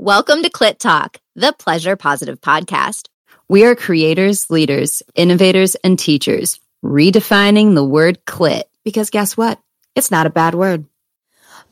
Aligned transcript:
Welcome 0.00 0.44
to 0.44 0.48
Clit 0.48 0.78
Talk, 0.78 1.18
the 1.34 1.52
pleasure 1.58 1.96
positive 1.96 2.40
podcast. 2.40 3.08
We 3.48 3.64
are 3.64 3.74
creators, 3.74 4.48
leaders, 4.48 5.02
innovators, 5.16 5.74
and 5.74 5.98
teachers, 5.98 6.60
redefining 6.84 7.74
the 7.74 7.84
word 7.84 8.24
clit. 8.24 8.62
Because 8.84 9.10
guess 9.10 9.36
what? 9.36 9.58
It's 9.96 10.12
not 10.12 10.28
a 10.28 10.30
bad 10.30 10.54
word. 10.54 10.84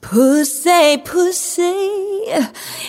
Pussy, 0.01 0.97
pussy, 1.04 1.62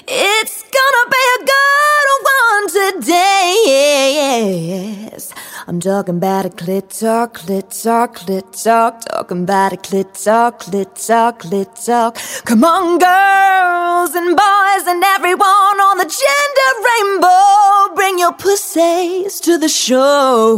it's 0.07 0.63
gonna 0.63 1.09
be 1.11 1.23
a 1.35 1.45
good 1.45 2.09
one 2.23 2.99
today. 2.99 3.61
Yes. 3.67 5.31
I'm 5.69 5.81
talking 5.81 6.15
about 6.15 6.45
a 6.45 6.49
clit 6.49 6.97
talk, 6.97 7.39
clit 7.39 7.83
talk, 7.83 8.19
clit 8.19 8.63
talk, 8.63 9.01
talking 9.01 9.43
about 9.43 9.73
a 9.73 9.75
clit 9.75 10.23
talk, 10.23 10.61
clit 10.61 11.05
talk, 11.05 11.41
clit 11.41 11.85
talk. 11.85 12.17
Come 12.45 12.63
on, 12.63 12.97
girls 12.97 14.15
and 14.15 14.27
boys 14.33 14.87
and 14.87 15.03
everyone 15.03 15.43
on 15.43 15.97
the 15.97 16.05
gender 16.05 16.71
rainbow, 16.87 17.95
bring 17.95 18.17
your 18.17 18.31
pussies 18.31 19.41
to 19.41 19.57
the 19.57 19.67
show. 19.67 20.55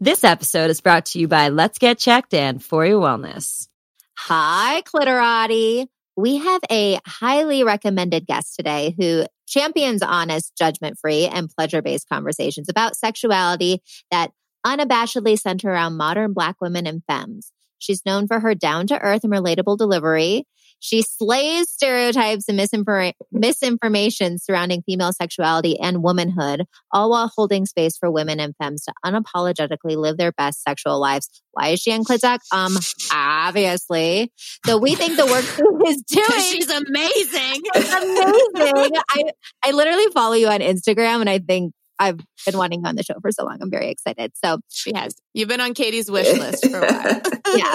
This 0.00 0.24
episode 0.24 0.70
is 0.70 0.80
brought 0.80 1.04
to 1.06 1.18
you 1.18 1.28
by 1.28 1.50
Let's 1.50 1.78
Get 1.78 1.98
Checked 1.98 2.32
and 2.32 2.64
For 2.64 2.86
Your 2.86 3.02
Wellness. 3.02 3.68
Hi, 4.16 4.80
Clitorati. 4.86 5.86
We 6.16 6.38
have 6.38 6.62
a 6.70 6.98
highly 7.06 7.62
recommended 7.62 8.26
guest 8.26 8.56
today 8.56 8.94
who 8.98 9.26
champions 9.50 10.00
honest, 10.00 10.56
judgment 10.56 10.96
free, 10.98 11.26
and 11.26 11.50
pleasure 11.50 11.82
based 11.82 12.08
conversations 12.08 12.68
about 12.68 12.96
sexuality 12.96 13.82
that 14.10 14.30
unabashedly 14.64 15.38
center 15.38 15.70
around 15.70 15.96
modern 15.96 16.32
Black 16.32 16.56
women 16.60 16.86
and 16.86 17.02
femmes. 17.06 17.52
She's 17.78 18.04
known 18.06 18.26
for 18.26 18.40
her 18.40 18.54
down 18.54 18.86
to 18.88 18.98
earth 19.00 19.24
and 19.24 19.32
relatable 19.32 19.76
delivery. 19.76 20.46
She 20.80 21.02
slays 21.02 21.70
stereotypes 21.70 22.48
and 22.48 22.58
misinfor- 22.58 23.12
misinformation 23.30 24.38
surrounding 24.38 24.82
female 24.82 25.12
sexuality 25.12 25.78
and 25.78 26.02
womanhood, 26.02 26.64
all 26.92 27.10
while 27.10 27.30
holding 27.34 27.66
space 27.66 27.96
for 27.98 28.10
women 28.10 28.40
and 28.40 28.54
femmes 28.60 28.84
to 28.84 28.92
unapologetically 29.04 29.96
live 29.96 30.16
their 30.16 30.32
best 30.32 30.62
sexual 30.62 30.98
lives. 30.98 31.28
Why 31.52 31.68
is 31.68 31.80
she 31.80 31.92
on 31.92 32.04
ClitTalk? 32.04 32.38
Um, 32.52 32.76
obviously. 33.12 34.32
So 34.64 34.78
we 34.78 34.94
think 34.94 35.16
the 35.16 35.26
work 35.26 35.44
she 35.44 35.90
is 35.90 36.02
doing. 36.08 36.40
She's 36.40 36.70
amazing. 36.70 37.62
amazing. 37.74 38.92
I, 39.10 39.24
I 39.64 39.70
literally 39.72 40.06
follow 40.14 40.34
you 40.34 40.48
on 40.48 40.60
Instagram 40.60 41.20
and 41.20 41.28
I 41.28 41.38
think 41.38 41.74
I've 42.00 42.18
been 42.46 42.56
wanting 42.56 42.86
on 42.86 42.96
the 42.96 43.02
show 43.02 43.14
for 43.20 43.30
so 43.30 43.44
long. 43.44 43.58
I'm 43.60 43.70
very 43.70 43.90
excited. 43.90 44.32
So 44.42 44.60
she 44.70 44.92
has. 44.94 45.14
You've 45.34 45.50
been 45.50 45.60
on 45.60 45.74
Katie's 45.74 46.10
wish 46.10 46.32
list 46.32 46.68
for 46.70 46.78
a 46.78 46.92
while. 46.92 47.20
yeah. 47.56 47.74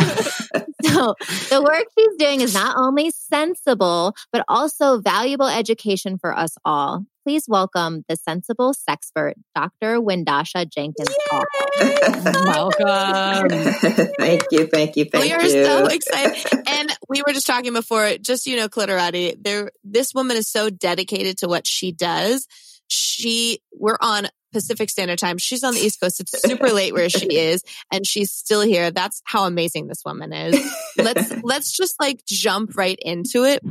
So 0.84 1.14
the 1.50 1.62
work 1.62 1.86
she's 1.98 2.16
doing 2.18 2.42
is 2.42 2.54
not 2.54 2.76
only 2.76 3.12
sensible, 3.12 4.16
but 4.32 4.44
also 4.48 5.00
valuable 5.00 5.48
education 5.48 6.18
for 6.18 6.36
us 6.36 6.58
all. 6.66 7.06
Please 7.24 7.46
welcome 7.48 8.04
the 8.08 8.16
sensible 8.16 8.74
sexpert, 8.74 9.34
Dr. 9.56 10.00
Wendasha 10.00 10.68
Jenkins. 10.70 11.10
welcome. 12.46 13.50
thank 14.20 14.44
you, 14.52 14.68
thank 14.68 14.96
you, 14.96 15.06
thank 15.06 15.24
we 15.24 15.30
you. 15.32 15.38
We 15.38 15.62
are 15.62 15.66
so 15.66 15.86
excited. 15.88 16.64
and 16.68 16.98
we 17.10 17.24
were 17.26 17.34
just 17.34 17.48
talking 17.48 17.74
before, 17.74 18.18
just 18.18 18.48
you 18.48 18.58
know, 18.58 18.70
Clitorati, 18.70 19.36
there 19.40 19.72
this 19.84 20.14
woman 20.14 20.38
is 20.38 20.48
so 20.48 20.70
dedicated 20.70 21.40
to 21.40 21.48
what 21.48 21.68
she 21.68 21.92
does 21.92 22.48
she 22.88 23.60
we're 23.74 23.98
on 24.02 24.28
Pacific 24.56 24.90
Standard 24.90 25.20
Time. 25.20 25.38
She's 25.38 25.64
on 25.64 25.74
the 25.74 25.80
East 25.86 26.00
Coast. 26.00 26.20
It's 26.22 26.42
super 26.42 26.70
late 26.70 26.94
where 26.94 27.10
she 27.10 27.38
is 27.38 27.64
and 27.92 28.08
she's 28.08 28.32
still 28.32 28.62
here. 28.62 28.90
That's 28.90 29.22
how 29.26 29.46
amazing 29.46 29.88
this 29.88 30.04
woman 30.06 30.32
is. 30.32 30.58
Let's 30.98 31.34
let's 31.44 31.76
just 31.76 32.00
like 32.00 32.26
jump 32.26 32.78
right 32.78 32.98
into 33.02 33.44
it. 33.44 33.62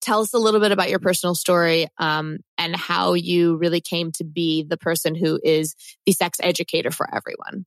Tell 0.00 0.20
us 0.20 0.32
a 0.32 0.38
little 0.38 0.60
bit 0.60 0.72
about 0.72 0.88
your 0.88 0.98
personal 0.98 1.34
story 1.34 1.88
um, 1.98 2.38
and 2.56 2.74
how 2.74 3.12
you 3.12 3.56
really 3.56 3.82
came 3.82 4.12
to 4.12 4.24
be 4.24 4.62
the 4.62 4.78
person 4.78 5.14
who 5.14 5.38
is 5.42 5.74
the 6.06 6.12
sex 6.12 6.38
educator 6.42 6.90
for 6.90 7.06
everyone. 7.12 7.66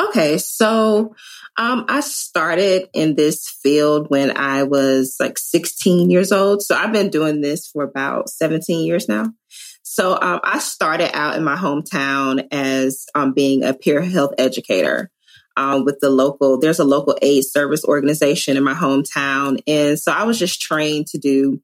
Okay, 0.00 0.38
so 0.38 1.14
um, 1.56 1.86
I 1.88 2.00
started 2.00 2.88
in 2.92 3.14
this 3.14 3.48
field 3.48 4.10
when 4.10 4.36
I 4.36 4.64
was 4.64 5.16
like 5.20 5.38
16 5.38 6.10
years 6.10 6.32
old. 6.32 6.62
So 6.62 6.74
I've 6.74 6.92
been 6.92 7.10
doing 7.10 7.40
this 7.40 7.68
for 7.68 7.84
about 7.84 8.28
17 8.28 8.84
years 8.84 9.08
now. 9.08 9.26
So 9.84 10.18
um, 10.20 10.40
I 10.42 10.58
started 10.58 11.14
out 11.16 11.36
in 11.36 11.44
my 11.44 11.56
hometown 11.56 12.48
as 12.50 13.06
um, 13.14 13.32
being 13.32 13.62
a 13.62 13.74
peer 13.74 14.00
health 14.00 14.32
educator 14.38 15.10
um, 15.56 15.84
with 15.84 16.00
the 16.00 16.10
local. 16.10 16.58
There's 16.58 16.78
a 16.78 16.84
local 16.84 17.16
AIDS 17.20 17.52
service 17.52 17.84
organization 17.84 18.56
in 18.56 18.64
my 18.64 18.74
hometown, 18.74 19.60
and 19.66 19.98
so 19.98 20.10
I 20.10 20.24
was 20.24 20.38
just 20.38 20.60
trained 20.60 21.06
to 21.08 21.18
do 21.18 21.60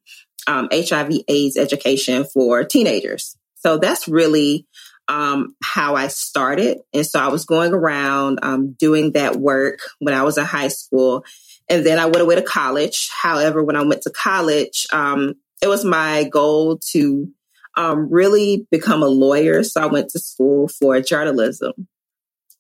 um, 0.47 0.69
education 0.71 2.25
for 2.25 2.63
teenagers. 2.63 3.37
So 3.57 3.79
that's 3.79 4.07
really 4.07 4.67
um, 5.09 5.57
how 5.63 5.97
I 5.97 6.09
started. 6.09 6.79
And 6.95 7.07
so 7.07 7.19
I 7.19 7.29
was 7.29 7.45
going 7.45 7.73
around 7.73 8.39
um, 8.43 8.73
doing 8.73 9.13
that 9.13 9.37
work 9.37 9.81
when 9.99 10.15
I 10.15 10.23
was 10.23 10.39
in 10.39 10.45
high 10.45 10.69
school. 10.69 11.25
And 11.69 11.85
then 11.85 11.99
I 11.99 12.07
went 12.07 12.21
away 12.21 12.37
to 12.37 12.43
college. 12.43 13.09
However, 13.23 13.65
when 13.65 13.77
I 13.77 13.83
went 13.83 14.03
to 14.03 14.11
college, 14.11 14.87
um, 14.93 15.35
it 15.63 15.69
was 15.69 15.85
my 15.85 16.25
goal 16.25 16.79
to 16.93 17.29
um, 17.77 18.11
really 18.11 18.67
become 18.71 19.03
a 19.03 19.09
lawyer. 19.09 19.63
So 19.63 19.81
I 19.81 19.87
went 19.87 20.11
to 20.11 20.19
school 20.19 20.69
for 20.69 21.01
journalism. 21.01 21.89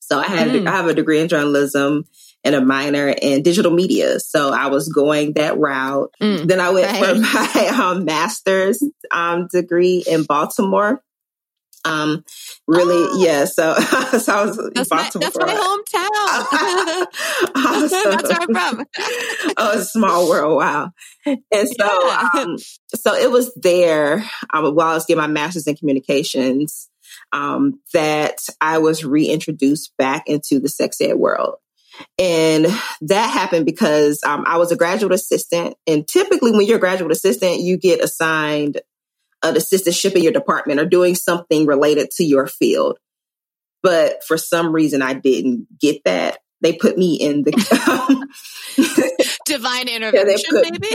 So 0.00 0.18
I 0.18 0.26
had 0.26 0.48
mm. 0.48 0.66
I 0.66 0.72
have 0.72 0.86
a 0.86 0.94
degree 0.94 1.20
in 1.20 1.28
journalism 1.28 2.04
and 2.42 2.54
a 2.54 2.64
minor 2.64 3.08
in 3.08 3.42
digital 3.42 3.70
media. 3.70 4.18
So 4.18 4.52
I 4.52 4.66
was 4.66 4.88
going 4.88 5.34
that 5.34 5.58
route. 5.58 6.12
Mm, 6.20 6.46
then 6.46 6.60
I 6.60 6.70
went 6.70 6.90
right. 6.90 7.04
for 7.04 7.14
my 7.20 7.66
um, 7.68 8.04
master's 8.04 8.82
um, 9.10 9.46
degree 9.52 10.02
in 10.06 10.24
Baltimore. 10.24 11.02
Um, 11.84 12.24
really, 12.70 12.94
oh. 12.94 13.24
yeah. 13.24 13.44
So, 13.44 13.74
so 14.18 14.34
I 14.34 14.44
was 14.44 14.70
that's 14.74 14.90
my, 14.90 15.10
that's 15.14 15.36
my 15.36 15.54
hometown. 15.54 17.06
awesome. 17.56 18.10
that's 18.10 18.28
where 18.28 18.40
I'm 18.40 18.76
from. 18.76 18.86
oh, 19.56 19.78
a 19.78 19.82
small 19.82 20.28
world. 20.28 20.56
Wow. 20.56 20.90
And 21.26 21.68
so, 21.68 22.06
yeah. 22.06 22.28
um, 22.36 22.56
so 22.94 23.14
it 23.14 23.30
was 23.30 23.52
there 23.56 24.24
um, 24.52 24.74
while 24.74 24.88
I 24.88 24.94
was 24.94 25.06
getting 25.06 25.20
my 25.20 25.26
master's 25.26 25.66
in 25.66 25.76
communications 25.76 26.88
um, 27.32 27.80
that 27.92 28.38
I 28.60 28.78
was 28.78 29.04
reintroduced 29.04 29.92
back 29.98 30.28
into 30.28 30.60
the 30.60 30.68
sex 30.68 31.00
ed 31.00 31.14
world. 31.14 31.56
And 32.18 32.66
that 33.02 33.30
happened 33.30 33.66
because 33.66 34.22
um, 34.24 34.44
I 34.46 34.56
was 34.56 34.72
a 34.72 34.76
graduate 34.76 35.12
assistant. 35.12 35.76
And 35.86 36.06
typically, 36.08 36.52
when 36.52 36.66
you're 36.66 36.78
a 36.78 36.80
graduate 36.80 37.12
assistant, 37.12 37.60
you 37.60 37.76
get 37.76 38.02
assigned 38.02 38.80
an 39.42 39.54
assistantship 39.54 40.12
in 40.12 40.22
your 40.22 40.32
department 40.32 40.80
or 40.80 40.84
doing 40.84 41.14
something 41.14 41.66
related 41.66 42.10
to 42.12 42.24
your 42.24 42.46
field. 42.46 42.98
But 43.82 44.22
for 44.24 44.36
some 44.36 44.72
reason, 44.72 45.02
I 45.02 45.14
didn't 45.14 45.66
get 45.80 46.02
that. 46.04 46.38
They 46.60 46.74
put 46.74 46.98
me 46.98 47.14
in 47.14 47.42
the 47.42 47.52
divine 49.46 49.88
intervention, 49.88 50.54
yeah, 50.54 50.60
put, 50.60 50.72
maybe. 50.72 50.88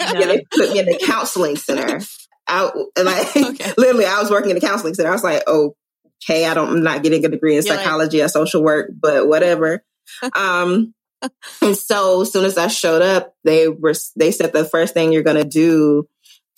yeah, 0.00 0.26
they 0.26 0.44
put 0.56 0.70
me 0.70 0.78
in 0.78 0.86
the 0.86 1.00
counseling 1.04 1.56
center. 1.56 2.00
I 2.46 2.70
like 2.96 3.36
okay. 3.36 3.72
literally, 3.76 4.04
I 4.04 4.20
was 4.20 4.30
working 4.30 4.50
in 4.50 4.54
the 4.56 4.60
counseling 4.60 4.94
center. 4.94 5.08
I 5.08 5.12
was 5.12 5.24
like, 5.24 5.42
okay, 5.48 6.46
I 6.46 6.54
don't, 6.54 6.68
I'm 6.68 6.82
not 6.82 7.02
getting 7.02 7.24
a 7.24 7.28
degree 7.28 7.56
in 7.56 7.64
You're 7.64 7.76
psychology 7.76 8.18
like, 8.18 8.26
or 8.26 8.28
social 8.28 8.62
work, 8.62 8.90
but 8.94 9.26
whatever. 9.26 9.82
um, 10.34 10.94
and 11.62 11.76
so 11.76 12.22
as 12.22 12.32
soon 12.32 12.44
as 12.44 12.58
I 12.58 12.68
showed 12.68 13.02
up, 13.02 13.34
they 13.44 13.66
were 13.66 13.94
they 14.14 14.30
said 14.30 14.52
the 14.52 14.64
first 14.64 14.94
thing 14.94 15.12
you're 15.12 15.22
going 15.22 15.42
to 15.42 15.48
do 15.48 16.06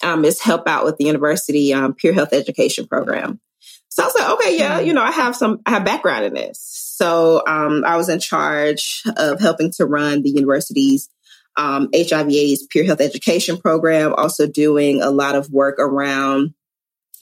um, 0.02 0.24
is 0.24 0.40
help 0.40 0.68
out 0.68 0.84
with 0.84 0.96
the 0.98 1.04
university 1.04 1.72
um, 1.72 1.94
peer 1.94 2.12
health 2.12 2.32
education 2.32 2.86
program. 2.86 3.40
So 3.88 4.02
I 4.02 4.06
was 4.06 4.14
like, 4.18 4.30
okay, 4.32 4.58
yeah, 4.58 4.78
you 4.80 4.92
know, 4.92 5.02
I 5.02 5.10
have 5.10 5.34
some, 5.34 5.60
I 5.64 5.70
have 5.70 5.84
background 5.84 6.26
in 6.26 6.34
this. 6.34 6.60
So 6.60 7.42
um, 7.46 7.82
I 7.86 7.96
was 7.96 8.08
in 8.08 8.20
charge 8.20 9.02
of 9.16 9.40
helping 9.40 9.70
to 9.72 9.86
run 9.86 10.22
the 10.22 10.30
university's 10.30 11.08
um, 11.56 11.88
HIV/AIDS 11.94 12.66
peer 12.66 12.84
health 12.84 13.00
education 13.00 13.56
program, 13.56 14.12
also 14.14 14.46
doing 14.46 15.00
a 15.00 15.10
lot 15.10 15.34
of 15.34 15.50
work 15.50 15.78
around 15.78 16.52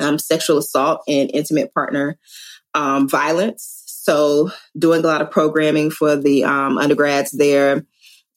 um, 0.00 0.18
sexual 0.18 0.58
assault 0.58 1.02
and 1.06 1.30
intimate 1.32 1.72
partner 1.72 2.18
um, 2.74 3.08
violence. 3.08 3.82
So 3.86 4.50
doing 4.76 5.04
a 5.04 5.06
lot 5.06 5.22
of 5.22 5.30
programming 5.30 5.90
for 5.90 6.16
the 6.16 6.44
um, 6.44 6.78
undergrads 6.78 7.30
there. 7.30 7.86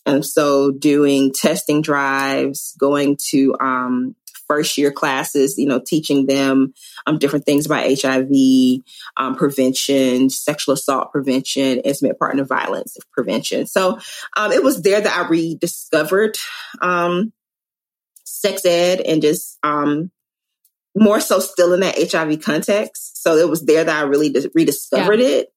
And 0.06 0.26
so 0.26 0.72
doing 0.72 1.34
testing 1.34 1.82
drives, 1.82 2.76
going 2.80 3.18
to 3.32 3.56
um, 3.60 4.16
first 4.48 4.78
year 4.78 4.92
classes, 4.92 5.58
you 5.58 5.68
know, 5.68 5.82
teaching 5.86 6.26
them 6.26 6.74
um, 7.06 7.18
different 7.18 7.46
things 7.46 7.66
about 7.66 7.86
HIV 7.86 8.82
um, 9.18 9.36
prevention, 9.36 10.30
sexual 10.30 10.74
assault 10.74 11.12
prevention, 11.12 11.80
intimate 11.80 12.18
partner 12.20 12.46
violence 12.46 12.98
prevention. 13.12 13.68
So 13.68 14.00
um, 14.36 14.52
it 14.52 14.64
was 14.64 14.82
there 14.82 15.02
that 15.02 15.16
I 15.16 15.28
rediscovered 15.28 16.38
um, 16.82 17.34
sex 18.24 18.66
ed 18.66 19.02
and 19.02 19.22
just 19.22 19.58
um, 19.64 20.12
more 20.96 21.20
so 21.20 21.40
still 21.40 21.74
in 21.74 21.82
that 21.82 22.12
HIV 22.12 22.42
context. 22.42 23.22
So 23.22 23.36
it 23.36 23.50
was 23.50 23.66
there 23.66 23.84
that 23.84 23.96
I 23.96 24.08
really 24.08 24.34
rediscovered 24.54 25.20
yeah. 25.20 25.28
it. 25.28 25.54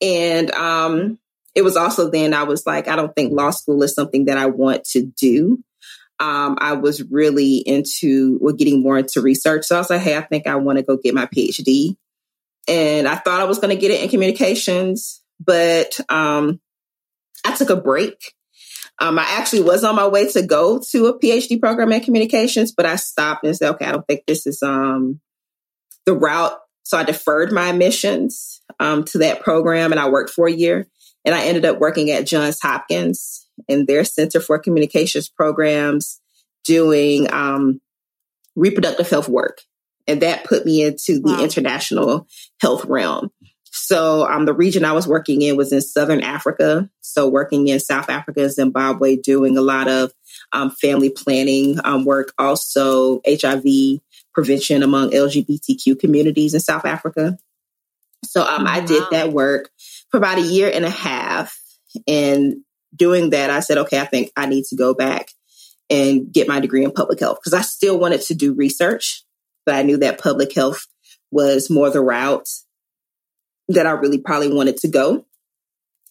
And 0.00 0.50
um, 0.52 1.18
it 1.54 1.62
was 1.62 1.76
also 1.76 2.10
then 2.10 2.34
I 2.34 2.44
was 2.44 2.66
like, 2.66 2.88
I 2.88 2.96
don't 2.96 3.14
think 3.14 3.32
law 3.32 3.50
school 3.50 3.82
is 3.82 3.94
something 3.94 4.26
that 4.26 4.38
I 4.38 4.46
want 4.46 4.84
to 4.90 5.02
do. 5.02 5.62
Um, 6.18 6.56
I 6.60 6.74
was 6.74 7.02
really 7.10 7.56
into 7.58 8.38
well, 8.40 8.54
getting 8.54 8.82
more 8.82 8.98
into 8.98 9.20
research. 9.20 9.64
So 9.64 9.76
I 9.76 9.78
was 9.78 9.90
like, 9.90 10.00
hey, 10.00 10.16
I 10.16 10.22
think 10.22 10.46
I 10.46 10.56
want 10.56 10.78
to 10.78 10.84
go 10.84 10.96
get 10.96 11.14
my 11.14 11.26
PhD. 11.26 11.96
And 12.68 13.06
I 13.06 13.16
thought 13.16 13.40
I 13.40 13.44
was 13.44 13.58
going 13.58 13.74
to 13.74 13.80
get 13.80 13.90
it 13.90 14.02
in 14.02 14.08
communications, 14.08 15.22
but 15.38 16.00
um, 16.08 16.60
I 17.44 17.54
took 17.54 17.70
a 17.70 17.76
break. 17.76 18.34
Um, 18.98 19.18
I 19.18 19.26
actually 19.28 19.62
was 19.62 19.84
on 19.84 19.94
my 19.94 20.08
way 20.08 20.28
to 20.30 20.42
go 20.42 20.80
to 20.90 21.06
a 21.06 21.18
PhD 21.18 21.60
program 21.60 21.92
in 21.92 22.00
communications, 22.00 22.72
but 22.72 22.86
I 22.86 22.96
stopped 22.96 23.44
and 23.44 23.54
said, 23.54 23.74
okay, 23.74 23.84
I 23.84 23.92
don't 23.92 24.06
think 24.06 24.22
this 24.26 24.46
is 24.46 24.62
um, 24.62 25.20
the 26.06 26.14
route. 26.14 26.58
So 26.82 26.96
I 26.96 27.04
deferred 27.04 27.52
my 27.52 27.68
admissions 27.68 28.62
um, 28.80 29.04
to 29.04 29.18
that 29.18 29.42
program 29.42 29.92
and 29.92 30.00
I 30.00 30.08
worked 30.08 30.30
for 30.30 30.48
a 30.48 30.52
year. 30.52 30.88
And 31.24 31.34
I 31.34 31.46
ended 31.46 31.64
up 31.64 31.78
working 31.78 32.10
at 32.10 32.26
Johns 32.26 32.60
Hopkins 32.62 33.45
in 33.68 33.86
their 33.86 34.04
Center 34.04 34.40
for 34.40 34.58
Communications 34.58 35.28
programs 35.28 36.20
doing 36.64 37.32
um, 37.32 37.80
reproductive 38.54 39.08
health 39.08 39.28
work. 39.28 39.60
And 40.06 40.22
that 40.22 40.44
put 40.44 40.64
me 40.64 40.84
into 40.84 41.20
the 41.20 41.32
wow. 41.32 41.42
international 41.42 42.26
health 42.60 42.84
realm. 42.84 43.30
So 43.70 44.26
um, 44.26 44.46
the 44.46 44.54
region 44.54 44.84
I 44.84 44.92
was 44.92 45.06
working 45.06 45.42
in 45.42 45.56
was 45.56 45.72
in 45.72 45.82
Southern 45.82 46.22
Africa. 46.22 46.88
So 47.02 47.28
working 47.28 47.68
in 47.68 47.78
South 47.78 48.08
Africa, 48.08 48.48
Zimbabwe, 48.48 49.16
doing 49.16 49.58
a 49.58 49.60
lot 49.60 49.86
of 49.86 50.12
um, 50.52 50.70
family 50.70 51.10
planning 51.10 51.78
um, 51.84 52.04
work, 52.04 52.32
also 52.38 53.20
HIV 53.28 54.00
prevention 54.32 54.82
among 54.82 55.10
LGBTQ 55.10 55.98
communities 55.98 56.54
in 56.54 56.60
South 56.60 56.86
Africa. 56.86 57.36
So 58.24 58.42
um, 58.42 58.64
wow. 58.64 58.72
I 58.72 58.80
did 58.80 59.02
that 59.10 59.32
work 59.32 59.70
for 60.10 60.16
about 60.16 60.38
a 60.38 60.42
year 60.42 60.70
and 60.72 60.84
a 60.84 60.90
half. 60.90 61.60
And 62.06 62.62
doing 62.94 63.30
that, 63.30 63.50
I 63.50 63.60
said, 63.60 63.78
okay, 63.78 64.00
I 64.00 64.04
think 64.04 64.30
I 64.36 64.46
need 64.46 64.64
to 64.66 64.76
go 64.76 64.94
back 64.94 65.30
and 65.88 66.32
get 66.32 66.48
my 66.48 66.60
degree 66.60 66.84
in 66.84 66.90
public 66.90 67.20
health 67.20 67.38
because 67.38 67.54
I 67.54 67.62
still 67.62 67.98
wanted 67.98 68.22
to 68.22 68.34
do 68.34 68.54
research, 68.54 69.24
but 69.64 69.74
I 69.74 69.82
knew 69.82 69.98
that 69.98 70.20
public 70.20 70.54
health 70.54 70.86
was 71.30 71.70
more 71.70 71.90
the 71.90 72.00
route 72.00 72.48
that 73.68 73.86
I 73.86 73.90
really 73.90 74.18
probably 74.18 74.52
wanted 74.52 74.78
to 74.78 74.88
go. 74.88 75.26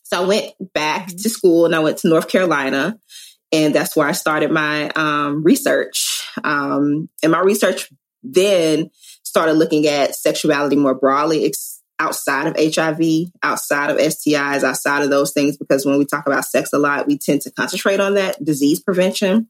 So 0.04 0.22
I 0.22 0.26
went 0.26 0.54
back 0.74 1.08
mm-hmm. 1.08 1.18
to 1.18 1.30
school 1.30 1.66
and 1.66 1.76
I 1.76 1.80
went 1.80 2.00
to 2.00 2.10
North 2.10 2.28
Carolina. 2.28 3.00
And 3.52 3.74
that's 3.74 3.96
where 3.96 4.08
I 4.08 4.12
started 4.12 4.52
my 4.52 4.90
um, 4.96 5.44
research. 5.44 6.28
Um, 6.44 7.10
and 7.24 7.32
my 7.32 7.40
research 7.40 7.90
then 8.24 8.90
started 9.24 9.54
looking 9.54 9.88
at 9.88 10.16
sexuality 10.16 10.76
more 10.76 10.96
broadly, 10.96 11.46
ex- 11.46 11.75
outside 12.00 12.48
of 12.48 12.56
HIV, 12.58 13.32
outside 13.44 13.90
of 13.90 13.98
STIs, 13.98 14.64
outside 14.64 15.04
of 15.04 15.10
those 15.10 15.32
things, 15.32 15.58
because 15.58 15.86
when 15.86 15.98
we 15.98 16.06
talk 16.06 16.28
about 16.28 16.46
sex 16.46 16.72
a 16.74 16.78
lot, 16.78 17.08
we 17.08 17.18
tend 17.18 17.42
to 17.42 17.52
concentrate 17.52 18.00
on 18.00 18.16
that 18.16 18.44
disease 18.44 18.82
prevention. 18.82 19.50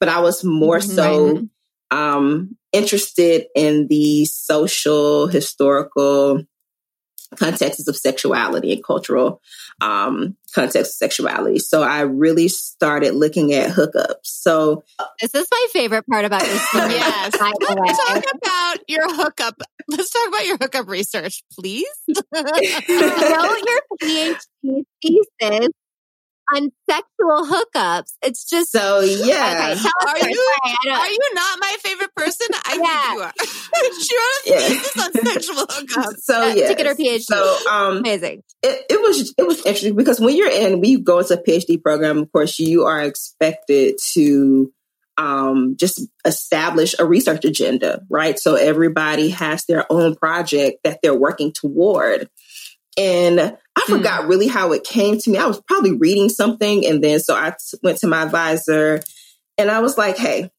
But 0.00 0.08
I 0.08 0.20
was 0.20 0.44
more 0.44 0.78
mm-hmm. 0.78 0.90
so 0.90 1.48
um, 1.90 2.56
interested 2.72 3.46
in 3.54 3.86
the 3.88 4.24
social, 4.26 5.28
historical, 5.28 6.42
contexts 7.34 7.88
of 7.88 7.96
sexuality 7.96 8.72
and 8.72 8.84
cultural 8.84 9.40
um, 9.80 10.36
context 10.54 10.92
of 10.92 10.96
sexuality. 10.96 11.58
So 11.58 11.82
I 11.82 12.02
really 12.02 12.48
started 12.48 13.14
looking 13.14 13.52
at 13.52 13.70
hookups. 13.70 14.22
So 14.22 14.84
this 15.20 15.34
is 15.34 15.46
my 15.50 15.66
favorite 15.72 16.06
part 16.06 16.24
about 16.24 16.46
your 16.46 16.58
story. 16.70 16.92
yes. 16.92 17.36
Let's 17.40 17.98
talk 17.98 18.24
about 18.34 18.78
your 18.88 19.14
hookup. 19.14 19.60
Let's 19.88 20.10
talk 20.10 20.28
about 20.28 20.46
your 20.46 20.56
hookup 20.58 20.88
research, 20.88 21.42
please. 21.52 21.86
Wrote 22.32 22.62
your 22.62 23.80
PhD 24.02 24.84
thesis 25.02 25.68
on 26.54 26.70
sexual 26.88 27.46
hookups. 27.46 28.12
It's 28.22 28.48
just 28.48 28.72
so 28.72 29.00
yeah. 29.00 29.74
Okay, 29.76 29.88
are 30.06 30.28
you 30.28 30.52
are 30.90 31.10
you 31.10 31.30
not 31.34 31.58
my 31.60 31.76
favorite 31.80 32.14
person? 32.14 32.46
I 32.52 32.78
yeah. 32.82 33.02
think 33.02 33.14
you 33.14 33.22
are. 33.22 33.92
she 34.00 34.16
wrote 34.16 34.56
a 34.56 34.68
thesis 34.68 35.04
on 35.04 35.12
sexual 35.12 35.66
hookups. 35.66 36.18
So 36.18 36.42
uh, 36.42 36.54
yeah, 36.54 36.68
to 36.68 36.74
get 36.74 36.86
her 36.86 36.94
PhD. 36.94 37.22
So 37.22 37.58
um, 37.70 37.98
amazing. 37.98 38.42
It, 38.62 38.84
it 38.90 39.00
was 39.00 39.34
it 39.36 39.46
was 39.46 39.58
interesting 39.58 39.96
because 39.96 40.20
when 40.20 40.36
you're 40.36 40.50
in, 40.50 40.80
we 40.80 41.00
go 41.00 41.18
into 41.18 41.34
a 41.34 41.42
PhD 41.42 41.82
program. 41.82 42.18
Of 42.18 42.32
course, 42.32 42.58
you 42.58 42.84
are 42.84 43.02
expected 43.02 43.96
to 44.14 44.72
um, 45.18 45.76
just 45.78 46.02
establish 46.24 46.94
a 46.98 47.06
research 47.06 47.44
agenda, 47.44 48.02
right? 48.10 48.38
So 48.38 48.54
everybody 48.54 49.30
has 49.30 49.64
their 49.64 49.90
own 49.90 50.14
project 50.14 50.78
that 50.84 51.00
they're 51.02 51.14
working 51.14 51.52
toward. 51.52 52.28
And 52.96 53.40
I 53.40 53.82
hmm. 53.84 53.96
forgot 53.96 54.22
mm. 54.22 54.28
really 54.28 54.46
how 54.46 54.72
it 54.72 54.84
came 54.84 55.18
to 55.18 55.30
me. 55.30 55.38
I 55.38 55.46
was 55.46 55.60
probably 55.60 55.96
reading 55.96 56.28
something. 56.28 56.86
And 56.86 57.02
then 57.02 57.20
so 57.20 57.34
I 57.34 57.54
went 57.82 57.98
to 57.98 58.06
my 58.06 58.22
advisor 58.22 59.00
and 59.58 59.70
I 59.70 59.80
was 59.80 59.98
like, 59.98 60.16
hey, 60.16 60.50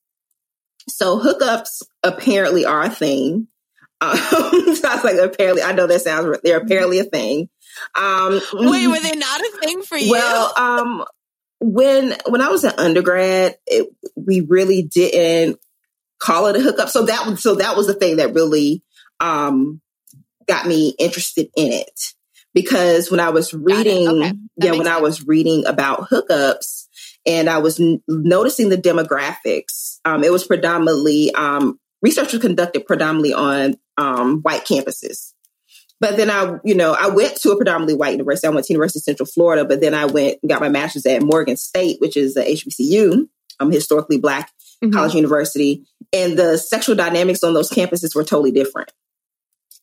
so 0.89 1.19
hookups 1.19 1.83
apparently 2.03 2.65
are 2.65 2.83
a 2.83 2.89
thing. 2.89 3.47
Um, 3.99 4.15
so 4.15 4.87
I 4.87 4.93
was 4.93 5.03
like, 5.03 5.17
apparently, 5.17 5.63
I 5.63 5.71
know 5.71 5.87
that 5.87 6.01
sounds, 6.03 6.37
they're 6.43 6.59
apparently 6.59 6.99
a 6.99 7.03
thing. 7.03 7.49
Um, 7.95 8.39
Wait, 8.53 8.85
were 8.85 8.99
they 9.01 9.13
not 9.13 9.41
a 9.41 9.57
thing 9.59 9.81
for 9.81 9.97
you? 9.97 10.11
Well, 10.11 10.53
um, 10.55 11.03
when, 11.59 12.15
when 12.27 12.41
I 12.41 12.49
was 12.49 12.63
an 12.63 12.73
undergrad, 12.77 13.57
it, 13.65 13.89
we 14.15 14.41
really 14.41 14.83
didn't 14.83 15.59
call 16.19 16.45
it 16.45 16.57
a 16.57 16.59
hookup. 16.59 16.89
So 16.89 17.07
that, 17.07 17.39
so 17.39 17.55
that 17.55 17.75
was 17.75 17.87
the 17.87 17.95
thing 17.95 18.17
that 18.17 18.35
really, 18.35 18.83
um, 19.19 19.81
got 20.47 20.67
me 20.67 20.93
interested 20.99 21.49
in 21.55 21.73
it 21.73 22.13
because 22.57 23.11
when 23.11 23.19
I 23.19 23.29
was 23.29 23.53
reading, 23.53 24.07
okay. 24.07 24.33
yeah, 24.55 24.71
when 24.71 24.85
sense. 24.85 24.87
I 24.87 24.99
was 24.99 25.27
reading 25.27 25.67
about 25.67 26.09
hookups 26.09 26.87
and 27.23 27.47
I 27.47 27.59
was 27.59 27.79
n- 27.79 28.01
noticing 28.07 28.69
the 28.69 28.77
demographics, 28.77 29.99
um, 30.05 30.23
it 30.23 30.31
was 30.31 30.43
predominantly, 30.43 31.31
um, 31.35 31.79
research 32.01 32.33
was 32.33 32.41
conducted 32.41 32.87
predominantly 32.87 33.31
on 33.31 33.75
um, 33.99 34.41
white 34.41 34.65
campuses. 34.65 35.33
But 35.99 36.17
then 36.17 36.31
I, 36.31 36.57
you 36.63 36.73
know, 36.73 36.97
I 36.99 37.09
went 37.09 37.35
to 37.41 37.51
a 37.51 37.55
predominantly 37.55 37.93
white 37.93 38.13
university. 38.13 38.47
I 38.47 38.49
went 38.49 38.65
to 38.65 38.73
University 38.73 39.01
of 39.01 39.03
Central 39.03 39.27
Florida, 39.27 39.63
but 39.63 39.79
then 39.79 39.93
I 39.93 40.05
went 40.05 40.39
and 40.41 40.49
got 40.49 40.59
my 40.59 40.69
master's 40.69 41.05
at 41.05 41.21
Morgan 41.21 41.57
State, 41.57 42.01
which 42.01 42.17
is 42.17 42.35
a 42.37 42.43
HBCU, 42.43 43.27
um, 43.59 43.71
historically 43.71 44.17
black 44.17 44.51
mm-hmm. 44.83 44.91
college 44.91 45.13
university. 45.13 45.85
And 46.11 46.39
the 46.39 46.57
sexual 46.57 46.95
dynamics 46.95 47.43
on 47.43 47.53
those 47.53 47.69
campuses 47.69 48.15
were 48.15 48.23
totally 48.23 48.51
different. 48.51 48.91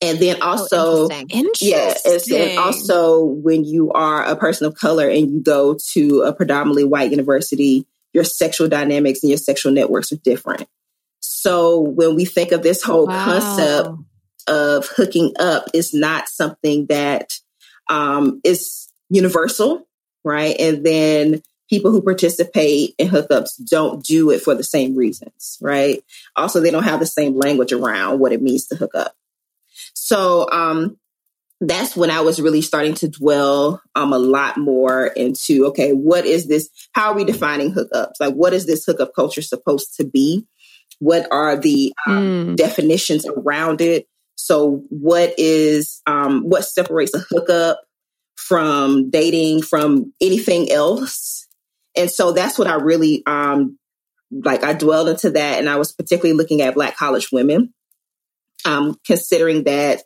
And 0.04 0.18
then 0.18 0.36
oh, 0.42 0.50
also, 0.50 1.08
oh, 1.08 1.10
interesting. 1.30 1.68
yeah, 1.68 1.94
and 2.04 2.20
then 2.28 2.58
also 2.58 3.24
when 3.24 3.64
you 3.64 3.90
are 3.92 4.22
a 4.22 4.36
person 4.36 4.66
of 4.66 4.74
color 4.74 5.08
and 5.08 5.30
you 5.30 5.40
go 5.40 5.78
to 5.92 6.22
a 6.22 6.32
predominantly 6.32 6.84
white 6.84 7.10
university, 7.10 7.86
your 8.12 8.24
sexual 8.24 8.68
dynamics 8.68 9.22
and 9.22 9.30
your 9.30 9.38
sexual 9.38 9.72
networks 9.72 10.12
are 10.12 10.16
different. 10.16 10.68
So 11.20 11.80
when 11.80 12.14
we 12.14 12.26
think 12.26 12.52
of 12.52 12.62
this 12.62 12.82
whole 12.82 13.06
wow. 13.06 13.24
concept 13.24 13.88
of 14.46 14.86
hooking 14.94 15.32
up, 15.38 15.68
is 15.72 15.94
not 15.94 16.28
something 16.28 16.86
that 16.86 17.32
um, 17.88 18.40
is 18.44 18.92
universal, 19.08 19.88
right? 20.22 20.54
And 20.60 20.84
then 20.84 21.42
people 21.70 21.90
who 21.90 22.02
participate 22.02 22.94
in 22.98 23.08
hookups 23.08 23.52
don't 23.68 24.04
do 24.04 24.30
it 24.30 24.42
for 24.42 24.54
the 24.54 24.62
same 24.62 24.94
reasons, 24.94 25.58
right? 25.62 26.02
Also, 26.36 26.60
they 26.60 26.70
don't 26.70 26.84
have 26.84 27.00
the 27.00 27.06
same 27.06 27.38
language 27.38 27.72
around 27.72 28.18
what 28.18 28.32
it 28.32 28.42
means 28.42 28.66
to 28.66 28.76
hook 28.76 28.94
up. 28.94 29.14
So 30.04 30.46
um, 30.52 30.98
that's 31.62 31.96
when 31.96 32.10
I 32.10 32.20
was 32.20 32.38
really 32.38 32.60
starting 32.60 32.92
to 32.96 33.08
dwell 33.08 33.80
um, 33.94 34.12
a 34.12 34.18
lot 34.18 34.58
more 34.58 35.06
into 35.06 35.64
okay, 35.68 35.92
what 35.92 36.26
is 36.26 36.46
this? 36.46 36.68
How 36.92 37.12
are 37.12 37.14
we 37.14 37.24
defining 37.24 37.72
hookups? 37.72 38.20
Like, 38.20 38.34
what 38.34 38.52
is 38.52 38.66
this 38.66 38.84
hookup 38.84 39.14
culture 39.14 39.40
supposed 39.40 39.96
to 39.96 40.04
be? 40.04 40.46
What 40.98 41.26
are 41.32 41.56
the 41.56 41.94
um, 42.06 42.18
mm. 42.18 42.56
definitions 42.56 43.24
around 43.26 43.80
it? 43.80 44.06
So, 44.34 44.84
what 44.90 45.32
is 45.38 46.02
um, 46.06 46.42
what 46.42 46.66
separates 46.66 47.14
a 47.14 47.20
hookup 47.20 47.80
from 48.36 49.08
dating, 49.08 49.62
from 49.62 50.12
anything 50.20 50.70
else? 50.70 51.48
And 51.96 52.10
so 52.10 52.32
that's 52.32 52.58
what 52.58 52.68
I 52.68 52.74
really 52.74 53.22
um, 53.24 53.78
like. 54.30 54.64
I 54.64 54.74
dwelled 54.74 55.08
into 55.08 55.30
that, 55.30 55.60
and 55.60 55.66
I 55.66 55.76
was 55.76 55.92
particularly 55.92 56.36
looking 56.36 56.60
at 56.60 56.74
Black 56.74 56.94
college 56.94 57.32
women 57.32 57.72
um, 58.64 58.98
considering 59.06 59.64
that 59.64 60.02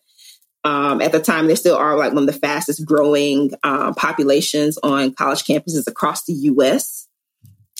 um, 0.64 1.00
at 1.00 1.12
the 1.12 1.20
time 1.20 1.46
there 1.46 1.56
still 1.56 1.76
are 1.76 1.96
like 1.96 2.12
one 2.12 2.28
of 2.28 2.32
the 2.32 2.40
fastest 2.40 2.84
growing 2.84 3.52
um, 3.62 3.94
populations 3.94 4.78
on 4.82 5.14
college 5.14 5.44
campuses 5.44 5.86
across 5.86 6.24
the 6.24 6.32
U.S. 6.32 7.08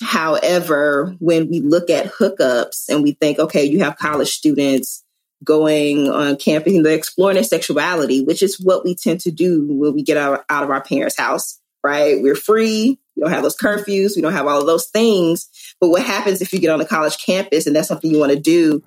However, 0.02 1.16
when 1.18 1.48
we 1.48 1.60
look 1.60 1.90
at 1.90 2.12
hookups 2.12 2.88
and 2.88 3.02
we 3.02 3.12
think, 3.12 3.38
okay, 3.38 3.64
you 3.64 3.80
have 3.80 3.98
college 3.98 4.30
students 4.30 5.04
going 5.44 6.10
on 6.10 6.36
campus 6.36 6.74
they're 6.82 6.96
exploring 6.96 7.34
their 7.34 7.44
sexuality, 7.44 8.24
which 8.24 8.42
is 8.42 8.58
what 8.58 8.84
we 8.84 8.94
tend 8.94 9.20
to 9.20 9.30
do 9.30 9.66
when 9.68 9.94
we 9.94 10.02
get 10.02 10.16
out, 10.16 10.44
out 10.48 10.64
of 10.64 10.70
our 10.70 10.82
parents' 10.82 11.16
house, 11.16 11.60
right? 11.84 12.20
We're 12.20 12.34
free. 12.34 12.98
We 13.16 13.22
don't 13.22 13.32
have 13.32 13.42
those 13.42 13.56
curfews. 13.56 14.16
We 14.16 14.22
don't 14.22 14.32
have 14.32 14.46
all 14.46 14.60
of 14.60 14.66
those 14.66 14.86
things. 14.86 15.48
But 15.80 15.90
what 15.90 16.02
happens 16.02 16.42
if 16.42 16.52
you 16.52 16.58
get 16.58 16.70
on 16.70 16.80
a 16.80 16.86
college 16.86 17.18
campus 17.24 17.66
and 17.66 17.74
that's 17.74 17.88
something 17.88 18.10
you 18.10 18.18
want 18.18 18.32
to 18.32 18.38
do? 18.38 18.82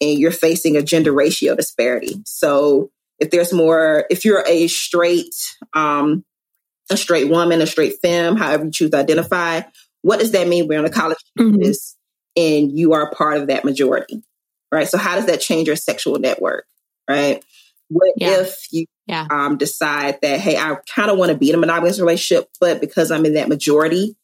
And 0.00 0.18
you're 0.18 0.30
facing 0.30 0.76
a 0.76 0.82
gender 0.82 1.12
ratio 1.12 1.54
disparity. 1.54 2.22
So 2.24 2.90
if 3.18 3.30
there's 3.30 3.52
more, 3.52 4.04
if 4.10 4.24
you're 4.24 4.44
a 4.46 4.68
straight, 4.68 5.34
um, 5.74 6.24
a 6.90 6.96
straight 6.96 7.28
woman, 7.28 7.60
a 7.60 7.66
straight 7.66 7.94
femme, 8.02 8.36
however 8.36 8.66
you 8.66 8.70
choose 8.70 8.90
to 8.90 8.98
identify, 8.98 9.62
what 10.02 10.20
does 10.20 10.32
that 10.32 10.48
mean? 10.48 10.68
We're 10.68 10.78
on 10.78 10.84
a 10.84 10.90
college 10.90 11.18
mm-hmm. 11.38 11.52
campus 11.52 11.96
and 12.36 12.70
you 12.70 12.92
are 12.92 13.10
part 13.10 13.38
of 13.38 13.48
that 13.48 13.64
majority, 13.64 14.22
right? 14.70 14.86
So 14.86 14.98
how 14.98 15.16
does 15.16 15.26
that 15.26 15.40
change 15.40 15.66
your 15.66 15.76
sexual 15.76 16.18
network, 16.18 16.66
right? 17.08 17.42
What 17.88 18.12
yeah. 18.16 18.40
if 18.40 18.66
you 18.70 18.86
yeah. 19.06 19.26
um, 19.30 19.56
decide 19.56 20.18
that, 20.22 20.40
hey, 20.40 20.56
I 20.56 20.76
kind 20.94 21.10
of 21.10 21.18
want 21.18 21.32
to 21.32 21.38
be 21.38 21.48
in 21.48 21.54
a 21.54 21.58
monogamous 21.58 21.98
relationship, 22.00 22.48
but 22.60 22.80
because 22.80 23.10
I'm 23.10 23.24
in 23.24 23.34
that 23.34 23.48
majority, 23.48 24.16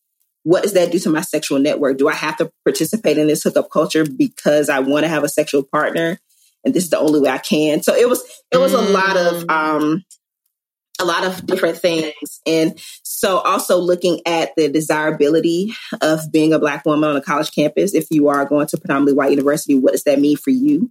what 0.45 0.63
does 0.63 0.73
that 0.73 0.91
do 0.91 0.99
to 1.01 1.11
my 1.11 1.21
sexual 1.21 1.59
network? 1.59 1.99
Do 1.99 2.09
I 2.09 2.15
have 2.15 2.37
to 2.39 2.51
participate 2.65 3.19
in 3.19 3.29
this 3.29 3.43
hookup 3.43 3.71
culture 3.71 4.05
because 4.05 4.69
I 4.69 4.81
want 4.81 5.05
to 5.05 5.09
have 5.09 5.25
a 5.25 5.29
sexual 5.29 5.63
partner? 5.63 6.19
And 6.65 6.75
this 6.75 6.85
is 6.85 6.91
the 6.91 6.99
only 6.99 7.21
way 7.21 7.31
I 7.31 7.39
can. 7.39 7.83
So 7.83 7.95
it 7.95 8.09
was, 8.09 8.23
it 8.51 8.59
was 8.59 8.73
mm. 8.73 8.79
a 8.79 8.91
lot 8.91 9.17
of, 9.17 9.45
mm. 9.45 9.51
um, 9.51 10.05
a 11.01 11.05
lot 11.05 11.25
of 11.25 11.45
different 11.47 11.79
things. 11.79 12.41
And 12.47 12.79
so 13.03 13.39
also 13.39 13.79
looking 13.79 14.21
at 14.27 14.51
the 14.57 14.69
desirability 14.69 15.75
of 16.01 16.31
being 16.31 16.53
a 16.53 16.59
black 16.59 16.85
woman 16.87 17.11
on 17.11 17.17
a 17.17 17.23
college 17.23 17.53
campus. 17.53 17.95
If 17.95 18.09
you 18.11 18.29
are 18.29 18.45
going 18.45 18.69
to 18.69 18.77
predominantly 18.77 19.15
white 19.15 19.31
university, 19.31 19.77
what 19.77 19.93
does 19.93 20.05
that 20.05 20.21
mean 20.21 20.37
for 20.37 20.51
you? 20.51 20.91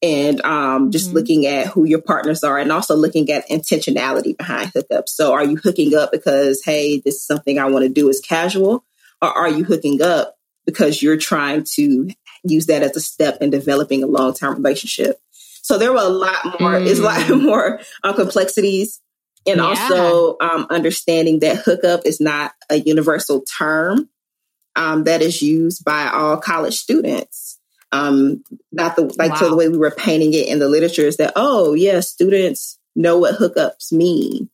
And 0.00 0.40
um, 0.42 0.92
just 0.92 1.08
mm-hmm. 1.08 1.16
looking 1.16 1.46
at 1.46 1.66
who 1.68 1.84
your 1.84 2.00
partners 2.00 2.44
are 2.44 2.56
and 2.56 2.70
also 2.70 2.94
looking 2.94 3.30
at 3.30 3.48
intentionality 3.48 4.36
behind 4.36 4.72
hookups. 4.72 5.08
So 5.08 5.32
are 5.32 5.44
you 5.44 5.56
hooking 5.56 5.94
up 5.94 6.12
because, 6.12 6.62
hey, 6.64 7.00
this 7.00 7.16
is 7.16 7.26
something 7.26 7.58
I 7.58 7.66
want 7.66 7.84
to 7.84 7.88
do 7.88 8.08
as 8.08 8.20
casual? 8.20 8.84
Or 9.20 9.28
are 9.28 9.48
you 9.48 9.64
hooking 9.64 10.00
up 10.00 10.36
because 10.66 11.02
you're 11.02 11.16
trying 11.16 11.64
to 11.74 12.10
use 12.44 12.66
that 12.66 12.82
as 12.82 12.96
a 12.96 13.00
step 13.00 13.38
in 13.40 13.50
developing 13.50 14.04
a 14.04 14.06
long-term 14.06 14.56
relationship? 14.56 15.20
So 15.62 15.78
there 15.78 15.92
were 15.92 15.98
a 15.98 16.08
lot 16.08 16.60
more, 16.60 16.72
mm. 16.74 16.86
it's 16.86 17.00
a 17.00 17.02
lot 17.02 17.20
mm. 17.22 17.42
more 17.42 17.80
uh, 18.04 18.12
complexities 18.12 19.00
and 19.46 19.58
yeah. 19.58 19.64
also 19.64 20.36
um, 20.40 20.66
understanding 20.70 21.40
that 21.40 21.56
hookup 21.56 22.02
is 22.04 22.20
not 22.20 22.52
a 22.70 22.76
universal 22.76 23.42
term 23.42 24.08
um, 24.76 25.04
that 25.04 25.22
is 25.22 25.42
used 25.42 25.84
by 25.84 26.08
all 26.08 26.36
college 26.36 26.76
students. 26.76 27.47
Um, 27.90 28.44
not 28.70 28.96
the 28.96 29.14
like 29.18 29.32
wow. 29.32 29.36
so 29.36 29.50
the 29.50 29.56
way 29.56 29.68
we 29.68 29.78
were 29.78 29.90
painting 29.90 30.34
it 30.34 30.48
in 30.48 30.58
the 30.58 30.68
literature 30.68 31.06
is 31.06 31.16
that 31.16 31.32
oh 31.36 31.74
yeah, 31.74 32.00
students 32.00 32.78
know 32.94 33.18
what 33.18 33.36
hookups 33.36 33.92
mean, 33.92 34.50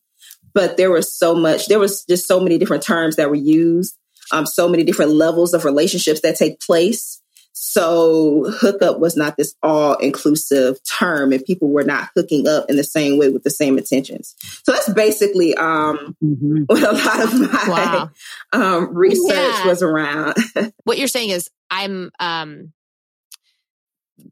but 0.53 0.77
there 0.77 0.91
was 0.91 1.13
so 1.13 1.35
much. 1.35 1.67
There 1.67 1.79
was 1.79 2.05
just 2.05 2.27
so 2.27 2.39
many 2.39 2.57
different 2.57 2.83
terms 2.83 3.17
that 3.17 3.29
were 3.29 3.35
used. 3.35 3.97
Um, 4.31 4.47
so 4.47 4.67
many 4.67 4.83
different 4.83 5.11
levels 5.11 5.53
of 5.53 5.65
relationships 5.65 6.21
that 6.21 6.35
take 6.35 6.59
place 6.59 7.21
so 7.57 8.51
hookup 8.59 8.99
was 8.99 9.15
not 9.15 9.37
this 9.37 9.55
all 9.63 9.95
inclusive 9.95 10.77
term 10.83 11.31
and 11.31 11.43
people 11.43 11.69
were 11.69 11.85
not 11.85 12.09
hooking 12.13 12.47
up 12.47 12.69
in 12.69 12.75
the 12.75 12.83
same 12.83 13.17
way 13.17 13.29
with 13.29 13.43
the 13.43 13.49
same 13.49 13.77
intentions. 13.77 14.35
So 14.63 14.73
that's 14.73 14.91
basically 14.91 15.55
um, 15.55 16.17
mm-hmm. 16.21 16.63
what 16.65 16.83
a 16.83 16.91
lot 16.91 17.23
of 17.23 17.39
my 17.39 17.65
wow. 17.69 18.09
um, 18.51 18.93
research 18.93 19.35
yeah. 19.35 19.67
was 19.67 19.81
around. 19.81 20.35
what 20.83 20.97
you're 20.97 21.07
saying 21.07 21.29
is 21.29 21.49
I'm 21.71 22.11
um, 22.19 22.73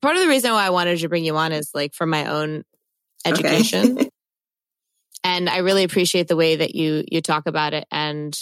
part 0.03 0.17
of 0.17 0.21
the 0.21 0.27
reason 0.27 0.51
why 0.51 0.67
I 0.67 0.69
wanted 0.69 0.99
to 0.99 1.07
bring 1.07 1.23
you 1.23 1.37
on 1.37 1.53
is 1.53 1.71
like 1.73 1.93
for 1.93 2.05
my 2.05 2.25
own 2.25 2.63
education. 3.25 3.93
Okay. 3.93 4.09
and 5.23 5.49
I 5.49 5.59
really 5.59 5.83
appreciate 5.83 6.27
the 6.27 6.35
way 6.35 6.57
that 6.57 6.75
you 6.75 7.05
you 7.09 7.21
talk 7.21 7.47
about 7.47 7.73
it 7.73 7.85
and 7.89 8.37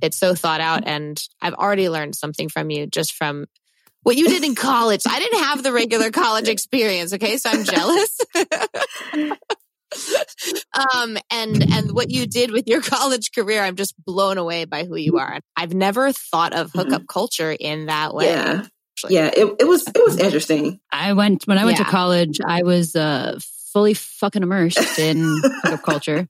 it's 0.00 0.16
so 0.16 0.34
thought 0.34 0.62
out 0.62 0.84
and 0.86 1.20
I've 1.42 1.52
already 1.52 1.90
learned 1.90 2.14
something 2.14 2.48
from 2.48 2.70
you 2.70 2.86
just 2.86 3.12
from 3.12 3.44
what 4.02 4.16
you 4.16 4.28
did 4.28 4.44
in 4.44 4.54
college. 4.70 5.02
I 5.06 5.18
didn't 5.18 5.40
have 5.40 5.62
the 5.62 5.74
regular 5.74 6.10
college 6.10 6.48
experience. 6.48 7.12
Okay. 7.12 7.36
So 7.36 7.50
I'm 7.50 7.64
jealous. 7.64 8.18
um, 10.94 11.18
and, 11.30 11.70
and 11.70 11.92
what 11.92 12.10
you 12.10 12.26
did 12.26 12.50
with 12.50 12.66
your 12.66 12.80
college 12.80 13.32
career, 13.32 13.62
I'm 13.62 13.76
just 13.76 13.94
blown 14.02 14.38
away 14.38 14.64
by 14.64 14.84
who 14.84 14.96
you 14.96 15.18
are. 15.18 15.40
I've 15.54 15.74
never 15.74 16.12
thought 16.12 16.54
of 16.54 16.72
hookup 16.72 17.02
mm-hmm. 17.02 17.06
culture 17.12 17.50
in 17.52 17.86
that 17.86 18.14
way. 18.14 18.30
Yeah. 18.30 18.64
Yeah. 19.08 19.30
It, 19.34 19.56
it 19.60 19.68
was, 19.68 19.86
it 19.86 20.04
was 20.04 20.18
interesting. 20.18 20.80
I 20.92 21.12
went, 21.12 21.46
when 21.46 21.58
I 21.58 21.64
went 21.64 21.78
yeah. 21.78 21.84
to 21.84 21.90
college, 21.90 22.38
I 22.44 22.62
was, 22.62 22.96
uh, 22.96 23.38
fully 23.72 23.94
fucking 23.94 24.42
immersed 24.42 24.98
in 24.98 25.18
hookup 25.62 25.82
culture. 25.82 26.28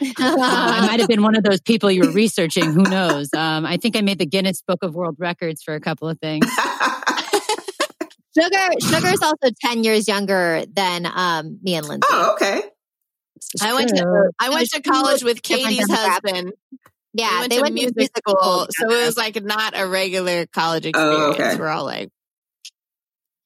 uh, 0.00 0.12
I 0.18 0.86
might 0.86 1.00
have 1.00 1.08
been 1.08 1.22
one 1.22 1.36
of 1.36 1.42
those 1.42 1.60
people 1.60 1.90
you 1.90 2.02
were 2.02 2.12
researching. 2.12 2.72
Who 2.72 2.82
knows? 2.82 3.32
Um, 3.34 3.64
I 3.64 3.76
think 3.76 3.96
I 3.96 4.02
made 4.02 4.18
the 4.18 4.26
Guinness 4.26 4.62
Book 4.62 4.82
of 4.82 4.94
World 4.94 5.16
Records 5.18 5.62
for 5.62 5.74
a 5.74 5.80
couple 5.80 6.08
of 6.08 6.18
things. 6.20 6.46
Sugar 8.38 8.68
Sugar 8.82 9.08
is 9.08 9.22
also 9.22 9.54
10 9.62 9.82
years 9.82 10.06
younger 10.06 10.64
than 10.66 11.06
um, 11.06 11.58
me 11.62 11.74
and 11.74 11.88
Lindsay. 11.88 12.06
Oh, 12.10 12.32
okay. 12.34 12.62
I 13.62 13.74
went 13.74 13.88
to 13.90 14.30
I 14.38 14.50
went 14.50 14.68
to 14.70 14.82
college 14.82 15.22
with 15.22 15.42
Katie's 15.42 15.90
husband. 15.90 16.52
Yeah, 17.16 17.30
we 17.30 17.38
went 17.40 17.50
they 17.50 17.56
to 17.56 17.62
went 17.62 17.74
music 17.74 17.96
to 17.96 18.04
school, 18.18 18.36
school 18.36 18.66
so 18.70 18.90
it 18.90 19.06
was 19.06 19.16
like 19.16 19.42
not 19.42 19.72
a 19.76 19.86
regular 19.86 20.46
college 20.46 20.86
experience. 20.86 21.18
Oh, 21.18 21.32
okay. 21.32 21.56
We're 21.56 21.68
all 21.68 21.84
like 21.84 22.10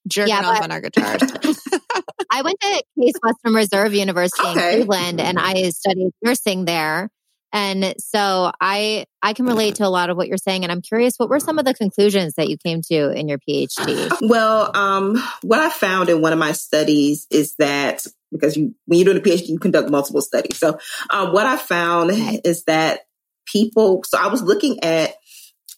jerking 0.09 0.35
yeah, 0.35 0.49
off 0.49 0.63
on 0.63 0.73
our 0.73 0.81
guitars. 0.81 1.21
I 2.31 2.43
went 2.43 2.59
to 2.61 2.85
Case 2.99 3.15
Western 3.23 3.55
Reserve 3.55 3.95
University 3.95 4.47
okay. 4.47 4.51
in 4.51 4.77
Cleveland 4.77 5.21
and 5.21 5.39
I 5.39 5.71
studied 5.71 6.11
nursing 6.23 6.65
there. 6.65 7.11
And 7.53 7.95
so 7.99 8.53
I 8.61 9.07
I 9.23 9.33
can 9.33 9.47
relate 9.47 9.77
to 9.77 9.87
a 9.87 9.89
lot 9.89 10.09
of 10.11 10.17
what 10.17 10.29
you're 10.29 10.37
saying 10.37 10.63
and 10.63 10.71
I'm 10.71 10.83
curious 10.83 11.15
what 11.17 11.29
were 11.29 11.41
some 11.41 11.59
of 11.59 11.65
the 11.65 11.75
conclusions 11.75 12.35
that 12.35 12.49
you 12.49 12.57
came 12.57 12.81
to 12.83 13.11
in 13.11 13.29
your 13.29 13.39
PhD? 13.39 14.11
Well, 14.23 14.71
um, 14.77 15.21
what 15.43 15.59
I 15.59 15.71
found 15.71 16.09
in 16.09 16.21
one 16.21 16.33
of 16.33 16.39
my 16.39 16.53
studies 16.53 17.27
is 17.31 17.55
that 17.59 18.05
because 18.31 18.57
you 18.57 18.75
when 18.87 18.99
you're 18.99 19.13
doing 19.13 19.17
a 19.17 19.21
PhD 19.21 19.49
you 19.49 19.59
conduct 19.59 19.91
multiple 19.91 20.23
studies. 20.23 20.59
So 20.59 20.79
um, 21.11 21.33
what 21.33 21.47
I 21.47 21.57
found 21.57 22.13
okay. 22.13 22.41
is 22.45 22.65
that 22.65 23.01
people 23.47 24.03
so 24.07 24.19
I 24.19 24.29
was 24.29 24.43
looking 24.43 24.83
at 24.83 25.15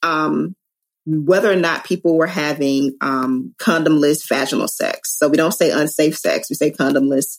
um, 0.03 0.55
whether 1.05 1.51
or 1.51 1.57
not 1.57 1.85
people 1.85 2.17
were 2.17 2.27
having 2.27 2.97
um, 3.01 3.55
condomless 3.59 4.29
vaginal 4.29 4.69
sex. 4.69 5.17
So 5.19 5.29
we 5.29 5.37
don't 5.37 5.53
say 5.53 5.71
unsafe 5.71 6.17
sex, 6.17 6.49
we 6.49 6.55
say 6.55 6.71
condomless 6.71 7.39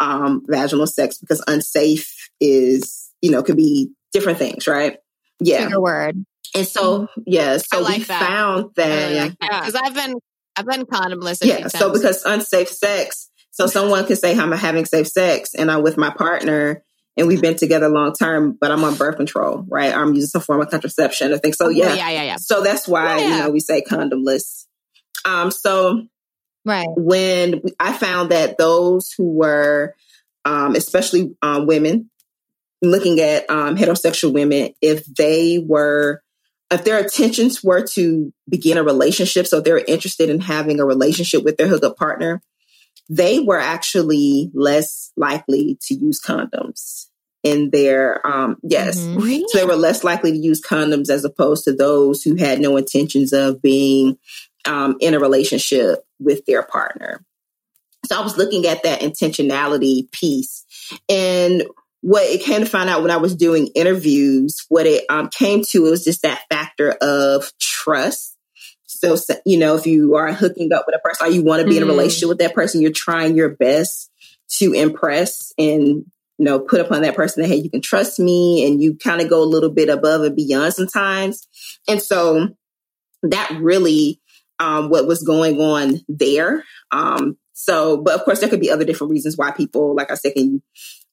um, 0.00 0.42
vaginal 0.46 0.86
sex 0.86 1.18
because 1.18 1.42
unsafe 1.46 2.30
is 2.40 3.02
you 3.22 3.30
know, 3.30 3.42
could 3.42 3.56
be 3.56 3.92
different 4.12 4.38
things, 4.38 4.66
right? 4.66 4.98
Yeah. 5.40 5.66
Bigger 5.66 5.80
word. 5.80 6.26
And 6.54 6.66
so, 6.66 7.08
yeah, 7.24 7.56
so 7.56 7.80
like 7.80 7.98
we 7.98 8.04
that. 8.04 8.20
found 8.20 8.74
that 8.74 9.36
because 9.40 9.74
I've 9.74 9.94
been 9.94 10.16
I've 10.54 10.66
been 10.66 10.84
condomless. 10.84 11.42
yeah, 11.42 11.68
so 11.68 11.90
because 11.90 12.24
unsafe 12.26 12.68
sex, 12.68 13.30
so 13.52 13.66
someone 13.66 14.04
can 14.06 14.16
say 14.16 14.36
I'm 14.38 14.52
having 14.52 14.84
safe 14.84 15.08
sex 15.08 15.54
and 15.54 15.70
I'm 15.70 15.82
with 15.82 15.96
my 15.96 16.10
partner 16.10 16.84
and 17.16 17.26
we've 17.26 17.42
been 17.42 17.56
together 17.56 17.88
long 17.88 18.12
term, 18.14 18.56
but 18.58 18.70
I'm 18.70 18.84
on 18.84 18.96
birth 18.96 19.16
control, 19.16 19.64
right? 19.68 19.94
I'm 19.94 20.14
using 20.14 20.28
some 20.28 20.42
form 20.42 20.60
of 20.60 20.70
contraception. 20.70 21.32
I 21.32 21.38
think 21.38 21.54
so. 21.54 21.68
Yeah, 21.68 21.94
yeah, 21.94 22.10
yeah, 22.10 22.22
yeah. 22.22 22.36
So 22.36 22.62
that's 22.62 22.88
why 22.88 23.18
yeah. 23.18 23.28
you 23.28 23.42
know 23.42 23.50
we 23.50 23.60
say 23.60 23.82
condomless. 23.82 24.66
Um, 25.24 25.50
so 25.50 26.06
right 26.64 26.88
when 26.96 27.62
I 27.78 27.92
found 27.92 28.30
that 28.30 28.58
those 28.58 29.12
who 29.16 29.24
were, 29.24 29.94
um, 30.44 30.74
especially 30.74 31.36
um, 31.42 31.66
women 31.66 32.10
looking 32.80 33.20
at 33.20 33.48
um, 33.48 33.76
heterosexual 33.76 34.32
women, 34.32 34.72
if 34.80 35.04
they 35.06 35.58
were, 35.58 36.22
if 36.70 36.84
their 36.84 36.98
intentions 36.98 37.62
were 37.62 37.86
to 37.88 38.32
begin 38.48 38.78
a 38.78 38.82
relationship, 38.82 39.46
so 39.46 39.60
they're 39.60 39.78
interested 39.78 40.30
in 40.30 40.40
having 40.40 40.80
a 40.80 40.84
relationship 40.84 41.44
with 41.44 41.58
their 41.58 41.68
hookup 41.68 41.96
partner, 41.96 42.42
they 43.12 43.40
were 43.40 43.58
actually 43.58 44.50
less 44.54 45.12
likely 45.16 45.78
to 45.82 45.94
use 45.94 46.20
condoms 46.20 47.06
in 47.42 47.70
their 47.70 48.24
um 48.26 48.56
yes 48.62 48.98
mm-hmm. 48.98 49.42
so 49.48 49.58
they 49.58 49.66
were 49.66 49.76
less 49.76 50.04
likely 50.04 50.32
to 50.32 50.38
use 50.38 50.62
condoms 50.62 51.10
as 51.10 51.24
opposed 51.24 51.64
to 51.64 51.72
those 51.72 52.22
who 52.22 52.36
had 52.36 52.60
no 52.60 52.76
intentions 52.76 53.32
of 53.32 53.60
being 53.60 54.16
um, 54.64 54.96
in 55.00 55.12
a 55.12 55.18
relationship 55.18 56.06
with 56.20 56.46
their 56.46 56.62
partner 56.62 57.24
so 58.06 58.18
i 58.18 58.22
was 58.22 58.38
looking 58.38 58.66
at 58.66 58.82
that 58.84 59.00
intentionality 59.00 60.10
piece 60.12 60.64
and 61.08 61.64
what 62.02 62.24
it 62.24 62.42
came 62.42 62.60
to 62.60 62.66
find 62.66 62.90
out 62.90 63.02
when 63.02 63.12
I 63.12 63.16
was 63.16 63.34
doing 63.34 63.68
interviews, 63.76 64.66
what 64.68 64.86
it 64.86 65.04
um, 65.08 65.28
came 65.28 65.62
to, 65.70 65.86
it 65.86 65.90
was 65.90 66.04
just 66.04 66.22
that 66.22 66.42
factor 66.50 66.90
of 67.00 67.52
trust. 67.60 68.31
So, 69.02 69.16
you 69.44 69.58
know, 69.58 69.74
if 69.74 69.84
you 69.84 70.14
are 70.14 70.32
hooking 70.32 70.72
up 70.72 70.84
with 70.86 70.94
a 70.94 71.00
person 71.00 71.26
or 71.26 71.30
you 71.30 71.42
want 71.42 71.60
to 71.60 71.66
be 71.66 71.74
mm. 71.74 71.78
in 71.78 71.82
a 71.82 71.86
mm. 71.86 71.90
relationship 71.90 72.28
with 72.28 72.38
that 72.38 72.54
person, 72.54 72.80
you're 72.80 72.92
trying 72.92 73.36
your 73.36 73.48
best 73.48 74.10
to 74.58 74.72
impress 74.72 75.52
and, 75.58 76.04
you 76.38 76.44
know, 76.44 76.60
put 76.60 76.80
upon 76.80 77.02
that 77.02 77.16
person 77.16 77.42
that, 77.42 77.48
hey, 77.48 77.56
you 77.56 77.68
can 77.68 77.80
trust 77.80 78.20
me. 78.20 78.64
And 78.64 78.80
you 78.80 78.96
kind 78.96 79.20
of 79.20 79.28
go 79.28 79.42
a 79.42 79.44
little 79.44 79.70
bit 79.70 79.88
above 79.88 80.22
and 80.22 80.36
beyond 80.36 80.74
sometimes. 80.74 81.48
And 81.88 82.00
so 82.00 82.50
that 83.24 83.50
really, 83.60 84.20
um, 84.60 84.88
what 84.88 85.08
was 85.08 85.24
going 85.24 85.60
on 85.60 86.00
there. 86.08 86.62
Um, 86.92 87.36
so, 87.54 87.96
but 87.96 88.14
of 88.14 88.24
course, 88.24 88.38
there 88.38 88.48
could 88.48 88.60
be 88.60 88.70
other 88.70 88.84
different 88.84 89.10
reasons 89.10 89.36
why 89.36 89.50
people, 89.50 89.96
like 89.96 90.12
I 90.12 90.14
said, 90.14 90.34
can 90.34 90.62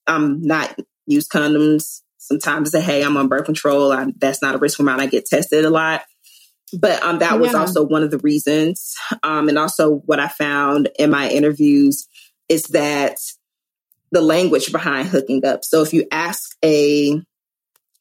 I'm 0.06 0.42
not 0.44 0.78
use 1.08 1.28
condoms. 1.28 2.02
Sometimes 2.18 2.70
say, 2.70 2.82
hey, 2.82 3.04
I'm 3.04 3.18
on 3.18 3.28
birth 3.28 3.46
control. 3.46 3.92
I, 3.92 4.06
that's 4.18 4.44
not 4.44 4.54
a 4.54 4.60
risk 4.60 4.78
for 4.78 4.84
mine. 4.84 5.00
I 5.00 5.08
get 5.08 5.26
tested 5.26 5.66
a 5.66 5.72
lot. 5.72 6.04
But 6.78 7.02
um, 7.04 7.20
that 7.20 7.34
yeah. 7.34 7.38
was 7.38 7.56
also 7.56 7.86
one 7.86 8.04
of 8.04 8.12
the 8.12 8.20
reasons. 8.20 8.96
Um, 9.24 9.50
and 9.50 9.58
also 9.58 9.96
what 10.06 10.20
I 10.20 10.28
found 10.28 10.90
in 10.98 11.10
my 11.10 11.30
interviews 11.30 12.08
is 12.48 12.64
that 12.66 13.18
the 14.12 14.22
language 14.22 14.72
behind 14.72 15.08
hooking 15.08 15.46
up. 15.46 15.64
So 15.64 15.82
if 15.82 15.94
you 15.94 16.06
ask 16.12 16.56
a 16.64 17.22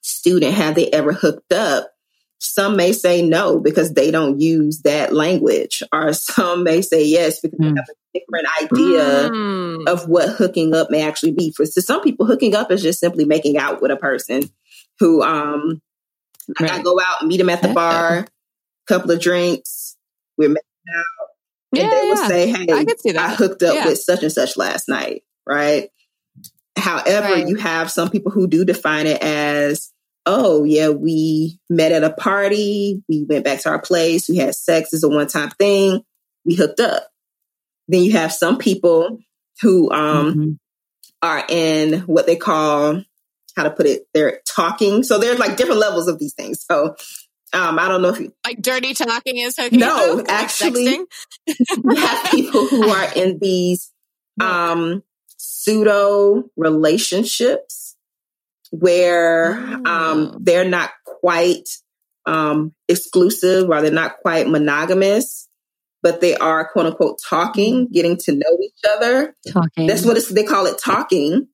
student, 0.01 0.55
have 0.55 0.75
they 0.75 0.91
ever 0.91 1.13
hooked 1.13 1.53
up? 1.53 1.89
some 2.39 2.77
may 2.77 2.93
say 2.93 3.23
no 3.23 3.59
because 3.59 3.93
they 3.93 4.11
don't 4.11 4.41
use 4.41 4.83
that 4.83 5.13
language, 5.13 5.83
or 5.93 6.13
some 6.13 6.65
may 6.65 6.83
say 6.83 7.05
yes 7.05 7.41
because 7.41 7.59
mm. 7.59 7.65
they 7.65 7.71
hmm. 7.71 7.77
have 7.77 7.89
a 7.89 8.19
different 8.19 8.47
idea 8.63 9.31
mm. 9.31 9.89
of 9.89 10.09
what 10.09 10.29
hooking 10.29 10.75
up 10.75 10.91
may 10.91 11.03
actually 11.03 11.33
be. 11.33 11.53
For 11.53 11.67
so 11.67 11.81
some 11.81 12.01
people, 12.01 12.27
hooking 12.27 12.55
up 12.55 12.71
is 12.71 12.83
just 12.83 13.01
simply 13.01 13.25
making 13.25 13.57
out 13.57 13.83
with 13.83 13.91
a 13.91 13.97
person 13.97 14.43
who, 15.01 15.23
um, 15.23 15.83
right. 16.61 16.71
I 16.71 16.83
go 16.83 16.99
out, 17.01 17.27
meet 17.27 17.39
them 17.39 17.51
at 17.51 17.63
the 17.63 17.69
bar, 17.75 18.27
couple 18.89 19.11
of 19.11 19.21
drinks, 19.21 19.97
we're 20.37 20.49
making 20.49 20.63
out, 20.97 21.29
and 21.73 21.83
yeah, 21.83 21.91
they 21.91 22.09
will 22.09 22.17
yeah. 22.17 22.29
say, 22.29 22.47
"Hey, 22.49 22.67
I, 22.73 22.85
can 22.85 22.99
see 22.99 23.13
that. 23.13 23.31
I 23.31 23.35
hooked 23.35 23.63
up 23.63 23.75
yeah. 23.75 23.87
with 23.87 23.99
such 23.99 24.23
and 24.23 24.33
such 24.33 24.57
last 24.57 24.89
night," 24.89 25.23
right? 25.47 25.91
However, 26.77 27.35
right. 27.35 27.49
you 27.49 27.57
have 27.57 27.91
some 27.91 28.11
people 28.11 28.33
who 28.33 28.47
do 28.47 28.65
define 28.65 29.07
it 29.07 29.21
as 29.23 29.93
oh, 30.29 30.65
yeah, 30.65 30.91
we 30.91 31.59
met 31.71 31.91
at 31.91 32.05
a 32.05 32.11
party, 32.11 33.03
we 33.09 33.25
went 33.25 33.45
back 33.45 33.61
to 33.63 33.71
our 33.71 33.81
place, 33.81 34.29
we 34.29 34.37
had 34.37 34.55
sex 34.55 34.93
as 34.93 35.03
a 35.03 35.09
one 35.09 35.27
time 35.27 35.49
thing, 35.51 36.03
we 36.45 36.55
hooked 36.55 36.81
up. 36.81 37.09
Then 37.89 38.03
you 38.03 38.13
have 38.13 38.33
some 38.33 38.59
people 38.59 39.19
who 39.63 39.91
um, 39.91 40.31
mm-hmm. 40.35 40.51
are 41.23 41.45
in 41.49 42.01
what 42.01 42.27
they 42.27 42.37
call, 42.37 43.03
how 43.57 43.63
to 43.63 43.71
put 43.71 43.87
it, 43.87 44.03
they're 44.13 44.41
talking. 44.47 45.03
So 45.03 45.19
there's 45.19 45.39
like 45.39 45.57
different 45.57 45.81
levels 45.81 46.09
of 46.09 46.19
these 46.19 46.35
things. 46.35 46.63
So 46.63 46.95
um, 47.53 47.79
I 47.79 47.89
don't 47.89 48.03
know 48.03 48.11
if 48.11 48.21
you 48.21 48.33
like 48.45 48.61
dirty 48.61 48.95
talking 48.95 49.37
is 49.39 49.57
hooking 49.57 49.79
no, 49.79 50.15
like 50.17 50.29
actually, 50.29 51.01
you 51.47 51.97
have 51.97 52.31
people 52.31 52.67
who 52.67 52.89
are 52.89 53.13
in 53.17 53.39
these 53.39 53.93
um, 54.41 55.03
pseudo 55.37 56.45
relationships 56.57 57.97
where 58.71 59.53
um, 59.53 59.85
oh. 59.87 60.39
they're 60.41 60.69
not 60.69 60.91
quite 61.05 61.69
um, 62.27 62.75
exclusive 62.89 63.69
or 63.71 63.81
they're 63.81 63.91
not 63.91 64.19
quite 64.19 64.49
monogamous, 64.49 65.49
but 66.03 66.21
they 66.21 66.37
are 66.37 66.69
quote 66.69 66.87
unquote 66.87 67.19
talking, 67.27 67.85
mm-hmm. 67.85 67.93
getting 67.93 68.17
to 68.19 68.33
know 68.33 68.59
each 68.63 68.91
other. 68.91 69.35
Talking. 69.51 69.87
That's 69.87 70.05
what 70.05 70.23
they 70.31 70.45
call 70.45 70.67
it 70.67 70.79
talking. 70.79 71.49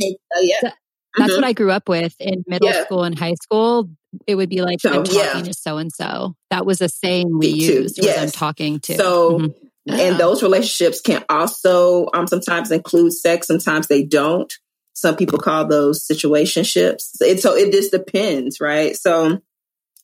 And, 0.00 0.16
uh, 0.34 0.40
yeah. 0.40 0.72
That's 1.16 1.32
mm-hmm. 1.32 1.42
what 1.42 1.44
I 1.46 1.52
grew 1.52 1.70
up 1.70 1.88
with 1.88 2.14
in 2.18 2.44
middle 2.46 2.68
yeah. 2.68 2.84
school 2.84 3.04
and 3.04 3.18
high 3.18 3.34
school. 3.34 3.90
It 4.26 4.34
would 4.34 4.48
be 4.48 4.62
like, 4.62 4.80
so, 4.80 4.90
I'm 4.90 5.04
talking 5.04 5.18
yeah. 5.18 5.42
to 5.42 5.54
so 5.54 5.78
and 5.78 5.92
so. 5.92 6.34
That 6.50 6.66
was 6.66 6.80
a 6.80 6.88
saying 6.88 7.30
we 7.30 7.52
Me 7.52 7.58
used. 7.58 7.98
Yes. 8.02 8.18
I'm 8.18 8.30
talking 8.30 8.80
to. 8.80 8.96
So, 8.96 9.38
mm-hmm. 9.38 9.90
and 9.90 10.18
those 10.18 10.42
relationships 10.42 11.00
can 11.00 11.24
also 11.28 12.08
um, 12.14 12.26
sometimes 12.26 12.70
include 12.70 13.12
sex, 13.12 13.46
sometimes 13.46 13.88
they 13.88 14.04
don't. 14.04 14.52
Some 14.94 15.16
people 15.16 15.38
call 15.38 15.66
those 15.66 16.06
situationships. 16.06 17.20
And 17.20 17.40
so 17.40 17.54
it 17.56 17.72
just 17.72 17.90
depends, 17.90 18.60
right? 18.60 18.94
So 18.94 19.40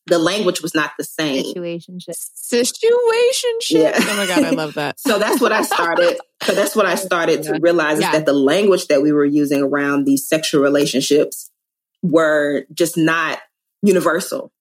the 0.09 0.19
language 0.19 0.61
was 0.61 0.75
not 0.75 0.93
the 0.99 1.05
same. 1.05 1.45
Situationship. 1.45 2.17
Situationship. 2.37 3.71
Yeah. 3.71 3.93
Oh 3.97 4.17
my 4.17 4.27
God, 4.27 4.45
I 4.45 4.50
love 4.50 4.75
that. 4.75 4.99
so 5.00 5.19
that's 5.19 5.41
what 5.41 5.53
I 5.53 5.62
started. 5.62 6.19
So 6.43 6.55
that's 6.55 6.75
what 6.75 6.87
I 6.87 6.95
started 6.97 7.43
to 7.45 7.59
realize 7.61 8.00
yeah. 8.00 8.09
is 8.09 8.12
that 8.12 8.27
the 8.27 8.33
language 8.33 8.88
that 8.88 9.03
we 9.03 9.12
were 9.12 9.25
using 9.25 9.62
around 9.62 10.05
these 10.05 10.27
sexual 10.27 10.62
relationships 10.62 11.50
were 12.03 12.65
just 12.73 12.97
not 12.97 13.38
universal. 13.83 14.53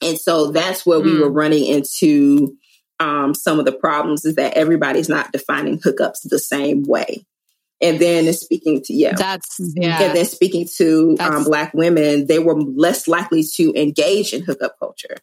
And 0.00 0.18
so 0.18 0.50
that's 0.50 0.84
where 0.84 1.00
mm. 1.00 1.04
we 1.04 1.18
were 1.18 1.30
mm. 1.30 1.36
running 1.36 1.64
into 1.64 2.56
um, 3.00 3.34
some 3.34 3.58
of 3.58 3.64
the 3.64 3.72
problems 3.72 4.24
is 4.24 4.36
that 4.36 4.54
everybody's 4.54 5.08
not 5.08 5.32
defining 5.32 5.78
hookups 5.80 6.28
the 6.28 6.38
same 6.38 6.82
way 6.84 7.24
and 7.82 7.98
then 7.98 8.32
speaking 8.32 8.80
to 8.80 8.94
yeah 8.94 9.14
that's 9.14 9.60
yeah. 9.74 10.00
And 10.00 10.16
then 10.16 10.24
speaking 10.24 10.68
to 10.76 11.16
um, 11.20 11.44
black 11.44 11.74
women 11.74 12.26
they 12.26 12.38
were 12.38 12.54
less 12.54 13.08
likely 13.08 13.44
to 13.56 13.74
engage 13.74 14.32
in 14.32 14.42
hookup 14.42 14.78
culture. 14.78 15.16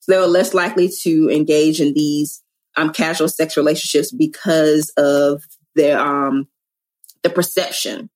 So 0.00 0.12
they 0.12 0.18
were 0.18 0.26
less 0.26 0.54
likely 0.54 0.90
to 1.02 1.30
engage 1.30 1.80
in 1.80 1.92
these 1.92 2.42
um, 2.76 2.92
casual 2.92 3.28
sex 3.28 3.56
relationships 3.56 4.10
because 4.10 4.90
of 4.96 5.42
their 5.74 6.00
um 6.00 6.48
the 7.22 7.30
perception 7.30 8.10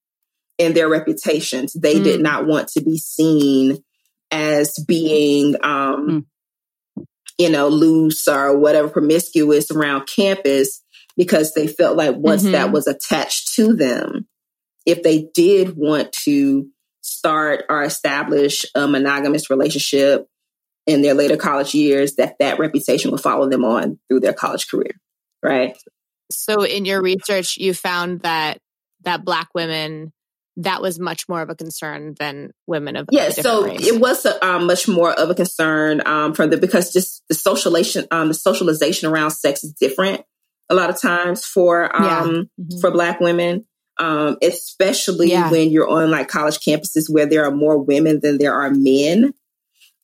and 0.59 0.75
their 0.75 0.89
reputations. 0.89 1.73
They 1.73 1.95
mm. 1.95 2.03
did 2.03 2.21
not 2.21 2.45
want 2.47 2.69
to 2.69 2.81
be 2.81 2.97
seen 2.97 3.83
as 4.31 4.73
being 4.87 5.55
um 5.63 6.25
mm. 6.97 7.05
you 7.37 7.49
know 7.49 7.67
loose 7.67 8.27
or 8.27 8.57
whatever 8.57 8.89
promiscuous 8.89 9.69
around 9.69 10.07
campus 10.07 10.82
because 11.15 11.53
they 11.53 11.67
felt 11.67 11.97
like 11.97 12.15
once 12.15 12.43
mm-hmm. 12.43 12.53
that 12.53 12.71
was 12.71 12.87
attached 12.87 13.53
to 13.55 13.75
them, 13.75 14.27
if 14.85 15.03
they 15.03 15.29
did 15.33 15.75
want 15.75 16.11
to 16.11 16.67
start 17.01 17.65
or 17.69 17.83
establish 17.83 18.65
a 18.75 18.87
monogamous 18.87 19.49
relationship 19.49 20.27
in 20.85 21.01
their 21.01 21.13
later 21.13 21.37
college 21.37 21.73
years, 21.73 22.15
that 22.15 22.35
that 22.39 22.59
reputation 22.59 23.11
would 23.11 23.21
follow 23.21 23.49
them 23.49 23.63
on 23.63 23.99
through 24.07 24.19
their 24.19 24.33
college 24.33 24.67
career. 24.67 24.91
Right. 25.41 25.77
So 26.31 26.63
in 26.63 26.85
your 26.85 27.01
research, 27.01 27.57
you 27.57 27.73
found 27.73 28.21
that 28.21 28.59
that 29.01 29.23
black 29.23 29.49
women 29.53 30.11
that 30.57 30.81
was 30.81 30.99
much 30.99 31.27
more 31.27 31.41
of 31.41 31.49
a 31.49 31.55
concern 31.55 32.15
than 32.19 32.51
women 32.67 32.95
of 32.95 33.07
yeah. 33.11 33.29
So 33.29 33.65
race. 33.65 33.87
it 33.87 33.99
was 33.99 34.25
a, 34.25 34.45
um, 34.45 34.67
much 34.67 34.87
more 34.87 35.11
of 35.11 35.29
a 35.29 35.35
concern 35.35 36.01
um, 36.05 36.33
from 36.33 36.51
the 36.51 36.57
because 36.57 36.93
just 36.93 37.23
the 37.27 37.33
socialization, 37.33 38.05
um, 38.11 38.27
the 38.27 38.33
socialization 38.35 39.09
around 39.09 39.31
sex 39.31 39.63
is 39.63 39.73
different 39.73 40.23
a 40.69 40.75
lot 40.75 40.89
of 40.89 40.99
times 40.99 41.45
for 41.45 41.95
um 41.95 42.03
yeah. 42.03 42.23
mm-hmm. 42.23 42.79
for 42.79 42.91
black 42.91 43.19
women 43.19 43.65
um 43.99 44.37
especially 44.41 45.31
yeah. 45.31 45.49
when 45.51 45.69
you're 45.69 45.89
on 45.89 46.09
like 46.09 46.27
college 46.27 46.59
campuses 46.59 47.09
where 47.09 47.25
there 47.25 47.45
are 47.45 47.51
more 47.51 47.77
women 47.77 48.19
than 48.21 48.37
there 48.37 48.53
are 48.53 48.69
men 48.71 49.33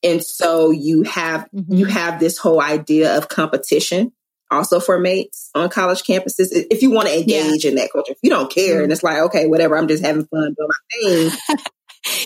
and 0.04 0.24
so 0.24 0.72
you 0.72 1.04
have 1.04 1.48
mm-hmm. 1.54 1.74
you 1.74 1.86
have 1.86 2.20
this 2.20 2.38
whole 2.38 2.62
idea 2.62 3.18
of 3.18 3.30
competition 3.30 4.12
also 4.52 4.80
for 4.80 5.00
mates 5.00 5.50
on 5.56 5.70
college 5.70 6.04
campuses 6.04 6.50
if 6.52 6.82
you 6.82 6.92
want 6.92 7.08
to 7.08 7.18
engage 7.18 7.64
yeah. 7.64 7.70
in 7.70 7.76
that 7.76 7.92
culture 7.92 8.12
if 8.12 8.20
you 8.22 8.30
don't 8.30 8.52
care 8.52 8.76
mm-hmm. 8.76 8.84
and 8.84 8.92
it's 8.92 9.04
like 9.04 9.18
okay 9.18 9.48
whatever 9.48 9.78
i'm 9.78 9.88
just 9.88 10.04
having 10.04 10.26
fun 10.26 10.56
doing 10.56 10.68
my 10.68 11.30
thing 11.30 11.58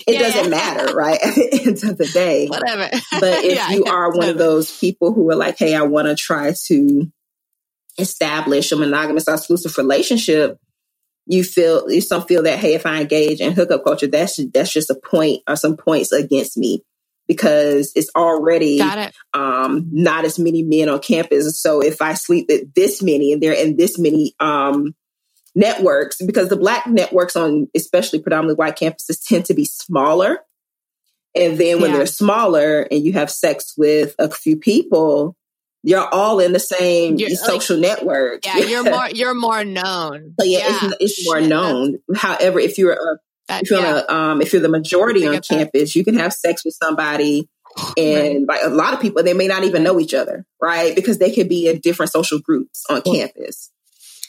it 0.06 0.14
yeah. 0.14 0.18
doesn't 0.20 0.50
matter, 0.50 0.94
right? 0.94 1.20
At 1.22 1.34
the 1.34 1.62
end 1.64 1.84
of 1.84 1.98
the 1.98 2.06
day. 2.06 2.46
Whatever. 2.46 2.88
But 3.12 3.22
if 3.44 3.56
yeah, 3.56 3.70
you 3.70 3.84
are 3.84 4.12
one 4.12 4.28
of 4.28 4.38
those 4.38 4.76
people 4.78 5.12
who 5.12 5.30
are 5.30 5.36
like, 5.36 5.58
hey, 5.58 5.74
I 5.74 5.82
want 5.82 6.08
to 6.08 6.14
try 6.14 6.54
to 6.66 7.12
establish 7.98 8.72
a 8.72 8.76
monogamous 8.76 9.28
or 9.28 9.34
exclusive 9.34 9.76
relationship, 9.78 10.58
you 11.26 11.42
feel 11.42 11.90
you 11.90 12.00
some 12.00 12.22
feel 12.24 12.42
that 12.42 12.58
hey, 12.58 12.74
if 12.74 12.86
I 12.86 13.00
engage 13.00 13.40
in 13.40 13.52
hookup 13.52 13.84
culture, 13.84 14.06
that's 14.06 14.38
that's 14.52 14.72
just 14.72 14.90
a 14.90 15.00
point 15.04 15.42
or 15.48 15.56
some 15.56 15.76
points 15.76 16.12
against 16.12 16.56
me 16.56 16.82
because 17.26 17.92
it's 17.96 18.10
already 18.14 18.78
it. 18.78 19.14
um, 19.32 19.88
not 19.92 20.24
as 20.24 20.38
many 20.38 20.62
men 20.62 20.88
on 20.88 21.00
campus. 21.00 21.60
So 21.60 21.80
if 21.80 22.02
I 22.02 22.14
sleep 22.14 22.46
with 22.48 22.74
this 22.74 23.02
many 23.02 23.32
and 23.32 23.42
they're 23.42 23.52
in 23.52 23.76
this 23.76 23.98
many 23.98 24.34
um, 24.40 24.94
networks, 25.54 26.20
because 26.20 26.48
the 26.48 26.56
black 26.56 26.86
networks 26.86 27.36
on 27.36 27.68
especially 27.74 28.20
predominantly 28.20 28.56
white 28.56 28.76
campuses 28.76 29.26
tend 29.26 29.46
to 29.46 29.54
be 29.54 29.64
smaller. 29.64 30.40
And 31.34 31.58
then 31.58 31.80
when 31.80 31.90
yeah. 31.90 31.98
they're 31.98 32.06
smaller 32.06 32.86
and 32.90 33.02
you 33.02 33.14
have 33.14 33.30
sex 33.30 33.74
with 33.76 34.14
a 34.18 34.30
few 34.30 34.56
people, 34.56 35.36
you're 35.84 36.08
all 36.08 36.40
in 36.40 36.52
the 36.54 36.58
same 36.58 37.16
you're, 37.16 37.30
social 37.30 37.76
like, 37.76 37.98
network. 37.98 38.46
Yeah, 38.46 38.58
you're 38.58 38.84
more 38.90 39.08
you're 39.10 39.34
more 39.34 39.64
known. 39.64 40.34
So 40.40 40.46
yeah, 40.46 40.58
yeah. 40.58 40.90
It's, 40.98 41.18
it's 41.18 41.26
more 41.26 41.42
known. 41.42 41.98
However, 42.16 42.58
if 42.58 42.78
you're 42.78 42.92
a 42.92 43.18
that, 43.48 43.62
if 43.62 43.70
you're 43.70 43.80
yeah. 43.80 44.02
a, 44.08 44.12
um, 44.12 44.40
if 44.40 44.54
you're 44.54 44.62
the 44.62 44.70
majority 44.70 45.26
on 45.26 45.38
campus, 45.42 45.92
that. 45.92 45.94
you 45.94 46.02
can 46.02 46.14
have 46.14 46.32
sex 46.32 46.64
with 46.64 46.74
somebody 46.82 47.50
and 47.98 48.46
right. 48.48 48.62
like 48.62 48.62
a 48.64 48.70
lot 48.70 48.94
of 48.94 49.00
people 49.00 49.22
they 49.22 49.34
may 49.34 49.46
not 49.46 49.64
even 49.64 49.82
know 49.82 50.00
each 50.00 50.14
other, 50.14 50.46
right? 50.60 50.96
Because 50.96 51.18
they 51.18 51.32
could 51.34 51.50
be 51.50 51.68
in 51.68 51.80
different 51.80 52.10
social 52.10 52.40
groups 52.40 52.84
on 52.88 53.02
campus. 53.02 53.70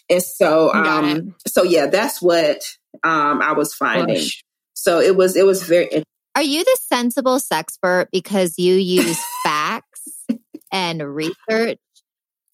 And 0.09 0.21
so 0.21 0.73
um 0.73 1.35
so 1.47 1.63
yeah, 1.63 1.87
that's 1.87 2.21
what 2.21 2.61
um 3.03 3.41
I 3.41 3.53
was 3.53 3.73
finding. 3.73 4.17
Gosh. 4.17 4.43
So 4.73 4.99
it 4.99 5.15
was 5.15 5.37
it 5.37 5.45
was 5.45 5.63
very 5.63 6.03
Are 6.35 6.43
you 6.43 6.65
the 6.65 6.77
sensible 6.81 7.39
sexpert 7.39 8.07
because 8.11 8.55
you 8.59 8.75
use 8.75 9.17
and 10.71 11.01
research 11.15 11.79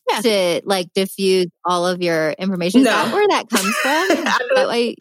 yeah. 0.09 0.21
to 0.21 0.61
like 0.65 0.87
diffuse 0.93 1.47
all 1.63 1.87
of 1.87 2.01
your 2.01 2.31
information. 2.31 2.83
No. 2.83 2.89
Is 2.89 2.95
that 2.95 3.13
where 3.13 3.27
that 3.29 3.49
comes 3.49 3.75
from? 3.77 4.07
that 4.55 4.67
way, 4.67 4.95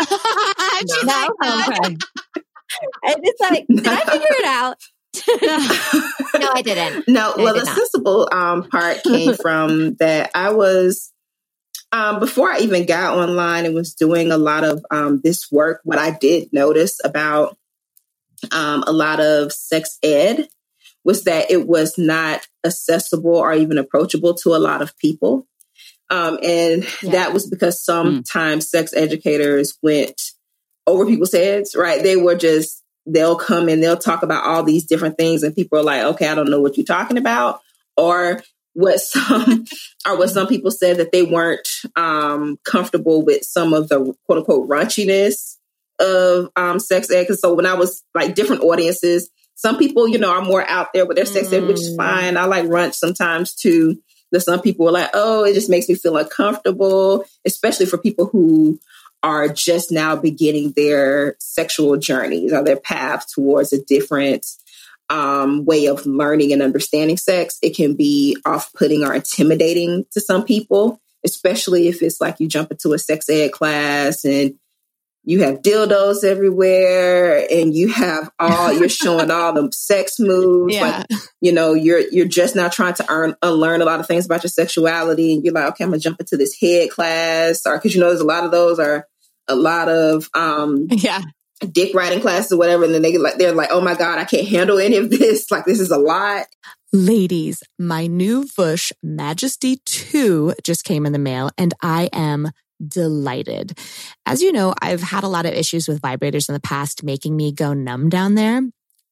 no. 1.05 1.29
okay. 1.69 1.97
And 3.03 3.17
it's 3.23 3.41
like, 3.41 3.67
did 3.67 3.87
I 3.87 4.01
figure 4.05 4.27
it 4.31 4.47
out? 4.47 4.77
no, 6.41 6.49
I 6.55 6.63
didn't. 6.63 7.09
No, 7.09 7.35
well, 7.37 7.55
did 7.55 7.63
the 7.63 7.67
sensible 7.67 8.29
um, 8.33 8.63
part 8.69 9.03
came 9.03 9.35
from 9.35 9.95
that 9.97 10.31
I 10.35 10.53
was 10.53 11.13
um, 11.93 12.21
before 12.21 12.51
I 12.51 12.61
even 12.61 12.87
got 12.87 13.17
online 13.17 13.67
and 13.67 13.75
was 13.75 13.95
doing 13.95 14.31
a 14.31 14.39
lot 14.39 14.65
of 14.65 14.85
um, 14.91 15.21
this 15.23 15.51
work. 15.51 15.81
What 15.83 15.99
I 15.99 16.13
did 16.13 16.53
notice 16.53 17.01
about 17.05 17.57
um, 18.53 18.85
a 18.87 18.93
lot 18.93 19.21
of 19.21 19.53
sex 19.53 19.99
ed 20.03 20.49
was 21.05 21.25
that 21.25 21.51
it 21.51 21.67
was 21.67 21.97
not 21.97 22.47
accessible 22.65 23.37
or 23.37 23.53
even 23.53 23.79
approachable 23.79 24.35
to 24.35 24.51
a 24.51 24.59
lot 24.59 24.83
of 24.83 24.97
people. 24.99 25.47
Um, 26.11 26.39
and 26.43 26.85
yeah. 27.03 27.13
that 27.13 27.33
was 27.33 27.49
because 27.49 27.85
sometimes 27.85 28.67
mm. 28.67 28.69
sex 28.69 28.93
educators 28.93 29.79
went 29.83 30.21
over 30.87 31.07
people's 31.07 31.33
heads, 31.33 31.77
right? 31.77 32.03
They 32.03 32.17
were 32.17 32.35
just 32.35 32.83
they'll 33.07 33.37
come 33.37 33.69
and 33.69 33.83
they'll 33.83 33.97
talk 33.97 34.23
about 34.23 34.45
all 34.45 34.63
these 34.63 34.85
different 34.85 35.17
things 35.17 35.43
and 35.43 35.55
people 35.55 35.79
are 35.79 35.85
like, 35.85 36.03
okay, 36.03 36.29
I 36.29 36.35
don't 36.35 36.51
know 36.51 36.61
what 36.61 36.77
you're 36.77 36.85
talking 36.85 37.17
about. 37.17 37.61
Or 37.97 38.43
what 38.75 39.01
some 39.01 39.65
or 40.07 40.19
what 40.19 40.31
some 40.31 40.47
people 40.47 40.71
said 40.71 40.99
that 40.99 41.13
they 41.13 41.23
weren't 41.23 41.69
um, 41.97 42.59
comfortable 42.65 43.25
with 43.25 43.45
some 43.45 43.73
of 43.73 43.89
the 43.89 44.15
quote 44.27 44.39
unquote 44.39 44.69
raunchiness 44.69 45.57
of 45.99 46.51
um, 46.57 46.79
sex 46.79 47.11
ed. 47.11 47.27
Cause 47.27 47.41
so 47.41 47.55
when 47.55 47.67
I 47.67 47.75
was 47.75 48.03
like 48.15 48.35
different 48.35 48.63
audiences, 48.63 49.31
some 49.61 49.77
people, 49.77 50.09
you 50.09 50.17
know, 50.17 50.31
are 50.31 50.41
more 50.41 50.67
out 50.67 50.89
there 50.95 51.05
with 51.05 51.19
their 51.19 51.27
sex 51.27 51.53
ed, 51.53 51.67
which 51.67 51.77
is 51.77 51.93
mm. 51.93 51.97
fine. 51.99 52.39
I 52.39 52.47
like 52.47 52.65
runch 52.65 52.95
sometimes 52.95 53.55
too. 53.55 54.03
But 54.33 54.43
some 54.43 54.63
people 54.63 54.89
are 54.89 54.93
like, 54.93 55.11
oh, 55.13 55.45
it 55.45 55.53
just 55.53 55.69
makes 55.69 55.87
me 55.87 55.97
feel 55.97 56.17
uncomfortable, 56.17 57.27
especially 57.45 57.85
for 57.85 57.99
people 57.99 58.25
who 58.25 58.81
are 59.23 59.49
just 59.49 59.93
now 59.93 60.17
beginning 60.17 60.73
their 60.77 61.37
sexual 61.41 61.99
journeys 61.99 62.55
or 62.55 62.65
their 62.65 62.79
path 62.79 63.27
towards 63.35 63.75
a 63.75 63.85
different 63.85 64.47
um, 65.11 65.67
way 65.67 65.89
of 65.89 66.07
learning 66.07 66.55
and 66.55 66.63
understanding 66.63 67.19
sex. 67.19 67.59
It 67.61 67.77
can 67.77 67.97
be 67.97 68.39
off 68.47 68.73
putting 68.73 69.05
or 69.05 69.13
intimidating 69.13 70.07
to 70.13 70.23
some 70.23 70.43
people, 70.43 71.03
especially 71.23 71.89
if 71.89 72.01
it's 72.01 72.19
like 72.19 72.41
you 72.41 72.49
jump 72.49 72.71
into 72.71 72.95
a 72.95 72.99
sex 72.99 73.29
ed 73.29 73.53
class 73.53 74.25
and 74.25 74.55
you 75.31 75.45
have 75.45 75.63
dildos 75.63 76.25
everywhere 76.25 77.47
and 77.53 77.73
you 77.73 77.87
have 77.89 78.29
all 78.41 78.73
you're 78.73 78.89
showing 78.89 79.31
all 79.31 79.53
the 79.53 79.71
sex 79.73 80.19
moves 80.19 80.75
yeah. 80.75 81.05
like 81.09 81.21
you 81.41 81.53
know 81.53 81.73
you're 81.73 82.01
you're 82.11 82.27
just 82.27 82.57
now 82.57 82.69
trying 82.69 82.95
to 82.95 83.07
earn 83.09 83.37
unlearn 83.41 83.81
a 83.81 83.85
lot 83.85 84.01
of 84.01 84.09
things 84.09 84.27
about 84.27 84.43
your 84.43 84.51
sexuality 84.51 85.35
and 85.35 85.45
you're 85.45 85.55
like 85.55 85.69
okay 85.69 85.85
i'm 85.85 85.91
gonna 85.91 86.01
jump 86.01 86.19
into 86.19 86.37
this 86.37 86.59
head 86.61 86.91
class 86.91 87.65
or 87.65 87.77
because 87.77 87.95
you 87.95 88.01
know 88.01 88.09
there's 88.09 88.21
a 88.21 88.25
lot 88.25 88.45
of 88.45 88.51
those 88.51 88.81
are 88.81 89.07
a 89.47 89.55
lot 89.55 89.89
of 89.89 90.29
um 90.35 90.89
yeah. 90.91 91.23
dick 91.71 91.95
riding 91.95 92.21
classes 92.21 92.51
or 92.51 92.59
whatever 92.59 92.85
and 92.85 92.93
then 92.93 93.03
they 93.03 93.17
like 93.17 93.37
they're 93.37 93.55
like 93.55 93.71
oh 93.71 93.81
my 93.81 93.95
god 93.95 94.19
i 94.19 94.25
can't 94.25 94.49
handle 94.49 94.81
any 94.81 94.97
of 94.97 95.11
this. 95.11 95.47
Like 95.51 95.65
this 95.65 95.81
is 95.81 95.93
a 95.93 95.99
lot. 95.99 96.47
Ladies 96.93 97.63
my 97.79 98.09
new 98.09 98.43
vush 98.45 98.91
majesty 99.01 99.77
2 99.85 100.55
just 100.65 100.83
came 100.83 101.07
in 101.07 101.13
the 101.13 101.21
mail 101.21 101.51
and 101.57 101.73
i 101.83 102.09
am 102.13 102.51
delighted 102.89 103.79
as 104.27 104.43
you 104.43 104.53
know 104.53 104.75
i've 104.83 105.03
had 105.03 105.25
a 105.25 105.29
lot 105.29 105.47
of 105.47 105.53
issues 105.53 105.89
with 105.89 106.01
vibrators 106.01 106.49
in 106.49 106.53
the 106.53 106.61
past 106.61 107.03
making 107.03 107.37
me 107.37 107.53
go 107.53 107.73
numb 107.73 108.09
down 108.09 108.35
there 108.35 108.63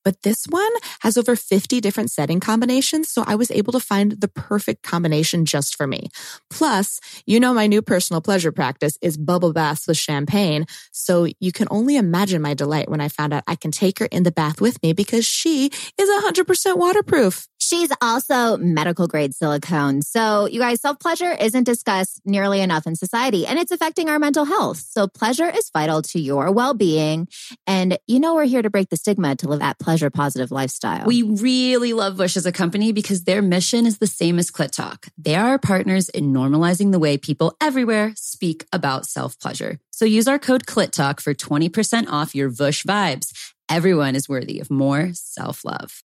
but 0.08 0.22
this 0.22 0.46
one 0.48 0.72
has 1.00 1.18
over 1.18 1.36
50 1.36 1.82
different 1.82 2.10
setting 2.10 2.40
combinations, 2.40 3.10
so 3.10 3.24
I 3.26 3.34
was 3.34 3.50
able 3.50 3.74
to 3.74 3.78
find 3.80 4.12
the 4.12 4.28
perfect 4.28 4.82
combination 4.82 5.44
just 5.44 5.76
for 5.76 5.86
me. 5.86 6.08
Plus, 6.48 6.98
you 7.26 7.38
know, 7.38 7.52
my 7.52 7.66
new 7.66 7.82
personal 7.82 8.22
pleasure 8.22 8.50
practice 8.50 8.96
is 9.02 9.18
bubble 9.18 9.52
baths 9.52 9.86
with 9.86 9.98
champagne, 9.98 10.64
so 10.92 11.26
you 11.40 11.52
can 11.52 11.68
only 11.70 11.96
imagine 11.96 12.40
my 12.40 12.54
delight 12.54 12.88
when 12.88 13.02
I 13.02 13.08
found 13.08 13.34
out 13.34 13.44
I 13.46 13.54
can 13.54 13.70
take 13.70 13.98
her 13.98 14.06
in 14.06 14.22
the 14.22 14.32
bath 14.32 14.62
with 14.62 14.82
me 14.82 14.94
because 14.94 15.26
she 15.26 15.66
is 15.98 16.08
100% 16.24 16.78
waterproof. 16.78 17.46
She's 17.68 17.90
also 18.00 18.56
medical 18.56 19.06
grade 19.06 19.34
silicone. 19.34 20.00
So, 20.00 20.46
you 20.46 20.58
guys, 20.58 20.80
self 20.80 20.98
pleasure 20.98 21.32
isn't 21.32 21.64
discussed 21.64 22.22
nearly 22.24 22.62
enough 22.62 22.86
in 22.86 22.96
society 22.96 23.46
and 23.46 23.58
it's 23.58 23.70
affecting 23.70 24.08
our 24.08 24.18
mental 24.18 24.46
health. 24.46 24.78
So, 24.88 25.06
pleasure 25.06 25.50
is 25.50 25.68
vital 25.70 26.00
to 26.00 26.18
your 26.18 26.50
well 26.50 26.72
being. 26.72 27.28
And 27.66 27.98
you 28.06 28.20
know, 28.20 28.34
we're 28.36 28.46
here 28.46 28.62
to 28.62 28.70
break 28.70 28.88
the 28.88 28.96
stigma 28.96 29.36
to 29.36 29.48
live 29.48 29.58
that 29.58 29.78
pleasure 29.78 30.08
positive 30.08 30.50
lifestyle. 30.50 31.04
We 31.04 31.22
really 31.22 31.92
love 31.92 32.16
Vush 32.16 32.38
as 32.38 32.46
a 32.46 32.52
company 32.52 32.92
because 32.92 33.24
their 33.24 33.42
mission 33.42 33.84
is 33.84 33.98
the 33.98 34.06
same 34.06 34.38
as 34.38 34.50
Clit 34.50 34.70
Talk. 34.70 35.08
They 35.18 35.34
are 35.34 35.50
our 35.50 35.58
partners 35.58 36.08
in 36.08 36.32
normalizing 36.32 36.90
the 36.92 36.98
way 36.98 37.18
people 37.18 37.54
everywhere 37.60 38.14
speak 38.16 38.64
about 38.72 39.04
self 39.04 39.38
pleasure. 39.38 39.78
So, 39.90 40.06
use 40.06 40.26
our 40.26 40.38
code 40.38 40.64
Clit 40.64 40.92
Talk 40.92 41.20
for 41.20 41.34
20% 41.34 42.06
off 42.08 42.34
your 42.34 42.50
Vush 42.50 42.86
vibes. 42.86 43.52
Everyone 43.68 44.16
is 44.16 44.26
worthy 44.26 44.58
of 44.58 44.70
more 44.70 45.10
self 45.12 45.66
love 45.66 46.02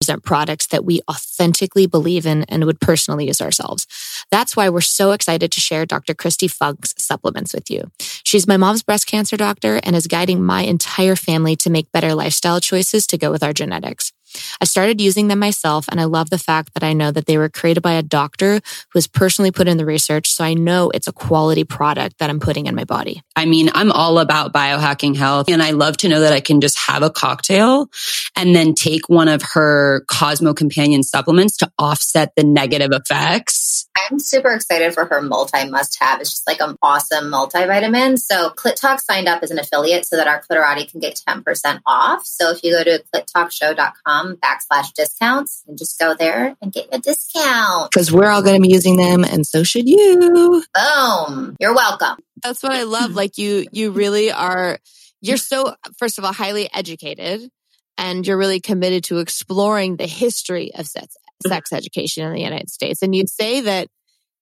present 0.00 0.24
products 0.24 0.66
that 0.68 0.84
we 0.84 1.00
authentically 1.10 1.86
believe 1.86 2.24
in 2.24 2.44
and 2.44 2.64
would 2.64 2.80
personally 2.80 3.26
use 3.26 3.40
ourselves. 3.40 3.86
That's 4.30 4.56
why 4.56 4.70
we're 4.70 4.80
so 4.80 5.12
excited 5.12 5.52
to 5.52 5.60
share 5.60 5.84
Dr. 5.84 6.14
Kristi 6.14 6.50
Funk's 6.50 6.94
supplements 6.96 7.52
with 7.52 7.70
you. 7.70 7.90
She's 8.24 8.48
my 8.48 8.56
mom's 8.56 8.82
breast 8.82 9.06
cancer 9.06 9.36
doctor 9.36 9.78
and 9.82 9.94
is 9.94 10.06
guiding 10.06 10.42
my 10.42 10.62
entire 10.62 11.16
family 11.16 11.54
to 11.56 11.70
make 11.70 11.92
better 11.92 12.14
lifestyle 12.14 12.60
choices 12.60 13.06
to 13.08 13.18
go 13.18 13.30
with 13.30 13.42
our 13.42 13.52
genetics. 13.52 14.12
I 14.60 14.64
started 14.64 15.00
using 15.00 15.28
them 15.28 15.38
myself 15.38 15.86
and 15.88 16.00
I 16.00 16.04
love 16.04 16.30
the 16.30 16.38
fact 16.38 16.74
that 16.74 16.84
I 16.84 16.92
know 16.92 17.10
that 17.10 17.26
they 17.26 17.38
were 17.38 17.48
created 17.48 17.82
by 17.82 17.92
a 17.92 18.02
doctor 18.02 18.54
who 18.54 18.96
has 18.96 19.06
personally 19.06 19.50
put 19.50 19.68
in 19.68 19.76
the 19.76 19.86
research. 19.86 20.30
So 20.32 20.44
I 20.44 20.54
know 20.54 20.90
it's 20.90 21.08
a 21.08 21.12
quality 21.12 21.64
product 21.64 22.18
that 22.18 22.30
I'm 22.30 22.40
putting 22.40 22.66
in 22.66 22.74
my 22.74 22.84
body. 22.84 23.22
I 23.36 23.46
mean, 23.46 23.70
I'm 23.74 23.92
all 23.92 24.18
about 24.18 24.52
biohacking 24.52 25.16
health 25.16 25.48
and 25.48 25.62
I 25.62 25.70
love 25.70 25.96
to 25.98 26.08
know 26.08 26.20
that 26.20 26.32
I 26.32 26.40
can 26.40 26.60
just 26.60 26.78
have 26.78 27.02
a 27.02 27.10
cocktail 27.10 27.88
and 28.36 28.54
then 28.54 28.74
take 28.74 29.08
one 29.08 29.28
of 29.28 29.42
her 29.54 30.04
Cosmo 30.08 30.54
Companion 30.54 31.02
supplements 31.02 31.56
to 31.58 31.70
offset 31.78 32.32
the 32.36 32.44
negative 32.44 32.90
effects. 32.92 33.79
I'm 34.10 34.18
super 34.18 34.50
excited 34.52 34.92
for 34.92 35.04
her 35.04 35.22
multi 35.22 35.68
must 35.68 35.96
have. 36.02 36.20
It's 36.20 36.30
just 36.30 36.46
like 36.46 36.60
an 36.60 36.76
awesome 36.82 37.26
multivitamin. 37.26 38.18
So 38.18 38.50
Clit 38.50 38.74
Talk 38.74 39.00
signed 39.00 39.28
up 39.28 39.42
as 39.42 39.50
an 39.50 39.58
affiliate 39.58 40.04
so 40.04 40.16
that 40.16 40.26
our 40.26 40.42
Clitorati 40.42 40.90
can 40.90 41.00
get 41.00 41.20
10% 41.28 41.80
off. 41.86 42.26
So 42.26 42.50
if 42.50 42.64
you 42.64 42.72
go 42.72 42.82
to 42.82 43.02
clittalkshow.com 43.14 44.36
backslash 44.36 44.92
discounts 44.94 45.62
and 45.68 45.78
just 45.78 45.98
go 45.98 46.14
there 46.14 46.56
and 46.60 46.72
get 46.72 46.88
a 46.90 46.98
discount. 46.98 47.90
Because 47.90 48.10
we're 48.10 48.28
all 48.28 48.42
going 48.42 48.60
to 48.60 48.66
be 48.66 48.72
using 48.72 48.96
them 48.96 49.22
and 49.22 49.46
so 49.46 49.62
should 49.62 49.88
you. 49.88 50.64
Boom. 50.74 51.56
You're 51.60 51.74
welcome. 51.74 52.16
That's 52.42 52.62
what 52.62 52.72
I 52.72 52.82
love. 52.82 53.12
Like 53.12 53.38
you, 53.38 53.66
you 53.70 53.92
really 53.92 54.32
are, 54.32 54.78
you're 55.20 55.36
so, 55.36 55.74
first 55.98 56.18
of 56.18 56.24
all, 56.24 56.32
highly 56.32 56.68
educated 56.72 57.48
and 57.96 58.26
you're 58.26 58.38
really 58.38 58.60
committed 58.60 59.04
to 59.04 59.18
exploring 59.18 59.96
the 59.96 60.06
history 60.06 60.72
of 60.74 60.86
sex, 60.86 61.14
sex 61.46 61.72
education 61.72 62.26
in 62.26 62.32
the 62.32 62.40
United 62.40 62.70
States. 62.70 63.02
And 63.02 63.14
you 63.14 63.24
say 63.26 63.60
that 63.60 63.88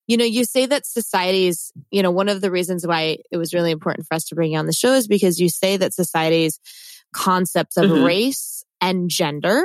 you 0.09 0.17
know, 0.17 0.25
you 0.25 0.45
say 0.45 0.67
that 0.67 0.87
societies, 0.87 1.71
you 1.91 2.03
know, 2.03 2.11
one 2.11 2.31
of 2.31 2.41
the 2.41 2.51
reasons 2.51 2.87
why 2.87 3.19
it 3.31 3.37
was 3.37 3.53
really 3.53 3.71
important 3.71 4.07
for 4.09 4.15
us 4.15 4.25
to 4.25 4.35
bring 4.35 4.53
you 4.53 4.59
on 4.59 4.67
the 4.67 4.73
show 4.73 4.95
is 4.95 5.07
because 5.07 5.39
you 5.39 5.51
say 5.51 5.77
that 5.77 5.93
society's 5.95 6.59
concepts 7.13 7.77
of 7.77 7.91
mm-hmm. 7.91 8.05
race 8.05 8.65
and 8.81 9.11
gender 9.11 9.63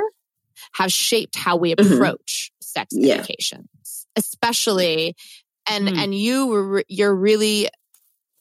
have 0.74 0.92
shaped 0.92 1.34
how 1.34 1.56
we 1.56 1.74
mm-hmm. 1.74 1.94
approach 1.94 2.52
mm-hmm. 2.52 2.62
sex 2.62 2.88
yeah. 2.92 3.14
education, 3.14 3.70
especially, 4.16 5.16
and, 5.68 5.88
mm-hmm. 5.88 5.98
and 5.98 6.14
you 6.14 6.46
were, 6.46 6.84
you're 6.88 7.14
really 7.14 7.70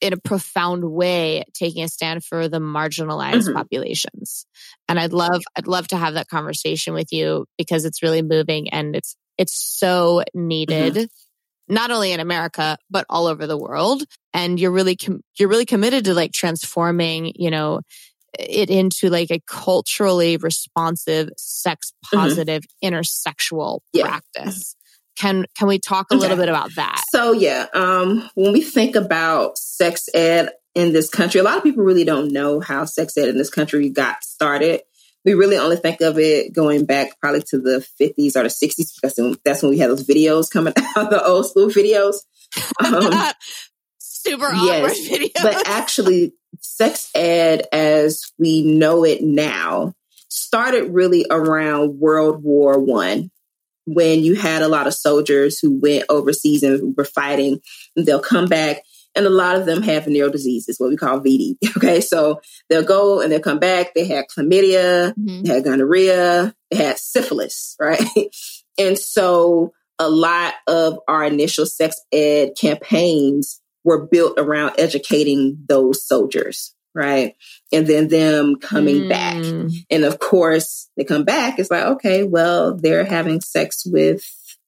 in 0.01 0.11
a 0.11 0.17
profound 0.17 0.83
way 0.83 1.45
taking 1.53 1.85
a 1.85 1.87
stand 1.87 2.25
for 2.25 2.49
the 2.49 2.59
marginalized 2.59 3.45
mm-hmm. 3.45 3.55
populations. 3.55 4.45
And 4.89 4.99
I'd 4.99 5.13
love, 5.13 5.41
I'd 5.55 5.67
love 5.67 5.87
to 5.87 5.97
have 5.97 6.15
that 6.15 6.27
conversation 6.27 6.93
with 6.93 7.13
you 7.13 7.45
because 7.57 7.85
it's 7.85 8.03
really 8.03 8.21
moving 8.21 8.71
and 8.71 8.93
it's, 8.93 9.15
it's 9.37 9.53
so 9.55 10.23
needed. 10.33 10.95
Mm-hmm. 10.95 11.05
Not 11.67 11.91
only 11.91 12.11
in 12.11 12.19
America, 12.19 12.77
but 12.89 13.05
all 13.09 13.27
over 13.27 13.47
the 13.47 13.57
world. 13.57 14.03
And 14.33 14.59
you're 14.59 14.71
really, 14.71 14.95
com- 14.95 15.21
you're 15.39 15.49
really 15.49 15.65
committed 15.65 16.05
to 16.05 16.13
like 16.13 16.33
transforming, 16.33 17.33
you 17.35 17.51
know, 17.51 17.81
it 18.37 18.69
into 18.69 19.09
like 19.09 19.31
a 19.31 19.39
culturally 19.47 20.37
responsive, 20.37 21.29
sex 21.37 21.93
positive, 22.11 22.63
mm-hmm. 22.83 22.95
intersexual 22.95 23.79
yeah. 23.93 24.05
practice. 24.05 24.75
Can 25.15 25.45
can 25.55 25.67
we 25.67 25.77
talk 25.77 26.07
a 26.09 26.15
okay. 26.15 26.21
little 26.21 26.37
bit 26.37 26.49
about 26.49 26.73
that? 26.75 27.03
So 27.09 27.33
yeah, 27.33 27.67
um, 27.73 28.29
when 28.33 28.51
we 28.51 28.61
think 28.61 28.95
about 28.95 29.59
sex 29.59 30.09
ed 30.13 30.49
in 30.73 30.91
this 30.91 31.09
country, 31.09 31.39
a 31.39 31.43
lot 31.43 31.57
of 31.57 31.63
people 31.63 31.83
really 31.83 32.03
don't 32.03 32.31
know 32.31 32.59
how 32.59 32.85
sex 32.85 33.15
ed 33.15 33.29
in 33.29 33.37
this 33.37 33.51
country 33.51 33.89
got 33.89 34.23
started. 34.23 34.81
We 35.25 35.33
really 35.33 35.57
only 35.57 35.77
think 35.77 36.01
of 36.01 36.19
it 36.19 36.53
going 36.53 36.85
back 36.85 37.19
probably 37.19 37.41
to 37.49 37.59
the 37.59 37.85
50s 37.99 38.35
or 38.35 38.43
the 38.43 38.49
60s 38.49 38.93
because 38.95 39.37
that's 39.45 39.61
when 39.61 39.71
we 39.71 39.77
had 39.77 39.89
those 39.89 40.05
videos 40.05 40.49
coming 40.49 40.73
out, 40.97 41.09
the 41.09 41.23
old 41.25 41.47
school 41.47 41.67
videos. 41.67 42.17
Um, 42.83 43.33
Super 43.99 44.45
awkward 44.45 44.93
yes, 44.95 45.09
videos. 45.09 45.43
But 45.43 45.67
actually, 45.67 46.33
sex 46.59 47.09
ed 47.13 47.67
as 47.71 48.31
we 48.37 48.63
know 48.63 49.03
it 49.03 49.21
now 49.21 49.93
started 50.29 50.93
really 50.93 51.25
around 51.29 51.99
World 51.99 52.43
War 52.43 52.79
One 52.79 53.31
when 53.85 54.23
you 54.23 54.35
had 54.35 54.61
a 54.61 54.67
lot 54.67 54.87
of 54.87 54.93
soldiers 54.93 55.59
who 55.59 55.79
went 55.79 56.05
overseas 56.09 56.63
and 56.63 56.95
were 56.95 57.05
fighting 57.05 57.59
and 57.95 58.05
they'll 58.05 58.19
come 58.19 58.47
back 58.47 58.77
and 59.15 59.25
a 59.25 59.29
lot 59.29 59.55
of 59.55 59.65
them 59.65 59.81
have 59.83 60.05
venereal 60.05 60.31
diseases, 60.31 60.79
what 60.79 60.89
we 60.89 60.97
call 60.97 61.19
VD. 61.19 61.57
Okay. 61.77 62.01
So 62.01 62.39
they'll 62.69 62.83
go 62.83 63.19
and 63.19 63.31
they'll 63.31 63.39
come 63.39 63.59
back. 63.59 63.93
They 63.93 64.05
had 64.05 64.25
chlamydia, 64.27 65.13
mm-hmm. 65.13 65.43
they 65.43 65.53
had 65.53 65.63
gonorrhea, 65.63 66.53
they 66.71 66.77
had 66.77 66.97
syphilis, 66.97 67.75
right? 67.79 67.99
and 68.77 68.97
so 68.97 69.73
a 69.99 70.09
lot 70.09 70.53
of 70.67 70.99
our 71.07 71.23
initial 71.23 71.65
sex 71.65 71.99
ed 72.11 72.51
campaigns 72.59 73.61
were 73.83 74.05
built 74.05 74.39
around 74.39 74.73
educating 74.77 75.57
those 75.67 76.05
soldiers, 76.05 76.73
right? 76.95 77.35
And 77.71 77.85
then 77.85 78.07
them 78.07 78.55
coming 78.57 79.01
mm. 79.01 79.09
back. 79.09 79.43
And 79.89 80.05
of 80.05 80.19
course, 80.19 80.89
they 80.95 81.03
come 81.03 81.25
back. 81.25 81.59
It's 81.59 81.71
like, 81.71 81.83
okay, 81.83 82.23
well, 82.23 82.75
they're 82.75 83.05
having 83.05 83.41
sex 83.41 83.83
with 83.85 84.23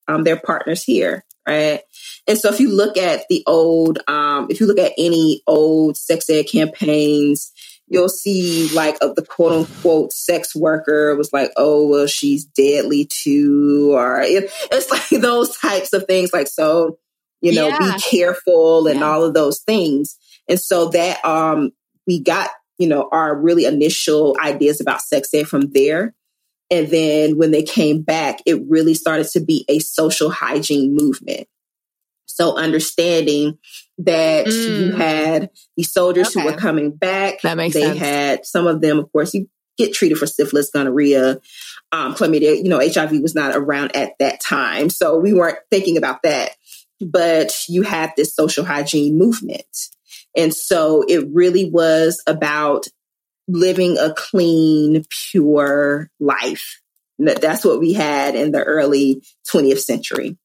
um, 0.08 0.24
their 0.24 0.38
partners 0.38 0.84
here, 0.84 1.24
right? 1.48 1.82
And 2.28 2.38
so 2.38 2.52
if 2.52 2.60
you 2.60 2.70
look 2.76 2.98
at 2.98 3.26
the 3.30 3.44
old, 3.48 4.00
um, 4.08 4.48
if 4.50 4.60
you 4.60 4.68
look 4.68 4.80
at 4.80 4.94
any 4.98 5.42
old 5.48 5.98
sex 5.98 6.30
ed 6.30 6.44
campaigns, 6.44 7.52
you'll 7.88 8.10
see 8.10 8.70
like 8.74 8.98
of 9.02 9.16
the 9.16 9.26
quote 9.26 9.52
unquote 9.52 10.12
sex 10.12 10.56
worker 10.56 11.16
was 11.16 11.32
like, 11.32 11.52
oh, 11.56 11.88
well, 11.88 12.08
she's 12.08 12.46
deadly 12.46 13.06
too, 13.06 13.92
or 13.94 14.22
it, 14.22 14.52
it's 14.72 14.92
like 15.14 15.22
those 15.22 15.56
types 15.58 15.94
of 15.94 16.06
things. 16.06 16.34
Like, 16.34 16.48
so, 16.48 16.98
you 17.42 17.54
know, 17.54 17.68
yeah. 17.68 17.78
be 17.80 18.02
careful 18.02 18.88
and 18.88 19.00
yeah. 19.00 19.06
all 19.06 19.24
of 19.24 19.34
those 19.34 19.62
things. 19.62 20.18
And 20.50 20.60
so 20.60 20.90
that, 20.90 21.24
um, 21.24 21.72
we 22.08 22.22
got, 22.22 22.50
you 22.78 22.88
know, 22.88 23.10
our 23.12 23.36
really 23.36 23.66
initial 23.66 24.36
ideas 24.44 24.82
about 24.82 25.02
sex 25.02 25.34
ed 25.34 25.48
from 25.48 25.72
there. 25.72 26.14
And 26.72 26.88
then 26.90 27.38
when 27.38 27.52
they 27.52 27.64
came 27.64 28.02
back, 28.02 28.40
it 28.46 28.62
really 28.68 28.96
started 28.96 29.28
to 29.30 29.40
be 29.40 29.66
a 29.70 29.80
social 29.80 30.30
hygiene 30.32 30.96
movement. 30.96 31.48
So 32.36 32.58
understanding 32.58 33.58
that 34.00 34.46
mm. 34.48 34.80
you 34.80 34.92
had 34.92 35.50
these 35.78 35.94
soldiers 35.94 36.28
okay. 36.28 36.42
who 36.42 36.52
were 36.52 36.58
coming 36.58 36.92
back. 36.92 37.42
That 37.42 37.56
makes 37.56 37.74
they 37.74 37.84
sense. 37.84 37.98
had 37.98 38.46
some 38.46 38.68
of 38.68 38.82
them, 38.82 39.00
of 39.00 39.10
course, 39.14 39.34
you 39.34 39.48
get 39.78 39.94
treated 39.94 40.18
for 40.18 40.28
syphilis, 40.28 40.70
gonorrhea, 40.70 41.40
um, 41.94 42.14
chlamydia. 42.14 42.58
You 42.58 42.68
know, 42.68 42.82
HIV 42.86 43.22
was 43.22 43.36
not 43.36 43.56
around 43.56 43.96
at 43.96 44.14
that 44.20 44.42
time. 44.42 44.90
So 44.90 45.18
we 45.18 45.34
weren't 45.34 45.60
thinking 45.72 45.96
about 45.96 46.24
that. 46.24 46.52
But 47.00 47.56
you 47.70 47.84
had 47.84 48.12
this 48.18 48.36
social 48.36 48.66
hygiene 48.66 49.18
movement. 49.18 49.90
And 50.36 50.54
so 50.54 51.06
it 51.08 51.28
really 51.32 51.70
was 51.70 52.22
about 52.28 52.86
living 53.48 53.98
a 53.98 54.14
clean, 54.14 55.06
pure 55.32 56.10
life. 56.20 56.82
That's 57.18 57.64
what 57.64 57.80
we 57.80 57.94
had 57.94 58.36
in 58.36 58.52
the 58.52 58.62
early 58.62 59.24
20th 59.50 59.80
century. 59.80 60.38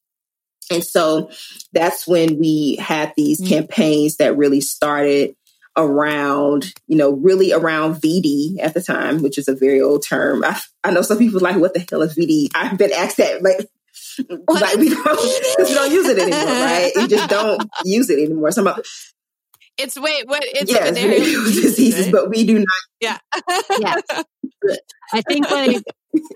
And 0.71 0.83
so 0.83 1.29
that's 1.73 2.07
when 2.07 2.39
we 2.39 2.77
had 2.77 3.13
these 3.15 3.39
mm-hmm. 3.39 3.53
campaigns 3.53 4.17
that 4.17 4.37
really 4.37 4.61
started 4.61 5.35
around, 5.77 6.73
you 6.87 6.97
know, 6.97 7.11
really 7.11 7.53
around 7.53 7.95
VD 7.95 8.59
at 8.59 8.73
the 8.73 8.81
time, 8.81 9.21
which 9.21 9.37
is 9.37 9.47
a 9.47 9.55
very 9.55 9.81
old 9.81 10.03
term. 10.03 10.43
I, 10.43 10.59
I 10.83 10.91
know 10.91 11.01
some 11.01 11.17
people 11.17 11.39
like, 11.39 11.57
what 11.57 11.73
the 11.73 11.85
hell 11.89 12.01
is 12.01 12.15
VD? 12.15 12.49
I've 12.55 12.77
been 12.77 12.91
asked 12.91 13.17
that, 13.17 13.41
like, 13.41 13.67
like 14.47 14.77
we 14.77 14.89
don't, 14.89 15.57
we 15.59 15.73
don't 15.73 15.91
use 15.91 16.07
it 16.07 16.19
anymore, 16.19 16.45
right? 16.45 16.91
You 16.95 17.07
just 17.07 17.29
don't 17.29 17.69
use 17.85 18.09
it 18.09 18.19
anymore. 18.19 18.51
Some 18.51 18.67
of, 18.67 18.85
it's 19.77 19.99
wait, 19.99 20.27
what? 20.27 20.43
It's 20.45 20.71
yes, 20.71 20.93
diseases, 21.61 22.05
right? 22.05 22.11
but 22.11 22.29
we 22.29 22.45
do 22.45 22.59
not. 22.59 22.67
Yeah, 22.99 23.17
yeah. 23.79 23.95
I 25.13 25.21
think 25.21 25.49
like 25.49 25.83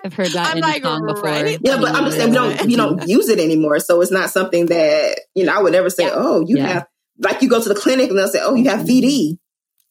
I've 0.04 0.14
heard 0.14 0.28
that 0.30 0.52
I'm 0.52 0.58
in 0.58 0.64
like, 0.64 0.84
song 0.84 1.06
before. 1.06 1.24
Right? 1.24 1.60
Yeah, 1.62 1.78
but 1.80 1.94
I'm 1.94 2.06
just 2.06 2.18
saying 2.18 2.30
we 2.30 2.36
don't 2.36 2.66
we 2.66 2.76
don't 2.76 3.08
use 3.08 3.30
it 3.30 3.40
anymore. 3.40 3.80
So 3.80 4.02
it's 4.02 4.12
not 4.12 4.30
something 4.30 4.68
that 4.68 5.22
you 5.34 5.46
know. 5.46 5.54
I 5.54 5.62
would 5.62 5.74
never 5.74 5.90
say, 5.90 6.04
yeah. 6.04 6.14
"Oh, 6.14 6.44
you 6.46 6.58
yeah. 6.58 6.68
have." 6.68 6.88
Like 7.20 7.42
you 7.42 7.50
go 7.50 7.62
to 7.62 7.70
the 7.70 7.76
clinic 7.76 8.10
and 8.10 8.18
they'll 8.18 8.28
say, 8.28 8.40
"Oh, 8.42 8.56
you 8.56 8.70
have 8.70 8.86
VD," 8.86 9.38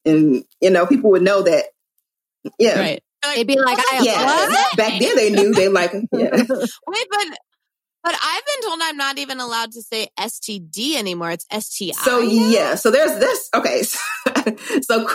and 0.04 0.44
you 0.60 0.70
know 0.70 0.86
people 0.86 1.10
would 1.10 1.22
know 1.22 1.42
that. 1.42 1.64
Yeah, 2.58 2.78
right. 2.78 3.02
They'd 3.34 3.46
be 3.46 3.58
like, 3.58 3.78
"I 3.78 4.00
yeah." 4.02 4.24
What? 4.24 4.76
Back 4.76 5.00
then, 5.00 5.16
they 5.16 5.30
knew. 5.30 5.52
They 5.52 5.68
like, 5.68 5.92
yeah. 6.12 6.30
Wait, 6.30 7.06
but 7.10 7.26
but 8.02 8.14
I've 8.22 8.46
been 8.46 8.68
told 8.68 8.80
I'm 8.82 8.96
not 8.98 9.18
even 9.18 9.40
allowed 9.40 9.72
to 9.72 9.82
say 9.82 10.08
STD 10.18 10.96
anymore. 10.96 11.30
It's 11.30 11.46
STI. 11.50 11.92
So 11.92 12.20
yeah. 12.20 12.74
So 12.74 12.90
there's 12.90 13.18
this. 13.18 13.48
Okay. 13.54 13.82
so 14.82 15.08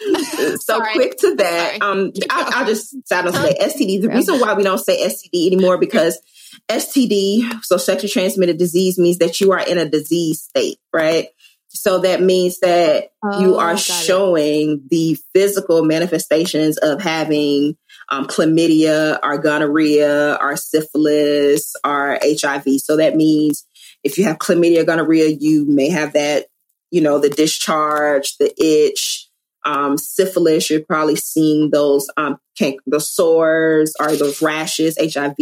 so 0.60 0.80
quick 0.92 1.16
to 1.18 1.34
that. 1.36 1.78
Um, 1.80 2.12
I, 2.30 2.60
will 2.60 2.68
just 2.68 2.94
start 3.06 3.26
on 3.26 3.32
say 3.32 3.56
STD. 3.60 4.02
The 4.02 4.08
reason 4.08 4.40
why 4.40 4.54
we 4.54 4.62
don't 4.62 4.78
say 4.78 5.06
STD 5.06 5.46
anymore 5.46 5.78
because 5.78 6.20
STD, 6.68 7.62
so 7.62 7.76
sexually 7.76 8.10
transmitted 8.10 8.58
disease, 8.58 8.98
means 8.98 9.18
that 9.18 9.40
you 9.40 9.52
are 9.52 9.60
in 9.60 9.78
a 9.78 9.88
disease 9.88 10.42
state, 10.42 10.78
right? 10.92 11.28
So 11.68 12.00
that 12.00 12.20
means 12.20 12.58
that 12.60 13.10
oh, 13.24 13.40
you 13.40 13.56
are 13.56 13.78
showing 13.78 14.72
it. 14.72 14.90
the 14.90 15.18
physical 15.34 15.84
manifestations 15.84 16.76
of 16.76 17.00
having 17.00 17.76
um, 18.10 18.26
chlamydia, 18.26 19.18
or 19.22 19.38
gonorrhea, 19.38 20.36
or 20.40 20.56
syphilis, 20.56 21.72
or 21.82 22.18
HIV. 22.22 22.64
So 22.78 22.96
that 22.98 23.16
means 23.16 23.66
if 24.04 24.18
you 24.18 24.24
have 24.24 24.38
chlamydia, 24.38 24.84
gonorrhea, 24.84 25.28
you 25.28 25.64
may 25.66 25.88
have 25.88 26.12
that, 26.12 26.46
you 26.90 27.00
know, 27.00 27.18
the 27.18 27.30
discharge, 27.30 28.36
the 28.36 28.52
itch, 28.62 29.21
um, 29.64 29.96
syphilis, 29.98 30.70
you're 30.70 30.84
probably 30.84 31.16
seeing 31.16 31.70
those 31.70 32.08
um, 32.16 32.38
the 32.58 33.00
sores 33.00 33.94
or 34.00 34.14
those 34.16 34.42
rashes, 34.42 34.96
HIV. 34.98 35.36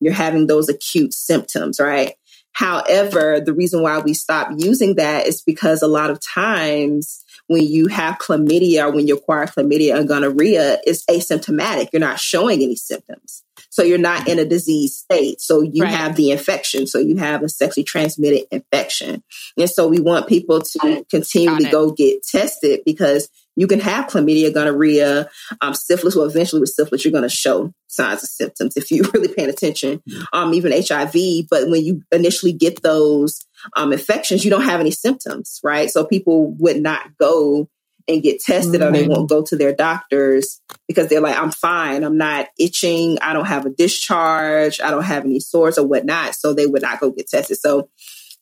You're 0.00 0.12
having 0.14 0.46
those 0.46 0.68
acute 0.68 1.12
symptoms, 1.12 1.78
right? 1.78 2.14
However, 2.52 3.40
the 3.40 3.52
reason 3.52 3.82
why 3.82 3.98
we 4.00 4.14
stop 4.14 4.50
using 4.56 4.96
that 4.96 5.26
is 5.26 5.42
because 5.42 5.82
a 5.82 5.88
lot 5.88 6.10
of 6.10 6.20
times 6.20 7.24
when 7.46 7.66
you 7.66 7.86
have 7.88 8.18
chlamydia 8.18 8.86
or 8.86 8.92
when 8.92 9.06
you 9.06 9.16
acquire 9.16 9.46
chlamydia 9.46 9.96
and 9.96 10.08
gonorrhea, 10.08 10.78
it's 10.84 11.04
asymptomatic. 11.06 11.88
You're 11.92 12.00
not 12.00 12.18
showing 12.18 12.62
any 12.62 12.76
symptoms. 12.76 13.44
So 13.70 13.82
you're 13.82 13.98
not 13.98 14.28
in 14.28 14.38
a 14.38 14.44
disease 14.44 14.96
state. 14.96 15.40
So 15.40 15.62
you 15.62 15.84
right. 15.84 15.92
have 15.92 16.16
the 16.16 16.32
infection. 16.32 16.86
So 16.86 16.98
you 16.98 17.16
have 17.16 17.42
a 17.42 17.48
sexually 17.48 17.84
transmitted 17.84 18.46
infection. 18.50 19.22
And 19.56 19.70
so 19.70 19.88
we 19.88 20.00
want 20.00 20.28
people 20.28 20.60
to 20.60 21.06
continually 21.08 21.70
go 21.70 21.92
get 21.92 22.24
tested 22.24 22.80
because 22.84 23.28
you 23.56 23.66
can 23.66 23.80
have 23.80 24.06
chlamydia, 24.06 24.52
gonorrhea, 24.52 25.28
um, 25.60 25.74
syphilis. 25.74 26.16
Well, 26.16 26.26
eventually 26.26 26.60
with 26.60 26.70
syphilis, 26.70 27.04
you're 27.04 27.12
going 27.12 27.22
to 27.22 27.28
show 27.28 27.72
signs 27.88 28.22
of 28.22 28.28
symptoms 28.28 28.76
if 28.76 28.90
you're 28.90 29.08
really 29.14 29.32
paying 29.32 29.50
attention, 29.50 30.02
um, 30.32 30.54
even 30.54 30.72
HIV. 30.72 31.48
But 31.48 31.68
when 31.68 31.84
you 31.84 32.02
initially 32.10 32.52
get 32.52 32.82
those 32.82 33.44
um, 33.76 33.92
infections, 33.92 34.44
you 34.44 34.50
don't 34.50 34.62
have 34.62 34.80
any 34.80 34.90
symptoms, 34.90 35.60
right? 35.62 35.90
So 35.90 36.04
people 36.04 36.52
would 36.58 36.80
not 36.80 37.16
go 37.18 37.68
and 38.08 38.22
get 38.22 38.40
tested 38.40 38.82
or 38.82 38.90
they 38.90 39.06
won't 39.06 39.28
go 39.28 39.42
to 39.42 39.56
their 39.56 39.74
doctors 39.74 40.60
because 40.88 41.08
they're 41.08 41.20
like, 41.20 41.36
I'm 41.36 41.50
fine. 41.50 42.04
I'm 42.04 42.16
not 42.16 42.48
itching. 42.58 43.18
I 43.20 43.32
don't 43.32 43.46
have 43.46 43.66
a 43.66 43.70
discharge. 43.70 44.80
I 44.80 44.90
don't 44.90 45.04
have 45.04 45.24
any 45.24 45.40
sores 45.40 45.78
or 45.78 45.86
whatnot. 45.86 46.34
So 46.34 46.52
they 46.52 46.66
would 46.66 46.82
not 46.82 47.00
go 47.00 47.10
get 47.10 47.28
tested. 47.28 47.58
So 47.58 47.88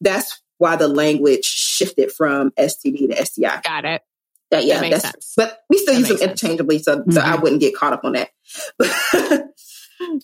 that's 0.01 0.42
why 0.59 0.77
the 0.77 0.88
language 0.88 1.44
shifted 1.44 2.12
from 2.12 2.51
STD 2.59 3.11
to 3.11 3.27
STI. 3.27 3.61
Got 3.62 3.85
it. 3.85 4.03
That, 4.51 4.64
yeah, 4.64 4.81
that 4.81 4.90
that's, 4.90 5.03
sense. 5.03 5.35
but 5.37 5.59
we 5.68 5.77
still 5.77 5.94
that 5.94 6.01
use 6.01 6.09
them 6.09 6.31
interchangeably. 6.31 6.79
So, 6.79 6.99
mm-hmm. 6.99 7.11
so 7.11 7.21
I 7.21 7.33
mm-hmm. 7.33 7.42
wouldn't 7.42 7.61
get 7.61 7.75
caught 7.75 7.92
up 7.92 8.05
on 8.05 8.12
that. 8.12 8.31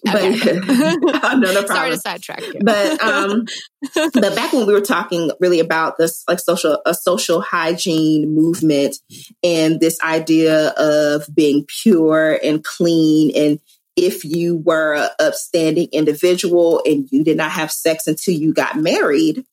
but 0.04 0.14
okay. 0.16 0.52
no, 0.66 0.96
no 0.96 0.98
problem. 1.10 1.66
Sorry 1.66 1.90
to 1.90 1.98
sidetrack 1.98 2.42
you. 2.42 2.60
But 2.62 3.02
um, 3.02 3.46
but 3.94 4.34
back 4.34 4.52
when 4.52 4.66
we 4.66 4.72
were 4.72 4.80
talking 4.80 5.30
really 5.40 5.60
about 5.60 5.96
this 5.98 6.24
like 6.28 6.40
social 6.40 6.80
a 6.86 6.94
social 6.94 7.40
hygiene 7.40 8.34
movement 8.34 8.96
and 9.42 9.80
this 9.80 10.00
idea 10.02 10.68
of 10.70 11.26
being 11.34 11.66
pure 11.82 12.38
and 12.42 12.62
clean 12.64 13.32
and 13.36 13.60
if 13.96 14.24
you 14.24 14.56
were 14.56 14.94
an 14.94 15.08
upstanding 15.20 15.88
individual 15.92 16.82
and 16.84 17.08
you 17.12 17.22
did 17.22 17.36
not 17.36 17.52
have 17.52 17.70
sex 17.70 18.08
until 18.08 18.34
you 18.34 18.52
got 18.52 18.76
married, 18.76 19.44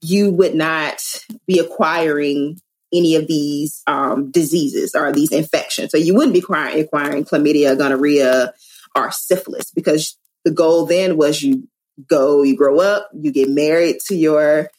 you 0.00 0.30
would 0.30 0.56
not 0.56 1.00
be 1.46 1.60
acquiring 1.60 2.60
any 2.92 3.14
of 3.14 3.26
these 3.26 3.82
um, 3.86 4.30
diseases 4.30 4.94
or 4.94 5.12
these 5.12 5.32
infections. 5.32 5.90
So 5.90 5.98
you 5.98 6.14
wouldn't 6.14 6.32
be 6.32 6.40
acquiring, 6.40 6.80
acquiring 6.80 7.24
chlamydia, 7.24 7.76
gonorrhea, 7.76 8.54
or 8.96 9.12
syphilis 9.12 9.70
because 9.70 10.16
the 10.44 10.50
goal 10.50 10.86
then 10.86 11.16
was 11.16 11.42
you 11.42 11.68
go, 12.08 12.42
you 12.42 12.56
grow 12.56 12.80
up, 12.80 13.08
you 13.14 13.32
get 13.32 13.48
married 13.48 13.96
to 14.06 14.14
your 14.14 14.70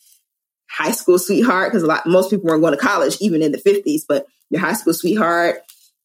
high 0.70 0.92
school 0.92 1.18
sweetheart 1.18 1.72
because 1.72 1.84
a 1.84 1.88
lot 1.88 2.06
most 2.06 2.30
people 2.30 2.46
weren't 2.46 2.62
going 2.62 2.74
to 2.74 2.80
college 2.80 3.18
even 3.20 3.42
in 3.42 3.52
the 3.52 3.58
50s, 3.58 4.02
but 4.08 4.26
your 4.50 4.62
high 4.62 4.74
school 4.74 4.94
sweetheart, 4.94 5.60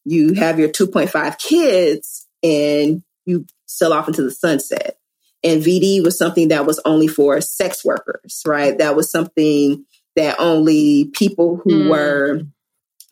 you 0.05 0.35
have 0.35 0.59
your 0.59 0.69
2.5 0.69 1.39
kids 1.39 2.27
and 2.43 3.03
you 3.25 3.47
sell 3.67 3.93
off 3.93 4.09
into 4.09 4.23
the 4.23 4.31
sunset. 4.31 4.97
And 5.45 5.63
VD 5.63 6.05
was 6.05 6.17
something 6.17 6.49
that 6.49 6.67
was 6.67 6.81
only 6.85 7.09
for 7.09 7.41
sex 7.41 7.85
workers, 7.85 8.43
right? 8.47 8.79
That 8.79 8.95
was 8.95 9.11
something 9.11 9.85
that 10.15 10.37
only 10.39 11.07
people 11.07 11.61
who 11.63 11.85
mm. 11.85 11.91
were 11.91 12.43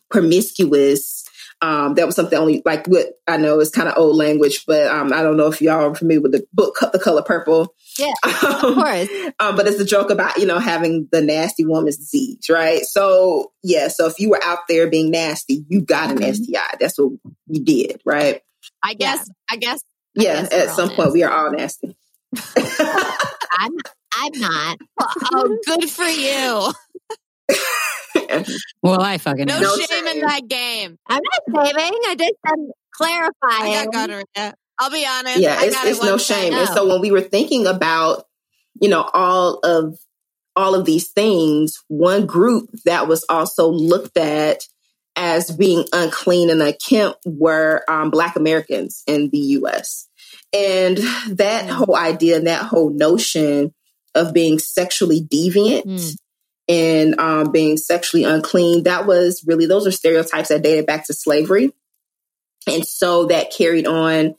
promiscuous 0.09 1.25
um, 1.61 1.93
that 1.93 2.07
was 2.07 2.15
something 2.15 2.37
only 2.37 2.61
like 2.65 2.87
what 2.87 3.07
I 3.27 3.37
know 3.37 3.59
is 3.59 3.69
kind 3.69 3.87
of 3.87 3.97
old 3.97 4.15
language, 4.15 4.65
but 4.65 4.87
um, 4.87 5.13
I 5.13 5.21
don't 5.21 5.37
know 5.37 5.47
if 5.47 5.61
y'all 5.61 5.91
are 5.91 5.95
familiar 5.95 6.21
with 6.21 6.31
the 6.31 6.45
book 6.53 6.77
"The 6.91 6.97
Color 6.97 7.21
Purple." 7.21 7.75
Yeah, 7.99 8.13
of 8.23 8.43
um, 8.63 8.73
course. 8.75 9.09
Um, 9.39 9.55
but 9.55 9.67
it's 9.67 9.79
a 9.79 9.85
joke 9.85 10.09
about 10.09 10.37
you 10.37 10.47
know 10.47 10.57
having 10.57 11.07
the 11.11 11.21
nasty 11.21 11.65
woman's 11.65 11.97
disease, 11.97 12.49
right? 12.49 12.81
So 12.81 13.51
yeah, 13.61 13.89
so 13.89 14.07
if 14.07 14.19
you 14.19 14.31
were 14.31 14.43
out 14.43 14.59
there 14.67 14.89
being 14.89 15.11
nasty, 15.11 15.63
you 15.69 15.81
got 15.81 16.09
an 16.09 16.17
mm-hmm. 16.17 16.33
STI. 16.33 16.77
That's 16.79 16.97
what 16.97 17.13
you 17.47 17.63
did, 17.63 18.01
right? 18.05 18.41
I 18.81 18.95
guess. 18.95 19.27
Yeah. 19.27 19.33
I 19.49 19.57
guess. 19.57 19.83
I 20.17 20.21
yeah, 20.23 20.41
guess 20.41 20.53
at 20.53 20.75
some 20.75 20.89
point 20.89 21.13
we 21.13 21.23
are 21.23 21.31
all 21.31 21.51
nasty. 21.51 21.95
I'm. 22.57 23.71
I'm 24.13 24.39
not. 24.39 24.77
Oh, 25.33 25.57
good 25.65 25.89
for 25.89 26.03
you. 26.03 26.73
well, 28.81 29.01
I 29.01 29.17
fucking 29.17 29.45
no, 29.45 29.59
no 29.59 29.75
shame 29.77 30.07
in 30.07 30.21
that 30.21 30.47
game. 30.47 30.97
I'm 31.07 31.21
not 31.51 31.65
shaming. 31.65 31.99
I 32.07 32.15
just 32.17 32.33
am 32.47 32.71
clarifying. 32.93 33.73
I 33.73 33.85
got 33.85 33.93
gonorrhea. 33.93 34.53
I'll 34.79 34.89
be 34.89 35.05
honest. 35.05 35.37
Yeah, 35.37 35.59
it's, 35.61 35.85
it's 35.85 36.03
no 36.03 36.17
shame. 36.17 36.53
And 36.53 36.67
so 36.69 36.87
when 36.87 37.01
we 37.01 37.11
were 37.11 37.21
thinking 37.21 37.67
about, 37.67 38.25
you 38.79 38.89
know, 38.89 39.07
all 39.13 39.59
of 39.63 39.97
all 40.55 40.75
of 40.75 40.85
these 40.85 41.09
things, 41.09 41.77
one 41.87 42.25
group 42.25 42.69
that 42.85 43.07
was 43.07 43.23
also 43.29 43.69
looked 43.69 44.17
at 44.17 44.63
as 45.15 45.51
being 45.51 45.85
unclean 45.93 46.49
and 46.49 46.61
unkempt 46.61 47.19
were 47.25 47.83
um, 47.87 48.09
Black 48.09 48.35
Americans 48.35 49.03
in 49.07 49.29
the 49.29 49.37
US. 49.37 50.07
And 50.53 50.97
that 51.29 51.65
mm. 51.65 51.69
whole 51.69 51.95
idea 51.95 52.37
and 52.37 52.47
that 52.47 52.63
whole 52.63 52.89
notion 52.89 53.73
of 54.15 54.33
being 54.33 54.59
sexually 54.59 55.21
deviant 55.21 55.83
mm. 55.83 56.15
And 56.67 57.19
um, 57.19 57.51
being 57.51 57.77
sexually 57.77 58.23
unclean, 58.23 58.83
that 58.83 59.05
was 59.05 59.43
really, 59.45 59.65
those 59.65 59.87
are 59.87 59.91
stereotypes 59.91 60.49
that 60.49 60.61
dated 60.61 60.85
back 60.85 61.05
to 61.07 61.13
slavery. 61.13 61.73
And 62.67 62.85
so 62.85 63.25
that 63.25 63.51
carried 63.51 63.87
on 63.87 64.35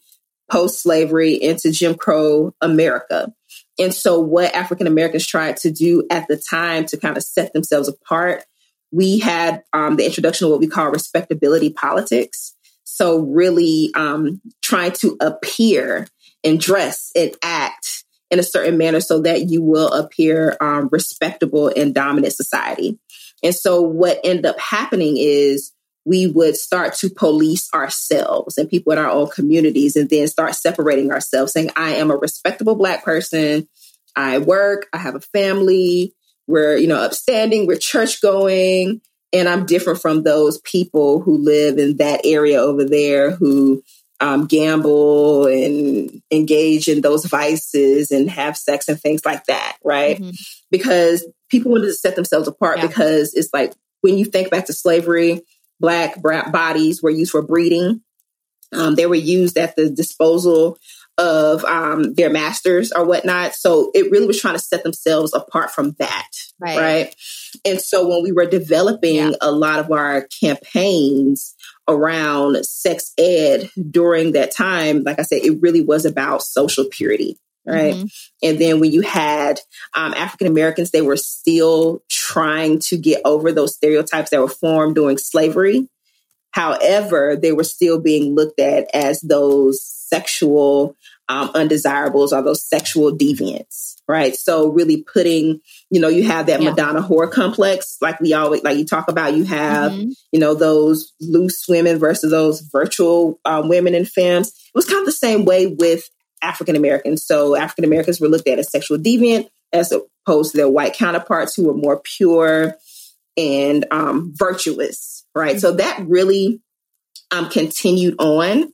post 0.51 0.83
slavery 0.83 1.35
into 1.35 1.71
Jim 1.71 1.95
Crow 1.95 2.55
America. 2.61 3.33
And 3.79 3.93
so, 3.93 4.21
what 4.21 4.55
African 4.55 4.87
Americans 4.87 5.27
tried 5.27 5.57
to 5.59 5.71
do 5.71 6.07
at 6.11 6.29
the 6.29 6.37
time 6.37 6.85
to 6.87 6.99
kind 6.99 7.17
of 7.17 7.23
set 7.23 7.53
themselves 7.53 7.89
apart, 7.89 8.45
we 8.93 9.19
had 9.19 9.65
um, 9.73 9.97
the 9.97 10.05
introduction 10.05 10.45
of 10.45 10.51
what 10.51 10.61
we 10.61 10.69
call 10.69 10.91
respectability 10.91 11.71
politics. 11.71 12.55
So, 12.85 13.21
really 13.21 13.91
um, 13.95 14.41
trying 14.63 14.93
to 14.93 15.17
appear 15.21 16.07
and 16.45 16.61
dress 16.61 17.11
and 17.17 17.35
act 17.43 18.02
in 18.33 18.39
a 18.39 18.43
certain 18.43 18.79
manner 18.79 19.01
so 19.01 19.21
that 19.21 19.51
you 19.51 19.63
will 19.63 19.93
appear 19.93 20.57
um, 20.61 20.89
respectable 20.91 21.69
in 21.69 21.93
dominant 21.93 22.33
society. 22.33 22.99
And 23.45 23.55
so, 23.55 23.83
what 23.83 24.19
ended 24.25 24.47
up 24.47 24.59
happening 24.59 25.17
is 25.19 25.73
we 26.05 26.27
would 26.27 26.57
start 26.57 26.95
to 26.95 27.11
police 27.11 27.69
ourselves 27.73 28.59
and 28.59 28.69
people 28.69 28.93
in 28.93 28.99
our 28.99 29.11
own 29.11 29.29
communities 29.29 29.95
and 29.95 30.11
then 30.11 30.27
start 30.27 30.55
separating 30.55 31.13
ourselves, 31.13 31.53
saying, 31.53 31.71
I 31.77 31.97
am 31.97 32.11
a 32.11 32.17
respectable 32.17 32.75
Black 32.75 33.05
person. 33.05 33.69
I 34.17 34.39
work, 34.39 34.89
I 34.93 34.99
have 34.99 35.15
a 35.15 35.21
family, 35.21 36.15
we're, 36.47 36.77
you 36.77 36.89
know, 36.89 36.97
upstanding, 36.97 37.67
we're 37.67 37.79
church 37.79 38.21
going, 38.21 39.01
and 39.33 39.49
I'm 39.49 39.65
different 39.65 40.01
from 40.01 40.23
those 40.23 40.61
people 40.61 41.21
who 41.21 41.39
live 41.39 41.79
in 41.79 41.99
that 41.99 42.23
area 42.25 42.61
over 42.61 42.85
there 42.85 43.31
who 43.31 43.83
um, 44.23 44.47
gamble 44.47 45.49
and 45.49 46.23
engage 46.31 46.87
in 46.87 47.01
those 47.01 47.25
vices 47.25 48.13
and 48.13 48.31
have 48.31 48.57
sex 48.57 48.89
and 48.89 49.01
things 49.01 49.25
like 49.25 49.45
that, 49.47 49.77
right? 49.85 50.17
Mm-hmm. 50.17 50.31
Because 50.71 51.27
people 51.51 51.73
wanted 51.73 51.87
to 51.87 51.95
set 51.95 52.15
themselves 52.15 52.47
apart 52.47 52.79
yeah. 52.79 52.87
because 52.87 53.35
it's 53.35 53.53
like 53.53 53.75
when 54.01 54.17
you 54.17 54.25
think 54.25 54.49
back 54.49 54.67
to 54.67 54.73
slavery, 54.73 55.43
black 55.81 56.23
bodies 56.23 57.03
were 57.03 57.11
used 57.11 57.33
for 57.33 57.43
breeding. 57.43 58.01
Um, 58.73 58.95
they 58.95 59.07
were 59.07 59.17
used 59.17 59.59
at 59.59 59.75
the 59.75 59.91
disposal 59.91 60.79
of 61.19 61.65
um, 61.65 62.15
their 62.15 62.31
masters 62.31 62.93
or 62.93 63.05
whatnot. 63.05 63.55
So 63.55 63.91
it 63.93 64.11
really 64.13 64.27
was 64.27 64.41
trying 64.41 64.55
to 64.55 64.61
set 64.61 64.85
themselves 64.85 65.35
apart 65.35 65.73
from 65.73 65.97
that. 65.99 66.29
Right. 66.61 66.79
right? 66.79 67.17
And 67.65 67.81
so 67.81 68.09
when 68.09 68.23
we 68.23 68.31
were 68.31 68.47
developing 68.47 69.17
yeah. 69.17 69.33
a 69.41 69.51
lot 69.51 69.81
of 69.81 69.91
our 69.91 70.29
campaigns 70.41 71.57
around 71.89 72.65
sex 72.65 73.13
ed 73.19 73.71
during 73.91 74.33
that 74.33 74.55
time, 74.55 75.03
like 75.03 75.19
I 75.19 75.23
said, 75.23 75.43
it 75.43 75.61
really 75.61 75.83
was 75.83 76.05
about 76.05 76.43
social 76.43 76.85
purity. 76.91 77.39
Right. 77.65 77.95
Mm-hmm. 77.95 78.07
And 78.49 78.59
then 78.59 78.81
when 78.81 78.91
you 78.91 79.03
had 79.03 79.61
um, 79.95 80.15
African 80.15 80.49
Americans, 80.49 80.91
they 80.91 81.01
were 81.01 81.17
still 81.17 82.03
trying 82.11 82.81
to 82.81 82.99
get 82.99 83.23
over 83.25 83.53
those 83.53 83.77
stereotypes 83.77 84.31
that 84.31 84.41
were 84.41 84.49
formed 84.49 84.97
during 84.97 85.17
slavery. 85.17 85.89
However, 86.51 87.37
they 87.37 87.53
were 87.53 87.65
still 87.65 88.01
being 88.01 88.35
looked 88.35 88.59
at 88.59 88.89
as 88.93 89.21
those 89.21 89.83
sexual 89.83 90.97
um, 91.33 91.51
undesirables 91.55 92.33
or 92.33 92.43
those 92.43 92.63
sexual 92.63 93.17
deviants, 93.17 93.97
right? 94.07 94.37
So 94.37 94.69
really 94.69 95.03
putting, 95.03 95.61
you 95.91 96.01
know, 96.01 96.09
you 96.09 96.25
have 96.25 96.47
that 96.47 96.61
yeah. 96.61 96.71
Madonna 96.71 97.01
whore 97.01 97.31
complex, 97.31 97.97
like 98.03 98.21
we 98.21 98.35
always 98.35 98.63
like 98.63 98.77
you 98.77 98.85
talk 98.85 99.09
about. 99.09 99.35
You 99.35 99.45
have, 99.45 99.93
mm-hmm. 99.93 100.11
you 100.31 100.41
know, 100.41 100.55
those 100.55 101.13
loose 101.21 101.65
women 101.67 101.99
versus 101.99 102.31
those 102.31 102.61
virtual 102.61 103.41
um, 103.47 103.69
women 103.71 103.95
and 103.95 104.07
femmes. 104.07 104.49
It 104.49 104.75
was 104.75 104.85
kind 104.85 105.01
of 105.01 105.07
the 105.07 105.13
same 105.13 105.47
way 105.47 105.67
with 105.67 106.05
African 106.43 106.77
Americans. 106.77 107.25
So 107.25 107.57
African 107.57 107.85
Americans 107.85 108.21
were 108.21 108.29
looked 108.29 108.49
at 108.49 108.59
as 108.59 108.71
sexual 108.71 108.99
deviant 108.99 109.49
as 109.73 109.91
opposed 109.91 110.51
to 110.51 110.59
their 110.59 110.69
white 110.69 110.95
counterparts 110.95 111.55
who 111.55 111.65
were 111.65 111.75
more 111.75 112.03
pure 112.17 112.75
and 113.39 113.87
um, 113.91 114.33
virtuous, 114.35 115.25
right? 115.35 115.53
Mm-hmm. 115.53 115.61
So 115.61 115.73
that 115.77 116.05
really 116.07 116.61
um, 117.31 117.49
continued 117.49 118.17
on. 118.19 118.71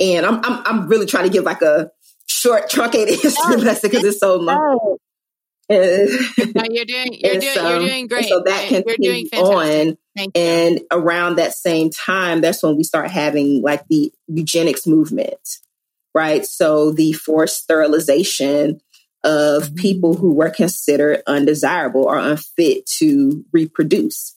And 0.00 0.24
I'm, 0.24 0.40
I'm, 0.42 0.62
I'm 0.64 0.88
really 0.88 1.06
trying 1.06 1.24
to 1.24 1.30
give 1.30 1.44
like 1.44 1.60
a 1.60 1.90
short 2.30 2.70
truncated 2.70 3.18
history 3.20 3.56
lesson 3.56 3.90
because 3.90 4.04
it's 4.04 4.20
so 4.20 4.36
long. 4.36 4.96
no, 5.68 5.76
you're 5.76 6.84
doing 6.84 7.12
you're 7.12 7.38
doing 7.38 7.54
you're 7.54 7.78
doing 7.78 8.06
great. 8.08 8.26
So 8.26 8.42
that 8.44 8.68
can 8.68 8.82
you're 8.86 8.96
doing 8.96 9.28
on. 9.34 9.96
And 10.34 10.80
around 10.90 11.36
that 11.36 11.54
same 11.54 11.90
time, 11.90 12.40
that's 12.40 12.62
when 12.62 12.76
we 12.76 12.82
start 12.82 13.10
having 13.10 13.62
like 13.62 13.86
the 13.88 14.12
eugenics 14.26 14.86
movement, 14.86 15.58
right? 16.14 16.44
So 16.44 16.90
the 16.90 17.12
forced 17.12 17.62
sterilization 17.62 18.80
of 19.22 19.64
mm-hmm. 19.64 19.74
people 19.76 20.14
who 20.14 20.32
were 20.32 20.50
considered 20.50 21.22
undesirable 21.26 22.04
or 22.04 22.18
unfit 22.18 22.86
to 22.98 23.44
reproduce. 23.52 24.36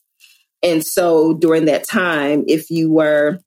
And 0.62 0.86
so 0.86 1.34
during 1.34 1.66
that 1.66 1.88
time, 1.88 2.46
if 2.48 2.70
you 2.70 2.92
were 2.92 3.40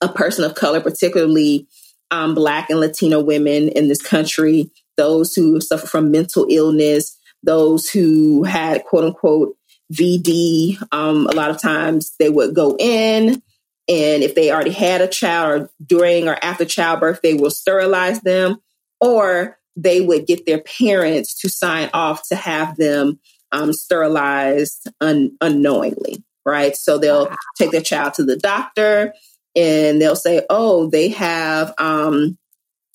a 0.00 0.08
person 0.08 0.44
of 0.44 0.54
color, 0.54 0.80
particularly 0.80 1.68
um, 2.10 2.34
Black 2.34 2.70
and 2.70 2.80
Latino 2.80 3.20
women 3.20 3.68
in 3.68 3.88
this 3.88 4.02
country, 4.02 4.70
those 4.96 5.34
who 5.34 5.60
suffer 5.60 5.86
from 5.86 6.10
mental 6.10 6.46
illness, 6.48 7.16
those 7.42 7.88
who 7.88 8.44
had 8.44 8.84
quote 8.84 9.04
unquote 9.04 9.56
VD. 9.92 10.80
Um, 10.92 11.26
a 11.26 11.32
lot 11.32 11.50
of 11.50 11.60
times 11.60 12.14
they 12.18 12.28
would 12.28 12.54
go 12.54 12.76
in, 12.78 13.42
and 13.88 14.22
if 14.22 14.34
they 14.34 14.50
already 14.50 14.72
had 14.72 15.00
a 15.00 15.08
child 15.08 15.62
or 15.62 15.70
during 15.84 16.28
or 16.28 16.36
after 16.42 16.64
childbirth, 16.64 17.20
they 17.22 17.34
will 17.34 17.50
sterilize 17.50 18.20
them, 18.20 18.58
or 19.00 19.58
they 19.76 20.00
would 20.00 20.26
get 20.26 20.46
their 20.46 20.60
parents 20.60 21.40
to 21.40 21.48
sign 21.48 21.90
off 21.94 22.28
to 22.28 22.36
have 22.36 22.76
them 22.76 23.18
um, 23.52 23.72
sterilized 23.72 24.88
un- 25.00 25.36
unknowingly, 25.40 26.22
right? 26.44 26.76
So 26.76 26.98
they'll 26.98 27.26
wow. 27.26 27.36
take 27.56 27.70
their 27.70 27.80
child 27.80 28.14
to 28.14 28.24
the 28.24 28.36
doctor 28.36 29.14
and 29.56 30.00
they'll 30.00 30.16
say, 30.16 30.42
oh, 30.48 30.88
they 30.90 31.08
have 31.08 31.74
um, 31.78 32.38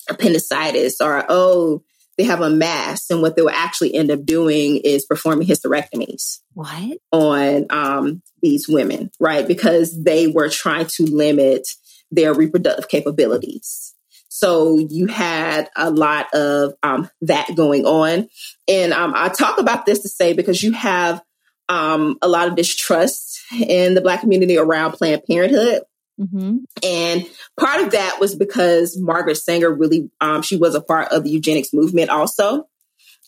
appendicitis 0.08 1.00
or 1.00 1.24
oh, 1.28 1.82
they 2.16 2.24
have 2.24 2.40
a 2.40 2.50
mass. 2.50 3.10
And 3.10 3.20
what 3.20 3.36
they 3.36 3.42
will 3.42 3.50
actually 3.50 3.94
end 3.94 4.10
up 4.10 4.24
doing 4.24 4.78
is 4.78 5.04
performing 5.04 5.46
hysterectomies. 5.46 6.40
What? 6.54 6.98
On 7.12 7.66
um, 7.70 8.22
these 8.42 8.68
women, 8.68 9.10
right? 9.20 9.46
Because 9.46 10.02
they 10.02 10.26
were 10.26 10.48
trying 10.48 10.86
to 10.86 11.04
limit 11.04 11.68
their 12.10 12.32
reproductive 12.32 12.88
capabilities. 12.88 13.94
So 14.28 14.78
you 14.78 15.06
had 15.06 15.70
a 15.76 15.90
lot 15.90 16.32
of 16.34 16.74
um, 16.82 17.08
that 17.22 17.48
going 17.56 17.86
on. 17.86 18.28
And 18.68 18.92
um, 18.92 19.14
I 19.16 19.28
talk 19.28 19.58
about 19.58 19.86
this 19.86 20.00
to 20.00 20.08
say 20.08 20.34
because 20.34 20.62
you 20.62 20.72
have 20.72 21.22
um, 21.68 22.18
a 22.22 22.28
lot 22.28 22.48
of 22.48 22.54
distrust 22.54 23.40
in 23.52 23.94
the 23.94 24.00
Black 24.00 24.20
community 24.20 24.58
around 24.58 24.92
Planned 24.92 25.22
Parenthood. 25.28 25.82
Mm-hmm. 26.20 26.58
And 26.82 27.26
part 27.58 27.82
of 27.82 27.92
that 27.92 28.18
was 28.20 28.34
because 28.34 28.98
Margaret 28.98 29.36
Sanger 29.36 29.72
really, 29.72 30.10
um, 30.20 30.42
she 30.42 30.56
was 30.56 30.74
a 30.74 30.80
part 30.80 31.12
of 31.12 31.24
the 31.24 31.30
eugenics 31.30 31.72
movement 31.72 32.10
also. 32.10 32.66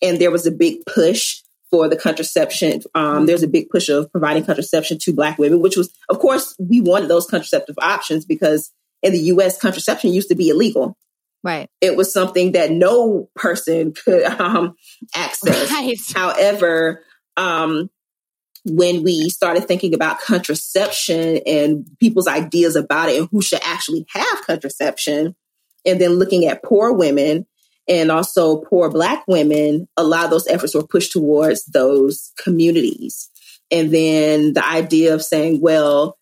And 0.02 0.20
there 0.20 0.30
was 0.30 0.46
a 0.46 0.52
big 0.52 0.86
push 0.86 1.42
for 1.70 1.88
the 1.88 1.96
contraception. 1.96 2.82
Um, 2.94 3.26
there's 3.26 3.42
a 3.42 3.48
big 3.48 3.68
push 3.68 3.88
of 3.88 4.10
providing 4.10 4.44
contraception 4.44 4.98
to 5.00 5.12
Black 5.12 5.38
women, 5.38 5.60
which 5.60 5.76
was, 5.76 5.92
of 6.08 6.18
course, 6.18 6.54
we 6.58 6.80
wanted 6.80 7.08
those 7.08 7.26
contraceptive 7.26 7.76
options 7.80 8.24
because 8.24 8.72
in 9.02 9.12
the 9.12 9.18
US, 9.18 9.60
contraception 9.60 10.12
used 10.12 10.28
to 10.28 10.34
be 10.34 10.48
illegal. 10.48 10.96
Right. 11.44 11.68
It 11.80 11.96
was 11.96 12.12
something 12.12 12.52
that 12.52 12.70
no 12.70 13.28
person 13.36 13.92
could 13.92 14.22
um, 14.40 14.74
access. 15.14 15.70
Right. 15.70 15.96
However, 16.14 17.04
um, 17.36 17.90
when 18.70 19.02
we 19.02 19.28
started 19.30 19.66
thinking 19.66 19.94
about 19.94 20.20
contraception 20.20 21.40
and 21.46 21.86
people's 22.00 22.28
ideas 22.28 22.76
about 22.76 23.08
it 23.08 23.18
and 23.18 23.28
who 23.30 23.42
should 23.42 23.60
actually 23.64 24.06
have 24.10 24.42
contraception, 24.46 25.34
and 25.86 26.00
then 26.00 26.12
looking 26.12 26.44
at 26.44 26.62
poor 26.62 26.92
women 26.92 27.46
and 27.88 28.10
also 28.10 28.60
poor 28.60 28.90
Black 28.90 29.24
women, 29.26 29.88
a 29.96 30.04
lot 30.04 30.24
of 30.24 30.30
those 30.30 30.46
efforts 30.46 30.74
were 30.74 30.86
pushed 30.86 31.12
towards 31.12 31.64
those 31.66 32.32
communities. 32.42 33.30
And 33.70 33.92
then 33.92 34.52
the 34.52 34.66
idea 34.66 35.14
of 35.14 35.22
saying, 35.22 35.60
well, 35.60 36.18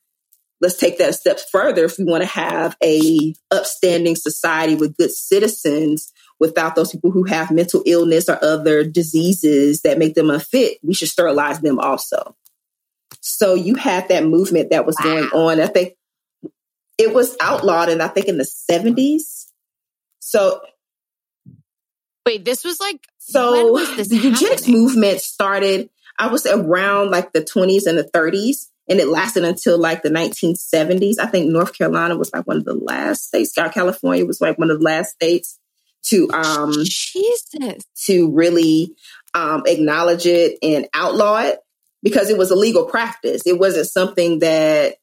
let's 0.61 0.79
take 0.79 0.99
that 0.99 1.11
a 1.11 1.13
step 1.13 1.39
further. 1.53 1.85
If 1.85 1.99
we 1.99 2.05
want 2.05 2.23
to 2.23 2.29
have 2.29 2.77
a 2.83 3.35
upstanding 3.51 4.17
society 4.17 4.75
with 4.75 4.97
good 4.97 5.11
citizens, 5.11 6.13
without 6.39 6.75
those 6.75 6.93
people 6.93 7.11
who 7.11 7.25
have 7.25 7.51
mental 7.51 7.83
illness 7.87 8.29
or 8.29 8.43
other 8.43 8.85
diseases 8.85 9.83
that 9.83 9.99
make 9.99 10.15
them 10.15 10.31
unfit, 10.31 10.79
we 10.83 10.95
should 10.95 11.09
sterilize 11.09 11.61
them 11.61 11.79
also. 11.79 12.37
So 13.21 13.55
you 13.55 13.75
had 13.75 14.09
that 14.09 14.25
movement 14.25 14.71
that 14.71 14.87
was 14.87 14.97
wow. 15.01 15.05
going 15.05 15.25
on. 15.31 15.61
I 15.61 15.67
think 15.67 15.95
it 16.99 17.15
was 17.15 17.37
outlawed, 17.41 17.89
and 17.89 18.03
I 18.03 18.09
think 18.09 18.27
in 18.27 18.39
the 18.39 18.49
70s. 18.71 19.47
So, 20.19 20.61
wait, 22.25 22.45
this 22.45 22.65
was 22.65 22.81
like 22.81 23.01
so 23.19 23.77
the 23.79 24.21
eugenics 24.23 24.69
movement 24.69 25.21
started. 25.21 25.91
I 26.19 26.29
was 26.29 26.47
around 26.47 27.11
like 27.11 27.33
the 27.33 27.43
20s 27.43 27.87
and 27.87 27.99
the 27.99 28.09
30s, 28.15 28.69
and 28.89 29.01
it 29.01 29.09
lasted 29.09 29.45
until 29.45 29.79
like 29.79 30.03
the 30.03 30.09
1970s. 30.09 31.19
I 31.19 31.27
think 31.27 31.51
North 31.51 31.77
Carolina 31.77 32.17
was 32.17 32.31
like 32.33 32.47
one 32.47 32.57
of 32.57 32.65
the 32.65 32.75
last 32.75 33.27
states. 33.27 33.53
California 33.53 34.25
was 34.25 34.41
like 34.41 34.59
one 34.59 34.71
of 34.71 34.79
the 34.79 34.85
last 34.85 35.13
states 35.13 35.59
to 36.09 36.29
um 36.33 36.73
Jesus 36.73 37.85
to 38.07 38.31
really 38.33 38.95
um, 39.35 39.63
acknowledge 39.67 40.27
it 40.27 40.59
and 40.63 40.89
outlaw 40.95 41.39
it 41.39 41.59
because 42.03 42.31
it 42.31 42.39
was 42.39 42.51
a 42.51 42.57
legal 42.57 42.87
practice. 42.87 43.43
It 43.47 43.59
wasn't 43.59 43.89
something 43.89 44.39
that 44.39 44.95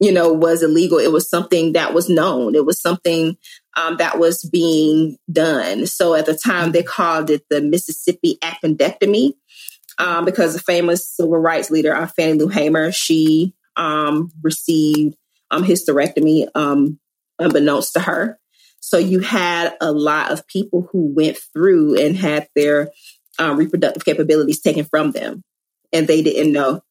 you 0.00 0.12
know 0.12 0.32
was 0.32 0.62
illegal. 0.62 0.98
It 0.98 1.12
was 1.12 1.28
something 1.28 1.74
that 1.74 1.94
was 1.94 2.08
known. 2.08 2.54
It 2.54 2.66
was 2.66 2.80
something 2.80 3.36
um, 3.76 3.98
that 3.98 4.18
was 4.18 4.42
being 4.42 5.16
done. 5.30 5.86
So 5.86 6.14
at 6.14 6.26
the 6.26 6.34
time, 6.34 6.72
they 6.72 6.82
called 6.82 7.30
it 7.30 7.44
the 7.50 7.60
Mississippi 7.60 8.38
appendectomy 8.42 9.34
um, 9.98 10.24
because 10.24 10.54
the 10.54 10.60
famous 10.60 11.08
civil 11.08 11.38
rights 11.38 11.70
leader 11.70 11.94
uh, 11.94 12.06
Fannie 12.06 12.38
Lou 12.38 12.48
Hamer 12.48 12.90
she 12.90 13.54
um, 13.76 14.32
received 14.42 15.16
um, 15.50 15.62
hysterectomy 15.62 16.48
um, 16.54 16.98
unbeknownst 17.38 17.92
to 17.92 18.00
her. 18.00 18.39
So 18.90 18.98
you 18.98 19.20
had 19.20 19.76
a 19.80 19.92
lot 19.92 20.32
of 20.32 20.44
people 20.48 20.88
who 20.90 21.14
went 21.14 21.38
through 21.52 21.96
and 21.96 22.16
had 22.16 22.48
their 22.56 22.90
um, 23.38 23.56
reproductive 23.56 24.04
capabilities 24.04 24.60
taken 24.60 24.84
from 24.84 25.12
them, 25.12 25.44
and 25.92 26.08
they 26.08 26.22
didn't 26.22 26.52
know. 26.52 26.82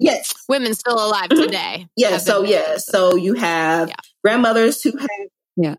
Yes, 0.00 0.34
women 0.48 0.74
still 0.74 0.96
alive 0.96 1.28
today. 1.28 1.86
yeah. 1.96 2.16
So 2.18 2.42
yeah. 2.42 2.78
So 2.78 3.14
you 3.14 3.34
have 3.34 3.90
yeah. 3.90 3.94
grandmothers 4.24 4.82
who 4.82 4.98
have 4.98 5.08
yeah 5.56 5.76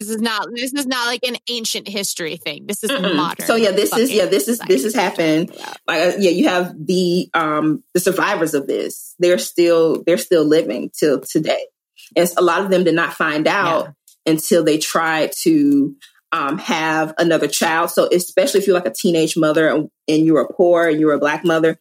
this 0.00 0.10
is 0.10 0.20
not 0.20 0.48
this 0.52 0.72
is 0.74 0.86
not 0.86 1.06
like 1.06 1.22
an 1.24 1.36
ancient 1.48 1.86
history 1.86 2.38
thing. 2.38 2.66
This 2.66 2.82
is 2.82 2.90
Mm-mm. 2.90 3.14
modern. 3.14 3.46
So 3.46 3.54
yeah, 3.54 3.70
this 3.70 3.96
is 3.96 4.12
yeah, 4.12 4.26
this 4.26 4.48
is 4.48 4.58
this 4.66 4.82
has 4.82 4.96
happened. 4.96 5.52
Like 5.86 6.14
uh, 6.14 6.16
yeah, 6.18 6.30
you 6.30 6.48
have 6.48 6.74
the 6.76 7.30
um 7.34 7.84
the 7.94 8.00
survivors 8.00 8.54
of 8.54 8.66
this. 8.66 9.14
They're 9.20 9.38
still 9.38 10.02
they're 10.02 10.18
still 10.18 10.44
living 10.44 10.90
till 10.98 11.20
today. 11.20 11.66
And 12.14 12.28
a 12.36 12.42
lot 12.42 12.62
of 12.62 12.70
them 12.70 12.84
did 12.84 12.94
not 12.94 13.14
find 13.14 13.48
out 13.48 13.86
yeah. 13.86 14.32
until 14.32 14.64
they 14.64 14.78
tried 14.78 15.32
to 15.42 15.96
um, 16.32 16.58
have 16.58 17.14
another 17.18 17.48
child. 17.48 17.90
So 17.90 18.08
especially 18.12 18.60
if 18.60 18.66
you're 18.66 18.76
like 18.76 18.86
a 18.86 18.92
teenage 18.92 19.36
mother 19.36 19.68
and, 19.68 19.90
and 20.06 20.24
you 20.24 20.34
were 20.34 20.48
poor 20.48 20.88
and 20.88 21.00
you 21.00 21.06
were 21.06 21.14
a 21.14 21.18
black 21.18 21.44
mother, 21.44 21.78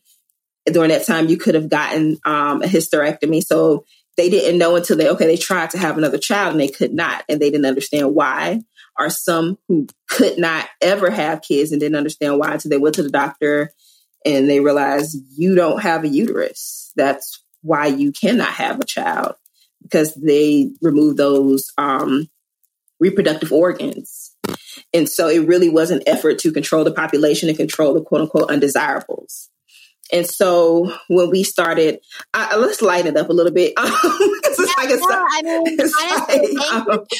during 0.65 0.89
that 0.89 1.05
time 1.05 1.27
you 1.27 1.37
could 1.37 1.55
have 1.55 1.69
gotten 1.69 2.17
um, 2.25 2.61
a 2.63 2.65
hysterectomy. 2.65 3.43
So 3.43 3.85
they 4.17 4.29
didn't 4.29 4.57
know 4.57 4.75
until 4.75 4.97
they 4.97 5.09
okay 5.09 5.27
they 5.27 5.37
tried 5.37 5.69
to 5.71 5.77
have 5.77 5.97
another 5.97 6.17
child 6.17 6.51
and 6.51 6.59
they 6.59 6.67
could 6.67 6.93
not 6.93 7.23
and 7.27 7.41
they 7.41 7.49
didn't 7.49 7.65
understand 7.65 8.13
why 8.13 8.61
or 8.97 9.09
some 9.09 9.57
who 9.67 9.87
could 10.07 10.37
not 10.37 10.67
ever 10.81 11.09
have 11.09 11.41
kids 11.41 11.71
and 11.71 11.81
didn't 11.81 11.97
understand 11.97 12.39
why 12.39 12.53
until 12.53 12.69
they 12.69 12.77
went 12.77 12.95
to 12.95 13.03
the 13.03 13.09
doctor 13.09 13.71
and 14.25 14.49
they 14.49 14.59
realized 14.59 15.17
you 15.35 15.55
don't 15.55 15.81
have 15.81 16.03
a 16.03 16.07
uterus 16.07 16.91
that's 16.95 17.43
why 17.61 17.87
you 17.87 18.11
cannot 18.11 18.49
have 18.49 18.79
a 18.79 18.85
child 18.85 19.35
because 19.85 20.15
they 20.15 20.71
removed 20.81 21.17
those 21.17 21.71
um, 21.77 22.27
reproductive 22.99 23.51
organs. 23.51 24.35
And 24.93 25.07
so 25.07 25.27
it 25.27 25.47
really 25.47 25.69
was 25.69 25.91
an 25.91 26.01
effort 26.07 26.39
to 26.39 26.51
control 26.51 26.83
the 26.83 26.91
population 26.91 27.49
and 27.49 27.57
control 27.57 27.93
the 27.93 28.01
quote 28.01 28.21
unquote 28.21 28.49
undesirables 28.49 29.49
and 30.11 30.27
so 30.27 30.93
when 31.07 31.29
we 31.29 31.43
started, 31.43 31.99
uh, 32.33 32.57
let's 32.59 32.81
lighten 32.81 33.15
it 33.15 33.17
up 33.17 33.29
a 33.29 33.33
little 33.33 33.51
bit. 33.51 33.73
Um, 33.85 34.31
it's 34.57 34.59
yeah, 34.59 34.83
like 34.83 34.89
it's, 34.89 35.01
no, 35.01 35.25
I 35.27 35.41
mean, 35.41 35.63
it's 35.67 35.93
honestly, 36.01 36.55
like, 36.55 36.71
um, 36.73 37.05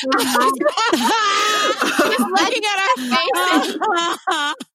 just 2.00 2.20
looking 2.32 2.64
at 2.64 2.78
our 2.80 2.96
faces. 3.58 3.78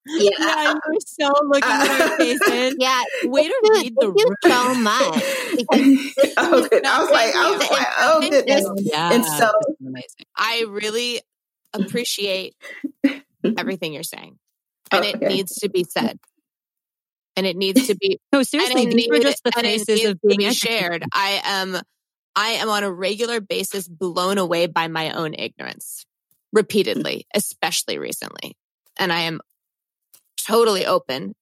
yeah, 0.05 0.29
yeah 0.39 0.73
we're 0.87 0.99
so 1.05 1.33
looking 1.45 1.63
uh, 1.63 1.87
at 1.89 2.01
our 2.01 2.17
faces. 2.17 2.75
Yeah, 2.77 3.01
way 3.23 3.47
to 3.47 3.71
read 3.73 3.93
the 3.97 4.09
room 4.09 4.35
so 4.43 4.75
much. 4.75 5.23
okay, 6.63 6.81
I 6.85 6.99
was 7.01 7.09
like, 7.11 7.35
I 7.35 7.51
was 7.51 7.69
like, 7.71 7.87
oh 7.99 8.29
goodness. 8.29 8.65
Yeah, 8.77 9.13
and 9.13 9.25
so 9.25 9.51
I 10.35 10.65
really 10.69 11.21
appreciate 11.73 12.55
everything 13.57 13.93
you're 13.93 14.03
saying, 14.03 14.37
and 14.91 15.05
okay. 15.05 15.09
it 15.13 15.21
needs 15.21 15.55
to 15.55 15.69
be 15.69 15.83
said 15.83 16.19
and 17.35 17.45
it 17.45 17.55
needs 17.55 17.87
to 17.87 17.95
be 17.95 18.19
no 18.33 18.43
seriously 18.43 18.85
these 18.85 19.09
were 19.09 19.19
just 19.19 19.43
the 19.43 19.51
faces 19.51 20.05
of 20.05 20.19
being 20.27 20.51
shared 20.51 21.03
i 21.13 21.41
am 21.43 21.77
i 22.35 22.49
am 22.49 22.69
on 22.69 22.83
a 22.83 22.91
regular 22.91 23.39
basis 23.39 23.87
blown 23.87 24.37
away 24.37 24.67
by 24.67 24.87
my 24.87 25.11
own 25.11 25.33
ignorance 25.33 26.05
repeatedly 26.53 27.25
especially 27.33 27.97
recently 27.97 28.55
and 28.97 29.11
i 29.11 29.21
am 29.21 29.39
totally 30.45 30.85
open 30.85 31.33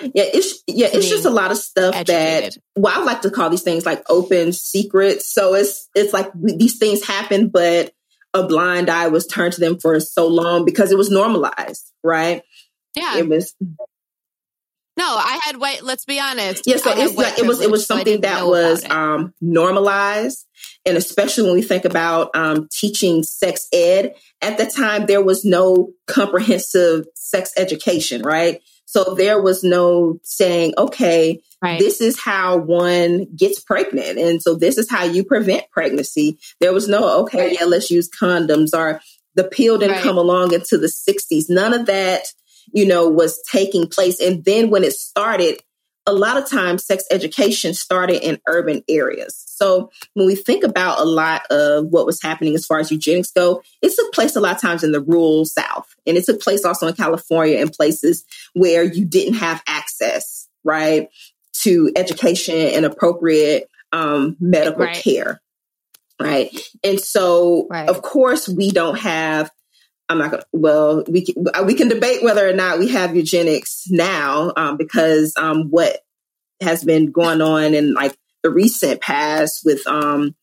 yeah, 0.00 0.24
it's 0.26 0.62
yeah, 0.66 0.88
it's 0.92 1.08
just 1.08 1.24
a 1.24 1.30
lot 1.30 1.52
of 1.52 1.56
stuff 1.56 1.94
educated. 1.94 2.54
that 2.54 2.80
well, 2.80 3.00
I 3.00 3.04
like 3.04 3.22
to 3.22 3.30
call 3.30 3.48
these 3.48 3.62
things 3.62 3.86
like 3.86 4.02
open 4.10 4.52
secrets. 4.52 5.32
So 5.32 5.54
it's 5.54 5.88
it's 5.94 6.12
like 6.12 6.30
these 6.34 6.78
things 6.78 7.06
happen, 7.06 7.48
but 7.48 7.92
a 8.32 8.44
blind 8.44 8.90
eye 8.90 9.06
was 9.08 9.26
turned 9.26 9.52
to 9.54 9.60
them 9.60 9.78
for 9.78 10.00
so 10.00 10.26
long 10.26 10.64
because 10.64 10.90
it 10.90 10.98
was 10.98 11.10
normalized, 11.10 11.92
right? 12.02 12.42
Yeah, 12.96 13.18
it 13.18 13.28
was 13.28 13.54
no, 14.96 15.04
I 15.04 15.40
had 15.44 15.56
white. 15.56 15.82
Let's 15.82 16.04
be 16.04 16.20
honest. 16.20 16.64
Yeah, 16.66 16.76
so 16.76 16.92
it's 16.94 17.16
like 17.16 17.38
it 17.38 17.46
was 17.46 17.60
it 17.60 17.70
was 17.70 17.86
something 17.86 18.20
that 18.20 18.46
was 18.46 18.88
um, 18.88 19.34
normalized, 19.40 20.46
and 20.86 20.96
especially 20.96 21.44
when 21.44 21.54
we 21.54 21.62
think 21.62 21.84
about 21.84 22.30
um, 22.34 22.68
teaching 22.70 23.24
sex 23.24 23.66
ed 23.72 24.14
at 24.40 24.56
the 24.56 24.66
time, 24.66 25.06
there 25.06 25.22
was 25.22 25.44
no 25.44 25.90
comprehensive 26.06 27.06
sex 27.14 27.52
education, 27.56 28.22
right? 28.22 28.62
So 28.84 29.16
there 29.16 29.42
was 29.42 29.64
no 29.64 30.20
saying, 30.22 30.74
okay, 30.78 31.40
right. 31.60 31.80
this 31.80 32.00
is 32.00 32.20
how 32.20 32.58
one 32.58 33.26
gets 33.34 33.58
pregnant, 33.58 34.18
and 34.18 34.40
so 34.40 34.54
this 34.54 34.78
is 34.78 34.88
how 34.88 35.02
you 35.02 35.24
prevent 35.24 35.68
pregnancy. 35.72 36.38
There 36.60 36.72
was 36.72 36.88
no 36.88 37.22
okay, 37.22 37.46
right. 37.46 37.56
yeah, 37.58 37.66
let's 37.66 37.90
use 37.90 38.08
condoms, 38.08 38.70
or 38.72 39.00
the 39.34 39.42
pill 39.42 39.78
didn't 39.78 39.96
right. 39.96 40.04
come 40.04 40.18
along 40.18 40.54
into 40.54 40.78
the 40.78 40.86
'60s. 40.86 41.46
None 41.48 41.74
of 41.74 41.86
that 41.86 42.26
you 42.72 42.86
know, 42.86 43.08
was 43.08 43.42
taking 43.50 43.88
place. 43.88 44.20
And 44.20 44.44
then 44.44 44.70
when 44.70 44.84
it 44.84 44.92
started, 44.92 45.60
a 46.06 46.12
lot 46.12 46.36
of 46.36 46.48
times 46.48 46.84
sex 46.84 47.04
education 47.10 47.72
started 47.72 48.22
in 48.26 48.38
urban 48.46 48.82
areas. 48.88 49.42
So 49.46 49.90
when 50.14 50.26
we 50.26 50.34
think 50.34 50.64
about 50.64 51.00
a 51.00 51.04
lot 51.04 51.46
of 51.50 51.86
what 51.86 52.06
was 52.06 52.20
happening 52.20 52.54
as 52.54 52.66
far 52.66 52.78
as 52.78 52.90
eugenics 52.90 53.30
go, 53.30 53.62
it 53.80 53.94
took 53.94 54.12
place 54.12 54.36
a 54.36 54.40
lot 54.40 54.56
of 54.56 54.60
times 54.60 54.84
in 54.84 54.92
the 54.92 55.00
rural 55.00 55.44
South. 55.44 55.94
And 56.06 56.16
it 56.16 56.24
took 56.26 56.42
place 56.42 56.64
also 56.64 56.86
in 56.88 56.94
California 56.94 57.58
and 57.58 57.72
places 57.72 58.24
where 58.52 58.84
you 58.84 59.04
didn't 59.04 59.34
have 59.34 59.62
access, 59.66 60.48
right, 60.62 61.08
to 61.62 61.90
education 61.96 62.56
and 62.56 62.84
appropriate 62.84 63.70
um, 63.92 64.36
medical 64.40 64.84
right. 64.84 64.96
care. 64.96 65.40
Right. 66.20 66.56
And 66.84 67.00
so, 67.00 67.66
right. 67.70 67.88
of 67.88 68.02
course, 68.02 68.48
we 68.48 68.70
don't 68.70 68.98
have 68.98 69.50
I'm 70.08 70.18
not 70.18 70.30
gonna. 70.30 70.44
Well, 70.52 71.04
we 71.08 71.24
can, 71.24 71.44
we 71.64 71.74
can 71.74 71.88
debate 71.88 72.22
whether 72.22 72.48
or 72.48 72.52
not 72.52 72.78
we 72.78 72.88
have 72.88 73.16
eugenics 73.16 73.84
now, 73.88 74.52
um, 74.56 74.76
because 74.76 75.34
um, 75.36 75.70
what 75.70 76.00
has 76.60 76.84
been 76.84 77.10
going 77.10 77.40
on 77.40 77.74
in 77.74 77.94
like 77.94 78.16
the 78.42 78.50
recent 78.50 79.00
past 79.00 79.62
with 79.64 79.86
um, 79.86 80.34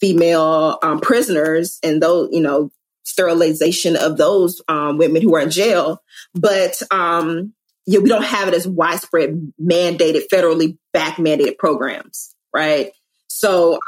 female 0.00 0.78
um, 0.82 1.00
prisoners 1.00 1.78
and 1.82 2.02
those, 2.02 2.28
you 2.32 2.40
know, 2.40 2.70
sterilization 3.04 3.96
of 3.96 4.16
those 4.16 4.62
um, 4.68 4.98
women 4.98 5.22
who 5.22 5.34
are 5.34 5.40
in 5.40 5.50
jail, 5.50 6.02
but 6.34 6.80
um, 6.90 7.52
yeah, 7.86 7.98
we 7.98 8.08
don't 8.08 8.24
have 8.24 8.48
it 8.48 8.54
as 8.54 8.66
widespread 8.66 9.52
mandated, 9.60 10.22
federally 10.32 10.78
back 10.92 11.16
mandated 11.16 11.58
programs, 11.58 12.34
right? 12.54 12.92
So 13.28 13.80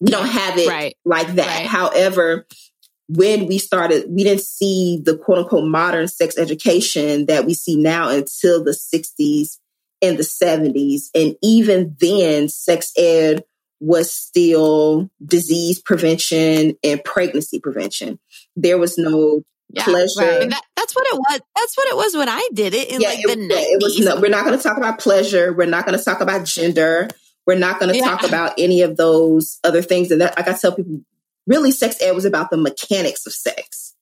we 0.00 0.10
don't 0.10 0.28
have 0.28 0.58
it 0.58 0.68
right. 0.68 0.96
like 1.04 1.34
that. 1.34 1.46
Right. 1.60 1.66
However, 1.66 2.46
when 3.08 3.46
we 3.46 3.58
started, 3.58 4.06
we 4.08 4.24
didn't 4.24 4.42
see 4.42 5.00
the 5.02 5.16
quote 5.16 5.38
unquote 5.38 5.68
modern 5.68 6.08
sex 6.08 6.38
education 6.38 7.26
that 7.26 7.44
we 7.44 7.54
see 7.54 7.76
now 7.76 8.08
until 8.08 8.64
the 8.64 8.70
60s 8.70 9.58
and 10.00 10.18
the 10.18 10.22
70s. 10.22 11.04
And 11.14 11.36
even 11.42 11.96
then, 12.00 12.48
sex 12.48 12.92
ed 12.96 13.44
was 13.80 14.12
still 14.12 15.10
disease 15.24 15.80
prevention 15.80 16.76
and 16.82 17.04
pregnancy 17.04 17.60
prevention. 17.60 18.18
There 18.56 18.78
was 18.78 18.96
no 18.96 19.42
yeah, 19.70 19.84
pleasure. 19.84 20.20
Right. 20.20 20.50
That, 20.50 20.62
that's 20.76 20.94
what 20.94 21.06
it 21.06 21.16
was. 21.16 21.40
That's 21.56 21.76
what 21.76 21.88
it 21.88 21.96
was 21.96 22.16
when 22.16 22.28
I 22.28 22.48
did 22.54 22.74
it 22.74 22.90
in 22.90 23.00
yeah, 23.00 23.08
like 23.08 23.18
it, 23.20 23.28
the 23.28 23.36
90s. 23.36 23.48
It 23.50 23.82
was 23.82 24.00
no, 24.00 24.20
we're 24.20 24.30
not 24.30 24.44
going 24.44 24.56
to 24.56 24.62
talk 24.62 24.78
about 24.78 24.98
pleasure. 24.98 25.52
We're 25.52 25.66
not 25.66 25.84
going 25.84 25.98
to 25.98 26.04
talk 26.04 26.20
about 26.20 26.46
gender. 26.46 27.08
We're 27.46 27.58
not 27.58 27.78
going 27.78 27.92
to 27.92 27.98
yeah. 27.98 28.04
talk 28.04 28.24
about 28.24 28.54
any 28.56 28.80
of 28.82 28.96
those 28.96 29.58
other 29.64 29.82
things. 29.82 30.10
And 30.10 30.20
that, 30.22 30.36
like 30.36 30.48
I 30.48 30.54
tell 30.54 30.74
people, 30.74 31.00
really 31.46 31.70
sex 31.70 32.00
ed 32.00 32.12
was 32.12 32.24
about 32.24 32.50
the 32.50 32.56
mechanics 32.56 33.26
of 33.26 33.32
sex 33.32 33.94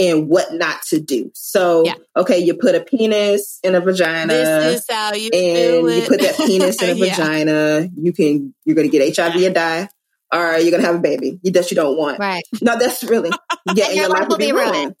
and 0.00 0.28
what 0.28 0.54
not 0.54 0.82
to 0.88 0.98
do. 0.98 1.30
So, 1.34 1.84
yeah. 1.84 1.94
okay, 2.16 2.38
you 2.38 2.54
put 2.54 2.74
a 2.74 2.80
penis 2.80 3.60
in 3.62 3.74
a 3.74 3.80
vagina. 3.80 4.32
This 4.32 4.80
is 4.80 4.86
how 4.88 5.12
you 5.12 5.30
and 5.32 5.90
you 5.94 6.08
put 6.08 6.20
that 6.20 6.36
penis 6.36 6.82
in 6.82 6.90
a 6.90 6.94
yeah. 6.94 7.14
vagina. 7.14 7.88
You 7.96 8.12
can 8.12 8.54
you're 8.64 8.76
going 8.76 8.90
to 8.90 8.98
get 8.98 9.16
HIV 9.16 9.42
and 9.42 9.54
die, 9.54 9.88
or 10.32 10.58
you're 10.58 10.70
going 10.70 10.82
to 10.82 10.86
have 10.86 10.96
a 10.96 11.00
baby 11.00 11.38
that 11.44 11.70
you 11.70 11.74
don't 11.74 11.98
want. 11.98 12.18
Right? 12.18 12.42
No, 12.62 12.78
that's 12.78 13.04
really 13.04 13.30
yeah, 13.74 13.88
and, 13.88 13.96
your, 13.96 14.08
life 14.08 14.28
will 14.28 14.38
be 14.38 14.52
ruined. 14.52 14.72
ruined. 14.72 14.94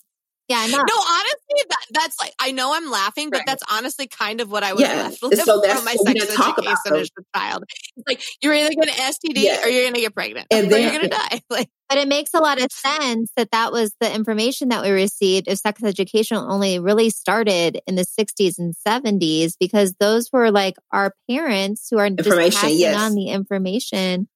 Yeah, 0.50 0.66
no. 0.66 0.78
No, 0.78 0.82
honestly, 0.82 1.64
that, 1.68 1.86
that's 1.92 2.18
like 2.18 2.34
I 2.40 2.50
know 2.50 2.74
I'm 2.74 2.90
laughing, 2.90 3.30
but 3.30 3.36
right. 3.36 3.46
that's 3.46 3.62
honestly 3.70 4.08
kind 4.08 4.40
of 4.40 4.50
what 4.50 4.64
I 4.64 4.72
was 4.72 4.82
yeah. 4.82 4.94
left 5.04 5.22
with 5.22 5.40
so 5.40 5.60
that's 5.60 5.74
from 5.74 5.84
my 5.84 5.94
sex 5.94 6.24
education 6.24 6.96
as 6.96 7.10
a 7.16 7.38
child. 7.38 7.62
It's 7.96 8.08
like 8.08 8.20
you're 8.42 8.52
either 8.52 8.74
going 8.74 8.88
to 8.88 9.00
STD 9.00 9.44
yeah. 9.44 9.62
or 9.62 9.68
you're 9.68 9.84
going 9.84 9.94
to 9.94 10.00
get 10.00 10.12
pregnant, 10.12 10.48
and 10.50 10.68
then 10.68 10.82
you're 10.82 10.90
going 10.90 11.08
to 11.08 11.08
die. 11.08 11.40
Like, 11.50 11.68
but 11.88 11.98
it 11.98 12.08
makes 12.08 12.34
a 12.34 12.38
lot 12.38 12.60
of 12.60 12.70
sense 12.70 13.30
that 13.36 13.50
that 13.52 13.72
was 13.72 13.94
the 14.00 14.12
information 14.12 14.68
that 14.70 14.82
we 14.82 14.90
received 14.90 15.48
if 15.48 15.58
sex 15.58 15.82
education 15.82 16.36
only 16.36 16.78
really 16.78 17.10
started 17.10 17.80
in 17.86 17.94
the 17.96 18.04
60s 18.04 18.58
and 18.58 18.74
70s 18.86 19.54
because 19.58 19.94
those 19.98 20.30
were 20.32 20.50
like 20.50 20.74
our 20.92 21.12
parents 21.28 21.88
who 21.90 21.98
are 21.98 22.10
just 22.10 22.28
passing 22.28 22.78
yes. 22.78 23.00
on 23.00 23.14
the 23.14 23.28
information 23.28 24.28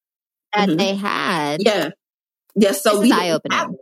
that 0.53 0.69
mm-hmm. 0.69 0.77
they 0.77 0.95
had. 0.95 1.61
Yeah. 1.61 1.89
Yeah. 2.55 2.71
So 2.71 3.01
this 3.01 3.11
eye 3.11 3.31
opening. 3.31 3.77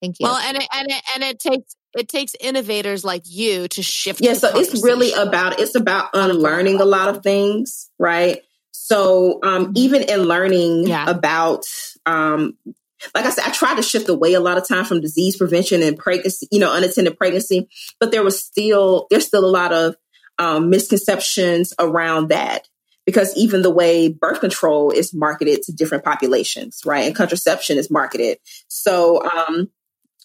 Thank 0.00 0.16
you. 0.20 0.24
Well, 0.24 0.36
and 0.36 0.56
it, 0.56 0.68
and 0.72 0.90
it, 0.90 1.02
and 1.14 1.24
it 1.24 1.38
takes 1.38 1.76
it 1.94 2.08
takes 2.08 2.34
innovators 2.38 3.04
like 3.04 3.22
you 3.24 3.66
to 3.68 3.82
shift. 3.82 4.20
Yeah, 4.20 4.34
so 4.34 4.56
it's 4.58 4.82
really 4.82 5.12
about 5.12 5.58
it's 5.58 5.74
about 5.74 6.10
unlearning 6.14 6.80
a 6.80 6.84
lot 6.84 7.08
of 7.08 7.22
things, 7.22 7.90
right? 7.98 8.42
So 8.70 9.40
um, 9.42 9.66
mm-hmm. 9.66 9.72
even 9.76 10.02
in 10.02 10.22
learning 10.22 10.86
yeah. 10.86 11.08
about 11.08 11.64
um, 12.06 12.56
like 13.14 13.24
I 13.24 13.30
said, 13.30 13.44
I 13.46 13.50
tried 13.50 13.76
to 13.76 13.82
shift 13.82 14.08
away 14.08 14.34
a 14.34 14.40
lot 14.40 14.58
of 14.58 14.66
time 14.66 14.84
from 14.84 15.00
disease 15.00 15.36
prevention 15.36 15.82
and 15.82 15.96
pregnancy, 15.96 16.48
you 16.50 16.58
know, 16.58 16.74
unattended 16.74 17.16
pregnancy, 17.16 17.68
but 18.00 18.10
there 18.10 18.22
was 18.22 18.42
still, 18.42 19.06
there's 19.10 19.26
still 19.26 19.44
a 19.44 19.46
lot 19.46 19.72
of 19.72 19.96
um, 20.38 20.70
misconceptions 20.70 21.72
around 21.78 22.28
that 22.28 22.68
because 23.06 23.36
even 23.36 23.62
the 23.62 23.70
way 23.70 24.08
birth 24.08 24.40
control 24.40 24.90
is 24.90 25.14
marketed 25.14 25.62
to 25.62 25.72
different 25.72 26.04
populations, 26.04 26.82
right? 26.84 27.06
And 27.06 27.14
contraception 27.14 27.78
is 27.78 27.90
marketed. 27.90 28.38
So, 28.68 29.22
um, 29.24 29.70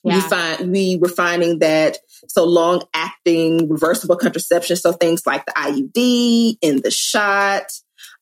yeah. 0.04 0.16
we 0.16 0.22
find, 0.22 0.72
we 0.72 0.97
were 0.97 1.10
finding 1.10 1.60
that 1.60 1.97
so 2.28 2.45
long 2.45 2.84
acting 2.93 3.70
reversible 3.70 4.16
contraception, 4.16 4.76
so 4.76 4.91
things 4.91 5.26
like 5.26 5.45
the 5.45 5.54
IUD 5.54 6.58
and 6.62 6.84
the 6.84 6.91
shot, 6.91 7.72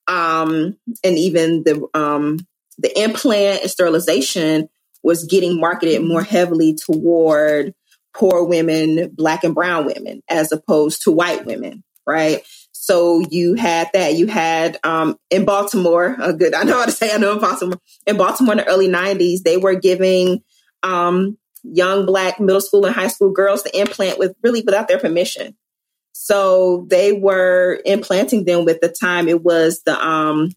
um, 0.07 0.77
and 1.03 1.17
even 1.17 1.63
the, 1.63 1.87
um, 1.93 2.39
the 2.77 3.01
implant 3.01 3.61
and 3.61 3.71
sterilization 3.71 4.69
was 5.03 5.25
getting 5.25 5.59
marketed 5.59 6.03
more 6.03 6.23
heavily 6.23 6.75
toward 6.75 7.73
poor 8.13 8.43
women, 8.43 9.09
black 9.15 9.43
and 9.43 9.55
brown 9.55 9.85
women, 9.85 10.21
as 10.29 10.51
opposed 10.51 11.03
to 11.03 11.11
white 11.11 11.45
women, 11.45 11.83
right? 12.05 12.43
So 12.71 13.21
you 13.29 13.53
had 13.53 13.89
that. 13.93 14.15
You 14.15 14.27
had 14.27 14.77
um, 14.83 15.17
in 15.29 15.45
Baltimore, 15.45 16.17
a 16.19 16.33
good, 16.33 16.53
I 16.55 16.63
know 16.63 16.79
how 16.79 16.85
to 16.85 16.91
say, 16.91 17.13
I 17.13 17.17
know 17.17 17.33
in 17.33 17.39
Baltimore, 17.39 17.79
in 18.05 18.17
Baltimore 18.17 18.53
in 18.53 18.57
the 18.57 18.67
early 18.67 18.87
90s, 18.87 19.43
they 19.43 19.57
were 19.57 19.75
giving 19.75 20.43
um, 20.83 21.37
young 21.63 22.05
black 22.05 22.39
middle 22.39 22.61
school 22.61 22.85
and 22.85 22.95
high 22.95 23.07
school 23.07 23.31
girls 23.31 23.63
the 23.63 23.79
implant 23.79 24.19
with 24.19 24.35
really 24.43 24.61
without 24.61 24.87
their 24.87 24.99
permission. 24.99 25.55
So 26.13 26.85
they 26.89 27.13
were 27.13 27.79
implanting 27.85 28.45
them 28.45 28.65
with 28.65 28.81
the 28.81 28.89
time 28.89 29.27
it 29.27 29.41
was 29.43 29.81
the 29.83 29.99
um, 30.05 30.51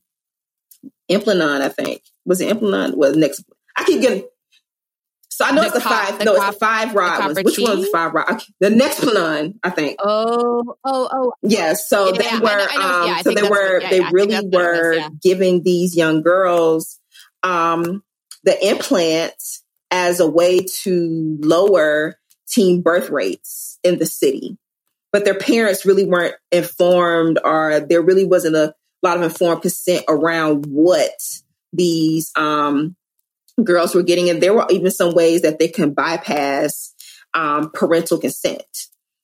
Implanon, 1.10 1.60
I 1.60 1.68
think. 1.68 2.02
Was 2.24 2.40
it 2.40 2.48
Implanon? 2.54 2.96
Was 2.96 3.16
next? 3.16 3.44
I 3.76 3.84
keep 3.84 4.00
getting. 4.00 4.24
So 5.28 5.44
I 5.44 5.50
know 5.50 5.62
the 5.62 5.66
it's 5.66 5.74
the 5.74 5.80
five. 5.80 6.18
The 6.18 6.24
no, 6.26 6.36
it's 6.36 6.46
the 6.46 6.52
five 6.52 6.94
rod 6.94 7.36
Which 7.42 7.58
one's 7.58 7.86
the 7.86 7.90
five 7.92 8.14
rod? 8.14 8.30
Okay. 8.30 8.46
The 8.60 8.68
Nexplanon, 8.68 9.58
I 9.64 9.70
think. 9.70 9.98
Oh, 10.00 10.76
oh, 10.84 11.08
oh. 11.12 11.32
Yeah. 11.42 11.74
So 11.74 12.06
yeah, 12.06 12.18
they 12.18 12.24
yeah, 12.24 12.38
were. 12.38 12.48
I 12.48 12.56
know, 12.56 12.66
I 12.70 12.76
know, 12.76 13.06
yeah, 13.06 13.16
um, 13.16 13.22
so 13.22 13.32
they 13.32 13.48
were. 13.48 13.80
they 13.90 14.00
really 14.12 14.48
were 14.48 15.08
giving 15.20 15.64
these 15.64 15.96
young 15.96 16.22
girls 16.22 17.00
um, 17.42 18.04
the 18.44 18.68
implants 18.68 19.63
as 19.94 20.18
a 20.18 20.28
way 20.28 20.58
to 20.82 21.38
lower 21.40 22.18
teen 22.48 22.82
birth 22.82 23.10
rates 23.10 23.78
in 23.84 23.96
the 24.00 24.06
city. 24.06 24.58
But 25.12 25.24
their 25.24 25.38
parents 25.38 25.86
really 25.86 26.04
weren't 26.04 26.34
informed, 26.50 27.38
or 27.44 27.78
there 27.78 28.02
really 28.02 28.24
wasn't 28.24 28.56
a 28.56 28.74
lot 29.04 29.16
of 29.16 29.22
informed 29.22 29.62
consent 29.62 30.04
around 30.08 30.66
what 30.66 31.12
these 31.72 32.32
um, 32.34 32.96
girls 33.62 33.94
were 33.94 34.02
getting. 34.02 34.28
And 34.28 34.42
there 34.42 34.52
were 34.52 34.66
even 34.68 34.90
some 34.90 35.14
ways 35.14 35.42
that 35.42 35.60
they 35.60 35.68
can 35.68 35.94
bypass 35.94 36.92
um, 37.32 37.70
parental 37.72 38.18
consent. 38.18 38.66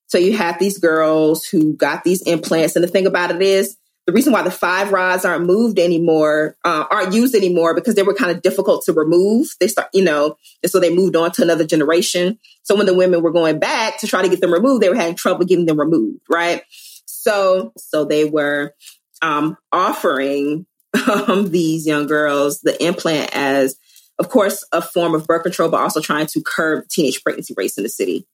So 0.06 0.18
you 0.18 0.36
have 0.36 0.60
these 0.60 0.78
girls 0.78 1.44
who 1.44 1.74
got 1.74 2.04
these 2.04 2.22
implants. 2.22 2.76
And 2.76 2.84
the 2.84 2.88
thing 2.88 3.06
about 3.08 3.32
it 3.32 3.42
is, 3.42 3.76
the 4.10 4.14
reason 4.14 4.32
why 4.32 4.42
the 4.42 4.50
five 4.50 4.90
rods 4.90 5.24
aren't 5.24 5.46
moved 5.46 5.78
anymore, 5.78 6.56
uh, 6.64 6.84
aren't 6.90 7.14
used 7.14 7.32
anymore, 7.32 7.76
because 7.76 7.94
they 7.94 8.02
were 8.02 8.12
kind 8.12 8.32
of 8.32 8.42
difficult 8.42 8.84
to 8.84 8.92
remove. 8.92 9.54
They 9.60 9.68
start, 9.68 9.88
you 9.94 10.02
know, 10.02 10.36
and 10.64 10.72
so 10.72 10.80
they 10.80 10.92
moved 10.92 11.14
on 11.14 11.30
to 11.32 11.42
another 11.42 11.64
generation. 11.64 12.40
So 12.64 12.74
when 12.74 12.86
the 12.86 12.94
women 12.94 13.22
were 13.22 13.30
going 13.30 13.60
back 13.60 13.98
to 13.98 14.08
try 14.08 14.22
to 14.22 14.28
get 14.28 14.40
them 14.40 14.52
removed, 14.52 14.82
they 14.82 14.88
were 14.88 14.96
having 14.96 15.14
trouble 15.14 15.44
getting 15.44 15.66
them 15.66 15.78
removed, 15.78 16.22
right? 16.28 16.64
So, 17.06 17.72
so 17.76 18.04
they 18.04 18.24
were 18.24 18.74
um, 19.22 19.56
offering 19.70 20.66
um, 21.08 21.52
these 21.52 21.86
young 21.86 22.08
girls 22.08 22.62
the 22.62 22.82
implant 22.84 23.30
as, 23.32 23.78
of 24.18 24.28
course, 24.28 24.66
a 24.72 24.82
form 24.82 25.14
of 25.14 25.24
birth 25.24 25.44
control, 25.44 25.68
but 25.68 25.80
also 25.80 26.00
trying 26.00 26.26
to 26.26 26.42
curb 26.42 26.88
teenage 26.88 27.22
pregnancy 27.22 27.54
rates 27.56 27.78
in 27.78 27.84
the 27.84 27.88
city. 27.88 28.26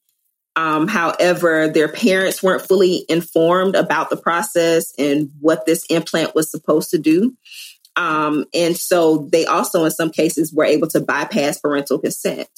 Um, 0.57 0.87
however, 0.87 1.67
their 1.67 1.87
parents 1.87 2.41
weren't 2.41 2.67
fully 2.67 3.05
informed 3.07 3.75
about 3.75 4.09
the 4.09 4.17
process 4.17 4.91
and 4.97 5.29
what 5.39 5.67
this 5.67 5.85
implant 5.85 6.33
was 6.33 6.49
supposed 6.49 6.89
to 6.89 6.97
do. 6.97 7.37
Um, 7.95 8.45
and 8.55 8.75
so 8.75 9.29
they 9.31 9.45
also, 9.45 9.85
in 9.85 9.91
some 9.91 10.09
cases, 10.09 10.51
were 10.51 10.65
able 10.65 10.87
to 10.89 10.99
bypass 10.99 11.59
parental 11.59 11.99
consent. 11.99 12.49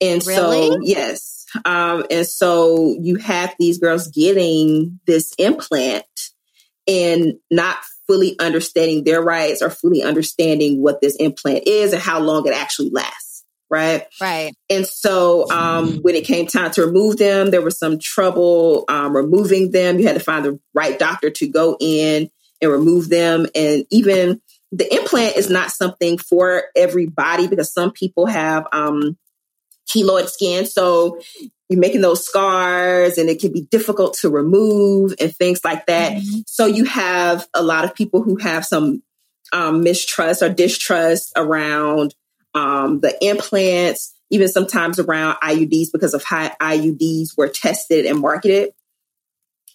And 0.00 0.26
really? 0.26 0.68
so, 0.68 0.78
yes. 0.82 1.44
Um, 1.66 2.04
and 2.10 2.26
so 2.26 2.96
you 2.98 3.16
have 3.16 3.54
these 3.58 3.78
girls 3.78 4.08
getting 4.08 4.98
this 5.06 5.34
implant 5.38 6.06
and 6.86 7.34
not 7.50 7.76
fully 8.06 8.38
understanding 8.38 9.04
their 9.04 9.20
rights 9.20 9.60
or 9.60 9.68
fully 9.68 10.02
understanding 10.02 10.82
what 10.82 11.02
this 11.02 11.16
implant 11.16 11.64
is 11.66 11.92
and 11.92 12.00
how 12.00 12.20
long 12.20 12.46
it 12.46 12.54
actually 12.54 12.88
lasts. 12.88 13.27
Right. 13.70 14.06
Right. 14.20 14.54
And 14.70 14.86
so 14.86 15.50
um, 15.50 15.98
when 15.98 16.14
it 16.14 16.24
came 16.24 16.46
time 16.46 16.70
to 16.72 16.86
remove 16.86 17.18
them, 17.18 17.50
there 17.50 17.60
was 17.60 17.78
some 17.78 17.98
trouble 17.98 18.84
um, 18.88 19.14
removing 19.14 19.70
them. 19.70 19.98
You 19.98 20.06
had 20.06 20.14
to 20.14 20.20
find 20.20 20.44
the 20.44 20.58
right 20.74 20.98
doctor 20.98 21.30
to 21.30 21.48
go 21.48 21.76
in 21.78 22.30
and 22.62 22.72
remove 22.72 23.08
them. 23.08 23.46
And 23.54 23.84
even 23.90 24.40
the 24.72 24.92
implant 24.94 25.36
is 25.36 25.50
not 25.50 25.70
something 25.70 26.18
for 26.18 26.64
everybody 26.74 27.46
because 27.46 27.72
some 27.72 27.92
people 27.92 28.26
have 28.26 28.66
um, 28.72 29.18
keloid 29.88 30.28
skin. 30.28 30.66
So 30.66 31.20
you're 31.68 31.80
making 31.80 32.00
those 32.00 32.24
scars 32.24 33.18
and 33.18 33.28
it 33.28 33.40
can 33.40 33.52
be 33.52 33.62
difficult 33.62 34.14
to 34.14 34.30
remove 34.30 35.14
and 35.20 35.34
things 35.34 35.60
like 35.64 35.86
that. 35.86 36.12
Mm-hmm. 36.12 36.40
So 36.46 36.66
you 36.66 36.84
have 36.84 37.46
a 37.54 37.62
lot 37.62 37.84
of 37.84 37.94
people 37.94 38.22
who 38.22 38.36
have 38.36 38.64
some 38.64 39.02
um, 39.52 39.82
mistrust 39.82 40.42
or 40.42 40.48
distrust 40.48 41.32
around 41.36 42.14
um, 42.58 43.00
the 43.00 43.16
implants, 43.24 44.14
even 44.30 44.48
sometimes 44.48 44.98
around 44.98 45.36
IUDs 45.42 45.92
because 45.92 46.14
of 46.14 46.24
how 46.24 46.48
IUDs 46.60 47.36
were 47.36 47.48
tested 47.48 48.04
and 48.06 48.20
marketed. 48.20 48.72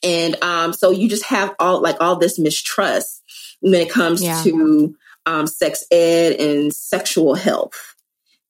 And 0.03 0.41
um, 0.43 0.73
so 0.73 0.91
you 0.91 1.07
just 1.07 1.25
have 1.25 1.55
all 1.59 1.81
like 1.81 1.97
all 2.01 2.17
this 2.17 2.38
mistrust 2.38 3.23
when 3.61 3.73
it 3.75 3.89
comes 3.89 4.21
yeah. 4.21 4.41
to 4.43 4.95
um, 5.25 5.47
sex 5.47 5.86
ed 5.91 6.34
and 6.34 6.73
sexual 6.73 7.36
health 7.36 7.93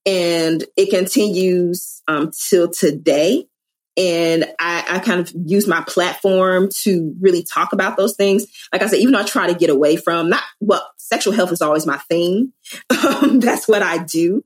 and 0.06 0.64
it 0.76 0.90
continues 0.90 2.02
um, 2.08 2.32
till 2.50 2.70
today. 2.70 3.48
And 3.96 4.46
I, 4.60 4.84
I, 4.90 5.00
kind 5.00 5.20
of 5.20 5.32
use 5.46 5.68
my 5.68 5.84
platform 5.88 6.70
to 6.82 7.14
really 7.22 7.44
talk 7.44 7.74
about 7.74 7.96
those 7.96 8.16
things. 8.16 8.48
Like 8.72 8.82
I 8.82 8.88
said, 8.88 9.00
even 9.00 9.14
though 9.14 9.20
I 9.20 9.24
try 9.24 9.46
to 9.46 9.54
get 9.54 9.70
away 9.70 9.98
from 9.98 10.30
not 10.30 10.42
well, 10.60 10.90
sexual 10.98 11.34
health 11.34 11.52
is 11.52 11.62
always 11.62 11.86
my 11.86 11.98
thing. 12.10 12.54
Um, 13.04 13.40
that's 13.40 13.68
what 13.68 13.84
I 13.84 13.98
do. 14.00 14.44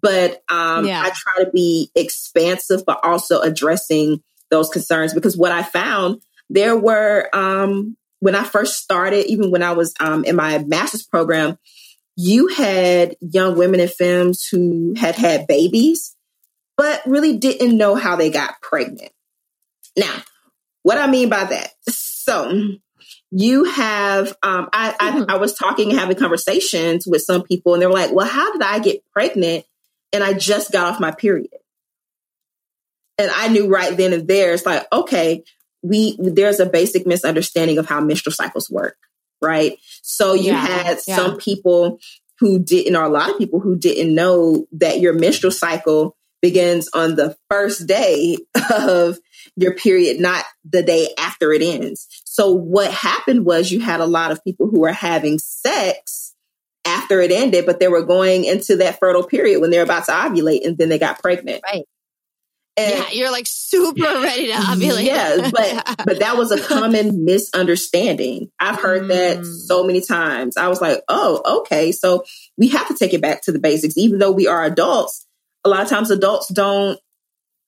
But 0.00 0.42
um, 0.48 0.86
yeah. 0.86 1.02
I 1.02 1.10
try 1.10 1.44
to 1.44 1.50
be 1.50 1.90
expansive, 1.94 2.84
but 2.86 3.04
also 3.04 3.40
addressing 3.40 4.22
those 4.50 4.70
concerns 4.70 5.12
because 5.14 5.36
what 5.36 5.52
I 5.52 5.62
found 5.62 6.22
there 6.50 6.76
were 6.76 7.28
um, 7.32 7.96
when 8.20 8.34
I 8.34 8.44
first 8.44 8.78
started, 8.82 9.26
even 9.26 9.50
when 9.50 9.62
I 9.62 9.72
was 9.72 9.94
um, 10.00 10.24
in 10.24 10.36
my 10.36 10.58
master's 10.66 11.02
program, 11.02 11.58
you 12.16 12.48
had 12.48 13.14
young 13.20 13.56
women 13.56 13.80
in 13.80 13.88
films 13.88 14.46
who 14.50 14.94
had 14.96 15.14
had 15.14 15.46
babies, 15.46 16.16
but 16.78 17.02
really 17.04 17.36
didn't 17.36 17.76
know 17.76 17.94
how 17.94 18.16
they 18.16 18.30
got 18.30 18.62
pregnant. 18.62 19.12
Now, 19.96 20.22
what 20.82 20.96
I 20.96 21.06
mean 21.06 21.28
by 21.28 21.44
that, 21.44 21.70
so 21.90 22.76
you 23.30 23.64
have, 23.64 24.28
um, 24.42 24.70
I, 24.72 24.92
mm-hmm. 24.92 25.24
I, 25.28 25.34
I 25.34 25.36
was 25.36 25.52
talking 25.52 25.90
and 25.90 25.98
having 25.98 26.16
conversations 26.16 27.06
with 27.06 27.20
some 27.20 27.42
people, 27.42 27.74
and 27.74 27.82
they 27.82 27.86
were 27.86 27.92
like, 27.92 28.14
"Well, 28.14 28.26
how 28.26 28.52
did 28.52 28.62
I 28.62 28.78
get 28.78 29.04
pregnant?" 29.12 29.66
And 30.14 30.24
I 30.24 30.32
just 30.32 30.72
got 30.72 30.94
off 30.94 31.00
my 31.00 31.10
period, 31.10 31.50
and 33.18 33.30
I 33.30 33.48
knew 33.48 33.68
right 33.68 33.94
then 33.94 34.14
and 34.14 34.26
there, 34.26 34.54
it's 34.54 34.64
like, 34.64 34.86
okay, 34.90 35.42
we 35.82 36.16
there's 36.18 36.60
a 36.60 36.66
basic 36.66 37.06
misunderstanding 37.06 37.76
of 37.76 37.86
how 37.86 38.00
menstrual 38.00 38.32
cycles 38.32 38.70
work 38.70 38.96
right? 39.40 39.78
So 40.02 40.34
you 40.34 40.52
yeah, 40.52 40.66
had 40.66 40.98
yeah. 41.06 41.16
some 41.16 41.38
people 41.38 41.98
who 42.40 42.58
didn't, 42.58 42.96
or 42.96 43.04
a 43.04 43.08
lot 43.08 43.30
of 43.30 43.38
people 43.38 43.60
who 43.60 43.76
didn't 43.76 44.14
know 44.14 44.66
that 44.72 45.00
your 45.00 45.12
menstrual 45.12 45.50
cycle 45.50 46.16
begins 46.40 46.88
on 46.94 47.16
the 47.16 47.36
first 47.50 47.86
day 47.86 48.36
of 48.72 49.18
your 49.56 49.74
period, 49.74 50.20
not 50.20 50.44
the 50.64 50.82
day 50.82 51.08
after 51.18 51.52
it 51.52 51.62
ends. 51.62 52.06
So 52.24 52.52
what 52.52 52.92
happened 52.92 53.44
was 53.44 53.70
you 53.70 53.80
had 53.80 54.00
a 54.00 54.06
lot 54.06 54.30
of 54.30 54.42
people 54.44 54.68
who 54.68 54.80
were 54.80 54.92
having 54.92 55.38
sex 55.38 56.34
after 56.84 57.20
it 57.20 57.32
ended, 57.32 57.66
but 57.66 57.80
they 57.80 57.88
were 57.88 58.02
going 58.02 58.44
into 58.44 58.76
that 58.76 58.98
fertile 58.98 59.24
period 59.24 59.60
when 59.60 59.70
they're 59.70 59.82
about 59.82 60.06
to 60.06 60.12
ovulate 60.12 60.64
and 60.64 60.78
then 60.78 60.88
they 60.88 60.98
got 60.98 61.20
pregnant. 61.20 61.62
Right. 61.64 61.84
And 62.76 62.94
yeah, 62.94 63.10
you're 63.10 63.30
like 63.32 63.46
super 63.48 64.02
ready 64.22 64.46
to 64.46 64.52
ovulate. 64.52 65.04
Yeah, 65.04 65.50
but 65.50 66.04
but 66.06 66.20
that 66.20 66.36
was 66.36 66.52
a 66.52 66.60
common 66.68 67.24
misunderstanding. 67.24 68.52
I've 68.60 68.80
heard 68.80 69.04
mm. 69.04 69.08
that 69.08 69.44
so 69.44 69.82
many 69.82 70.00
times. 70.00 70.56
I 70.56 70.68
was 70.68 70.80
like, 70.80 71.02
oh, 71.08 71.60
okay. 71.62 71.90
So 71.90 72.24
we 72.56 72.68
have 72.68 72.86
to 72.86 72.94
take 72.94 73.14
it 73.14 73.20
back 73.20 73.42
to 73.42 73.52
the 73.52 73.58
basics. 73.58 73.98
Even 73.98 74.20
though 74.20 74.30
we 74.30 74.46
are 74.46 74.64
adults, 74.64 75.26
a 75.68 75.70
lot 75.70 75.82
of 75.82 75.88
times 75.88 76.10
adults 76.10 76.48
don't 76.48 76.98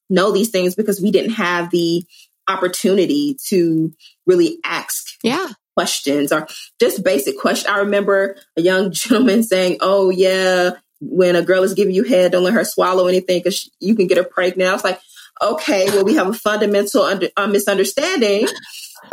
know 0.08 0.32
these 0.32 0.50
things 0.50 0.74
because 0.74 1.00
we 1.00 1.10
didn't 1.10 1.32
have 1.32 1.70
the 1.70 2.02
opportunity 2.48 3.36
to 3.46 3.92
really 4.26 4.58
ask 4.64 5.06
yeah 5.22 5.48
questions 5.76 6.32
or 6.32 6.48
just 6.80 7.04
basic 7.04 7.38
questions. 7.38 7.70
I 7.72 7.78
remember 7.78 8.36
a 8.56 8.60
young 8.60 8.92
gentleman 8.92 9.42
saying, 9.42 9.78
"Oh 9.80 10.10
yeah, 10.10 10.72
when 11.00 11.36
a 11.36 11.42
girl 11.42 11.62
is 11.62 11.74
giving 11.74 11.94
you 11.94 12.04
head, 12.04 12.32
don't 12.32 12.44
let 12.44 12.54
her 12.54 12.64
swallow 12.64 13.06
anything 13.06 13.38
because 13.38 13.70
you 13.80 13.94
can 13.94 14.06
get 14.06 14.18
her 14.18 14.24
pregnant. 14.24 14.70
I 14.70 14.72
was 14.72 14.84
like, 14.84 15.00
okay, 15.42 15.86
well, 15.86 16.04
we 16.04 16.14
have 16.14 16.28
a 16.28 16.34
fundamental 16.34 17.02
under, 17.02 17.28
uh, 17.36 17.46
misunderstanding. 17.46 18.46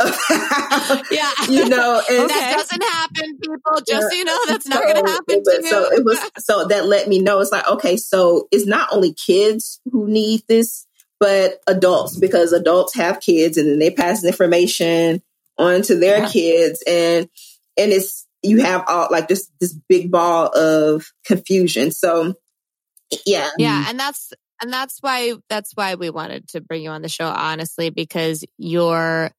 yeah, 1.10 1.32
you 1.48 1.68
know, 1.68 2.02
and 2.10 2.30
that 2.30 2.54
doesn't 2.56 2.82
happen, 2.82 3.38
people. 3.38 3.80
Just 3.86 4.10
so 4.10 4.16
you 4.16 4.24
know, 4.24 4.38
that's 4.46 4.66
not 4.66 4.82
going 4.82 5.04
to 5.04 5.10
happen 5.10 5.42
to 5.42 5.60
you. 5.62 5.68
So 5.68 5.92
it 5.92 6.04
was, 6.04 6.18
so 6.38 6.66
that 6.66 6.86
let 6.86 7.08
me 7.08 7.20
know 7.20 7.40
it's 7.40 7.52
like, 7.52 7.66
okay, 7.68 7.96
so 7.96 8.48
it's 8.50 8.66
not 8.66 8.88
only 8.92 9.14
kids 9.14 9.80
who 9.90 10.06
need 10.08 10.42
this, 10.48 10.86
but 11.20 11.60
adults 11.66 12.16
because 12.16 12.52
adults 12.52 12.94
have 12.94 13.20
kids 13.20 13.56
and 13.56 13.68
then 13.68 13.78
they 13.78 13.90
pass 13.90 14.24
information 14.24 15.20
on 15.56 15.82
to 15.82 15.96
their 15.96 16.18
yeah. 16.18 16.28
kids, 16.28 16.82
and 16.86 17.28
and 17.76 17.92
it's 17.92 18.26
you 18.42 18.60
have 18.62 18.84
all 18.86 19.08
like 19.10 19.28
this 19.28 19.50
this 19.60 19.74
big 19.88 20.10
ball 20.10 20.46
of 20.56 21.10
confusion. 21.24 21.90
So 21.90 22.34
yeah. 23.26 23.50
Yeah. 23.58 23.84
And 23.88 23.98
that's 23.98 24.32
and 24.60 24.72
that's 24.72 24.98
why 25.00 25.34
that's 25.48 25.72
why 25.74 25.94
we 25.94 26.10
wanted 26.10 26.48
to 26.48 26.60
bring 26.60 26.82
you 26.82 26.90
on 26.90 27.02
the 27.02 27.08
show, 27.08 27.26
honestly, 27.26 27.90
because 27.90 28.44
your 28.56 29.30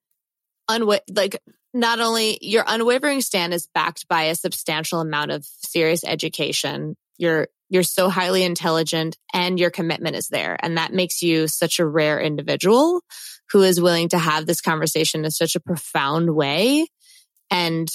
unwa- 0.69 1.01
like 1.13 1.41
not 1.73 1.99
only 1.99 2.37
your 2.41 2.63
unwavering 2.67 3.21
stand 3.21 3.53
is 3.53 3.67
backed 3.73 4.07
by 4.07 4.23
a 4.23 4.35
substantial 4.35 4.99
amount 4.99 5.31
of 5.31 5.45
serious 5.45 6.03
education. 6.03 6.95
You're 7.17 7.47
you're 7.69 7.83
so 7.83 8.09
highly 8.09 8.43
intelligent 8.43 9.15
and 9.31 9.59
your 9.59 9.69
commitment 9.69 10.15
is 10.15 10.27
there. 10.29 10.57
And 10.59 10.77
that 10.77 10.91
makes 10.91 11.21
you 11.21 11.47
such 11.47 11.77
a 11.77 11.85
rare 11.85 12.19
individual 12.19 13.01
who 13.51 13.61
is 13.61 13.79
willing 13.79 14.09
to 14.09 14.17
have 14.17 14.47
this 14.47 14.61
conversation 14.61 15.23
in 15.23 15.31
such 15.31 15.55
a 15.55 15.59
profound 15.59 16.33
way 16.33 16.87
and 17.51 17.89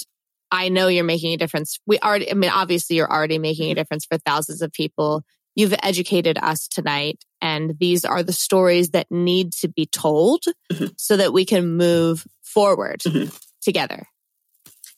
I 0.51 0.69
know 0.69 0.87
you're 0.87 1.03
making 1.03 1.33
a 1.33 1.37
difference. 1.37 1.79
We 1.85 1.99
already, 1.99 2.29
I 2.29 2.33
mean, 2.33 2.51
obviously 2.51 2.95
you're 2.95 3.11
already 3.11 3.39
making 3.39 3.71
a 3.71 3.75
difference 3.75 4.05
for 4.05 4.17
thousands 4.19 4.61
of 4.61 4.71
people. 4.71 5.23
You've 5.55 5.75
educated 5.81 6.37
us 6.41 6.67
tonight 6.67 7.23
and 7.41 7.75
these 7.79 8.05
are 8.05 8.23
the 8.23 8.33
stories 8.33 8.91
that 8.91 9.07
need 9.09 9.53
to 9.53 9.67
be 9.67 9.85
told 9.85 10.43
mm-hmm. 10.71 10.87
so 10.97 11.17
that 11.17 11.33
we 11.33 11.45
can 11.45 11.77
move 11.77 12.25
forward 12.55 13.01
mm-hmm. 13.01 13.29
together. 13.61 14.07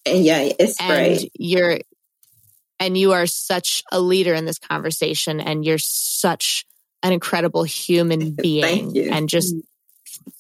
And 0.06 0.24
yeah, 0.24 0.50
it's 0.58 0.80
and 0.80 1.18
great. 1.18 1.32
You're, 1.38 1.80
and 2.80 2.98
you 2.98 3.12
are 3.12 3.26
such 3.26 3.84
a 3.92 4.00
leader 4.00 4.34
in 4.34 4.46
this 4.46 4.60
conversation 4.60 5.42
and 5.42 5.66
you're 5.66 5.80
such 5.80 6.66
an 7.04 7.12
incredible 7.12 7.64
human 7.64 8.32
being 8.42 8.98
and 9.12 9.28
just 9.28 9.54
mm 9.54 9.62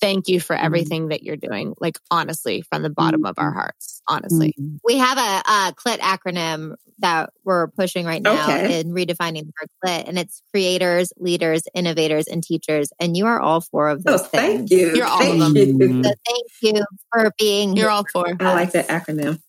thank 0.01 0.27
you 0.27 0.39
for 0.39 0.55
mm-hmm. 0.55 0.65
everything 0.65 1.07
that 1.09 1.23
you're 1.23 1.37
doing. 1.37 1.75
Like 1.79 1.97
honestly, 2.11 2.61
from 2.61 2.81
the 2.83 2.89
bottom 2.89 3.25
of 3.25 3.35
our 3.37 3.49
mm-hmm. 3.49 3.59
hearts, 3.59 4.01
honestly. 4.07 4.53
Mm-hmm. 4.59 4.77
We 4.83 4.97
have 4.97 5.17
a, 5.17 5.49
a 5.49 5.73
CLIT 5.75 5.99
acronym 5.99 6.75
that 6.99 7.31
we're 7.43 7.67
pushing 7.67 8.05
right 8.05 8.21
now 8.21 8.43
okay. 8.43 8.79
in 8.79 8.89
redefining 8.89 9.41
the 9.41 9.53
word 9.61 9.69
CLIT, 9.83 10.07
and 10.07 10.19
it's 10.19 10.41
creators, 10.51 11.13
leaders, 11.17 11.63
innovators, 11.73 12.27
and 12.27 12.43
teachers. 12.43 12.91
And 12.99 13.15
you 13.15 13.27
are 13.27 13.39
all 13.39 13.61
four 13.61 13.89
of 13.89 14.03
those. 14.03 14.21
Oh, 14.21 14.23
things. 14.23 14.69
thank 14.69 14.71
you. 14.71 14.95
You're 14.95 15.05
all 15.05 15.19
thank 15.19 15.33
of 15.41 15.53
them. 15.53 15.55
You. 15.55 16.03
So 16.03 16.11
thank 16.25 16.47
you 16.61 16.85
for 17.11 17.31
being. 17.37 17.75
You're 17.75 17.89
all 17.89 18.05
four. 18.11 18.35
I 18.39 18.53
like 18.53 18.71
that 18.71 18.87
acronym. 18.87 19.41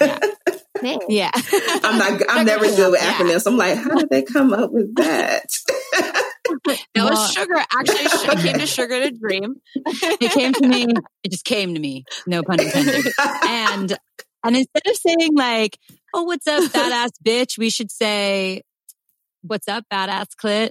Yeah. 0.00 0.18
yeah. 1.08 1.30
I'm 1.84 1.98
not. 1.98 2.22
I'm 2.28 2.46
never 2.46 2.66
good 2.66 2.92
with 2.92 3.00
acronyms. 3.00 3.46
I'm 3.46 3.56
like, 3.56 3.78
how 3.78 3.94
did 3.94 4.10
they 4.10 4.22
come 4.22 4.52
up 4.52 4.72
with 4.72 4.94
that? 4.96 5.46
that 6.44 6.86
was 6.96 7.32
sugar. 7.32 7.54
Actually, 7.72 8.04
it 8.04 8.38
came 8.38 8.58
to 8.58 8.66
sugar 8.66 9.00
to 9.00 9.10
dream. 9.10 9.56
it 9.76 10.32
came 10.32 10.52
to 10.52 10.66
me. 10.66 10.86
It 11.22 11.30
just 11.30 11.44
came 11.44 11.74
to 11.74 11.80
me. 11.80 12.04
No 12.26 12.42
pun 12.42 12.60
intended. 12.60 13.12
And 13.46 13.96
and 14.44 14.56
instead 14.56 14.82
of 14.86 14.96
saying 14.96 15.34
like, 15.34 15.78
"Oh, 16.14 16.24
what's 16.24 16.46
up, 16.46 16.64
badass 16.72 17.10
bitch," 17.24 17.58
we 17.58 17.70
should 17.70 17.90
say, 17.90 18.62
"What's 19.42 19.68
up, 19.68 19.84
badass 19.92 20.28
clit." 20.42 20.70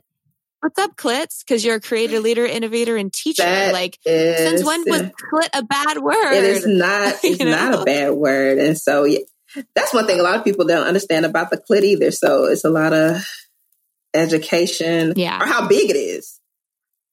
What's 0.61 0.78
up, 0.78 0.95
clits? 0.95 1.43
Because 1.43 1.65
you're 1.65 1.78
a 1.78 1.82
creator, 1.82 2.19
leader, 2.19 2.45
innovator, 2.45 2.95
and 2.95 3.11
teacher. 3.11 3.41
That 3.41 3.74
like, 3.74 3.97
is, 4.05 4.38
since 4.38 4.63
when 4.63 4.84
was 4.86 5.01
clit 5.01 5.49
a 5.53 5.63
bad 5.63 5.97
word? 5.97 6.34
It 6.34 6.43
is 6.43 6.67
not. 6.67 7.15
It's 7.24 7.43
not 7.43 7.82
a 7.82 7.84
bad 7.84 8.11
word, 8.11 8.59
and 8.59 8.78
so 8.78 9.05
yeah, 9.05 9.22
that's 9.74 9.93
one 9.93 10.05
thing 10.05 10.19
a 10.19 10.24
lot 10.24 10.36
of 10.36 10.43
people 10.43 10.67
don't 10.67 10.86
understand 10.86 11.26
about 11.26 11.49
the 11.49 11.57
clit 11.57 11.82
either. 11.82 12.11
So 12.11 12.45
it's 12.45 12.63
a 12.63 12.69
lot 12.69 12.93
of 12.93 13.26
education 14.14 15.14
yeah. 15.16 15.41
or 15.41 15.45
how 15.45 15.68
big 15.68 15.89
it 15.89 15.95
is. 15.95 16.39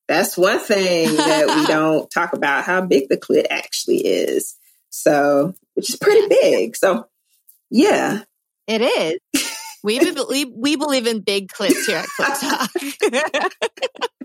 That's 0.09 0.39
one 0.39 0.59
thing 0.59 1.15
that 1.17 1.47
we 1.47 1.67
don't 1.73 2.11
talk 2.11 2.33
about 2.33 2.65
how 2.65 2.81
big 2.81 3.09
the 3.09 3.19
clit 3.19 3.47
actually 3.51 3.99
is. 3.99 4.57
So, 4.91 5.55
which 5.75 5.91
is 5.91 5.97
pretty 5.97 6.27
big. 6.29 6.77
So, 6.77 7.07
yeah. 7.71 8.23
It 8.67 8.81
is. 8.81 9.43
we, 9.83 9.99
believe, 9.99 10.49
we 10.55 10.77
believe 10.77 11.07
in 11.07 11.21
big 11.21 11.49
clits 11.49 11.87
here 11.87 11.99
at 11.99 12.07
Clit 12.19 13.51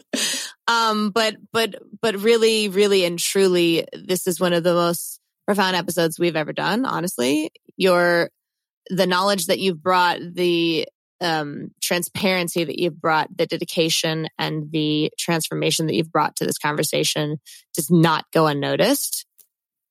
Talk. 0.15 0.21
um, 0.67 1.11
but, 1.11 1.35
but, 1.51 1.75
but 2.01 2.15
really, 2.17 2.69
really 2.69 3.03
and 3.03 3.19
truly, 3.19 3.85
this 3.93 4.25
is 4.25 4.39
one 4.39 4.53
of 4.53 4.63
the 4.63 4.73
most 4.73 5.19
profound 5.45 5.75
episodes 5.75 6.17
we've 6.17 6.37
ever 6.37 6.53
done, 6.53 6.85
honestly. 6.85 7.51
Your, 7.75 8.29
the 8.89 9.07
knowledge 9.07 9.47
that 9.47 9.59
you've 9.59 9.83
brought, 9.83 10.19
the 10.21 10.87
um, 11.23 11.71
transparency 11.81 12.63
that 12.63 12.79
you've 12.79 12.99
brought, 12.99 13.35
the 13.35 13.45
dedication 13.45 14.27
and 14.37 14.71
the 14.71 15.11
transformation 15.17 15.87
that 15.87 15.95
you've 15.95 16.11
brought 16.11 16.35
to 16.37 16.45
this 16.45 16.57
conversation 16.57 17.39
does 17.73 17.89
not 17.89 18.25
go 18.31 18.47
unnoticed. 18.47 19.25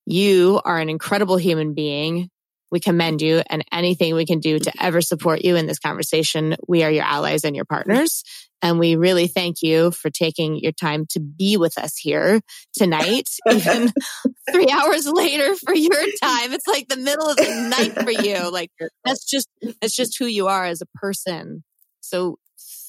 You 0.07 0.61
are 0.64 0.78
an 0.78 0.89
incredible 0.89 1.37
human 1.37 1.74
being. 1.74 2.28
We 2.70 2.80
commend 2.80 3.22
you 3.22 3.43
and 3.49 3.64
anything 3.70 4.14
we 4.14 4.26
can 4.26 4.41
do 4.41 4.59
to 4.59 4.72
ever 4.80 5.01
support 5.01 5.45
you 5.45 5.57
in 5.57 5.66
this 5.66 5.78
conversation. 5.78 6.57
We 6.66 6.83
are 6.83 6.91
your 6.91 7.05
allies 7.05 7.45
and 7.45 7.55
your 7.55 7.66
partners. 7.66 8.24
And 8.63 8.79
we 8.79 8.95
really 8.95 9.27
thank 9.27 9.61
you 9.61 9.91
for 9.91 10.09
taking 10.09 10.57
your 10.57 10.73
time 10.73 11.07
to 11.11 11.21
be 11.21 11.57
with 11.57 11.77
us 11.77 11.97
here 11.97 12.41
tonight, 12.73 13.29
even 13.51 13.93
three 14.53 14.69
hours 14.71 15.07
later 15.07 15.57
for 15.57 15.75
your 15.75 16.01
time. 16.23 16.53
It's 16.53 16.69
like 16.69 16.89
the 16.89 16.97
middle 16.97 17.29
of 17.29 17.37
the 17.37 17.69
night 17.69 17.95
for 18.03 18.11
you. 18.11 18.51
Like 18.51 18.71
that's 19.05 19.25
just, 19.25 19.49
that's 19.81 19.97
just 19.97 20.17
who 20.19 20.27
you 20.27 20.47
are 20.47 20.65
as 20.65 20.81
a 20.81 20.87
person. 20.95 21.65
So 22.01 22.39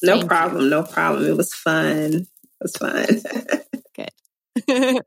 no 0.03 0.25
problem. 0.27 0.65
You. 0.65 0.69
No 0.69 0.83
problem. 0.83 1.25
It 1.25 1.35
was 1.35 1.53
fun. 1.53 2.13
It 2.13 2.27
was 2.61 2.75
fun. 2.77 3.21
Good. 4.67 5.01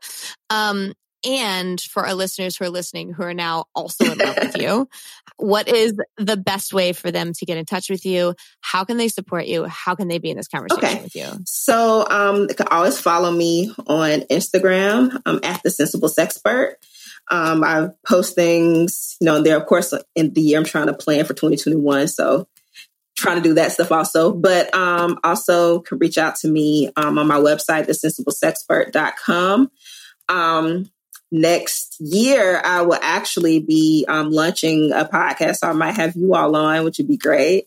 um, 0.51 0.93
and 1.27 1.81
for 1.81 2.07
our 2.07 2.15
listeners 2.15 2.57
who 2.57 2.65
are 2.65 2.71
listening 2.71 3.13
who 3.13 3.25
are 3.25 3.35
now 3.35 3.65
also 3.75 4.05
in 4.13 4.19
love 4.19 4.39
with 4.41 4.57
you, 4.57 4.89
what 5.37 5.69
is 5.69 5.95
the 6.17 6.37
best 6.37 6.73
way 6.73 6.93
for 6.93 7.11
them 7.11 7.33
to 7.35 7.45
get 7.45 7.59
in 7.59 7.65
touch 7.65 7.91
with 7.91 8.07
you? 8.07 8.35
How 8.61 8.85
can 8.85 8.97
they 8.97 9.09
support 9.09 9.47
you? 9.47 9.65
How 9.65 9.95
can 9.95 10.09
they 10.09 10.19
be 10.19 10.31
in 10.31 10.37
this 10.37 10.49
conversation 10.49 10.85
okay. 10.85 11.03
with 11.03 11.15
you? 11.17 11.27
So 11.45 12.07
um, 12.09 12.47
they 12.47 12.55
can 12.55 12.69
always 12.69 13.01
follow 13.01 13.31
me 13.31 13.73
on 13.87 14.21
Instagram 14.31 15.21
um, 15.27 15.41
at 15.43 15.63
the 15.63 15.71
Sensible 15.71 16.09
Sexpert. 16.09 16.75
Um, 17.29 17.65
I 17.65 17.89
post 18.07 18.37
things, 18.37 19.17
you 19.21 19.25
know, 19.25 19.43
there, 19.43 19.57
of 19.57 19.67
course, 19.67 19.93
in 20.15 20.33
the 20.33 20.41
year 20.41 20.59
I'm 20.59 20.65
trying 20.65 20.87
to 20.87 20.95
plan 20.95 21.25
for 21.25 21.35
2021. 21.35 22.07
So 22.09 22.47
trying 23.17 23.43
to 23.43 23.43
do 23.43 23.55
that 23.55 23.73
stuff 23.73 23.91
also, 23.91 24.33
but 24.33 24.73
um, 24.75 25.19
also 25.25 25.81
can 25.81 25.99
reach 25.99 26.19
out 26.19 26.37
to 26.37 26.49
me 26.49 26.91
um, 26.97 27.19
on 27.19 27.27
my 27.27 27.39
website, 27.39 27.89
thesensiblesexpert.com. 27.89 29.71
Um, 30.29 30.91
next 31.31 31.97
year, 32.01 32.61
I 32.63 32.83
will 32.83 32.99
actually 33.01 33.61
be 33.61 34.05
um, 34.09 34.31
launching 34.31 34.93
a 34.93 35.05
podcast. 35.05 35.57
So 35.57 35.69
I 35.69 35.73
might 35.73 35.97
have 35.97 36.15
you 36.17 36.35
all 36.35 36.55
on, 36.57 36.85
which 36.85 36.99
would 36.99 37.09
be 37.09 37.17
great. 37.17 37.67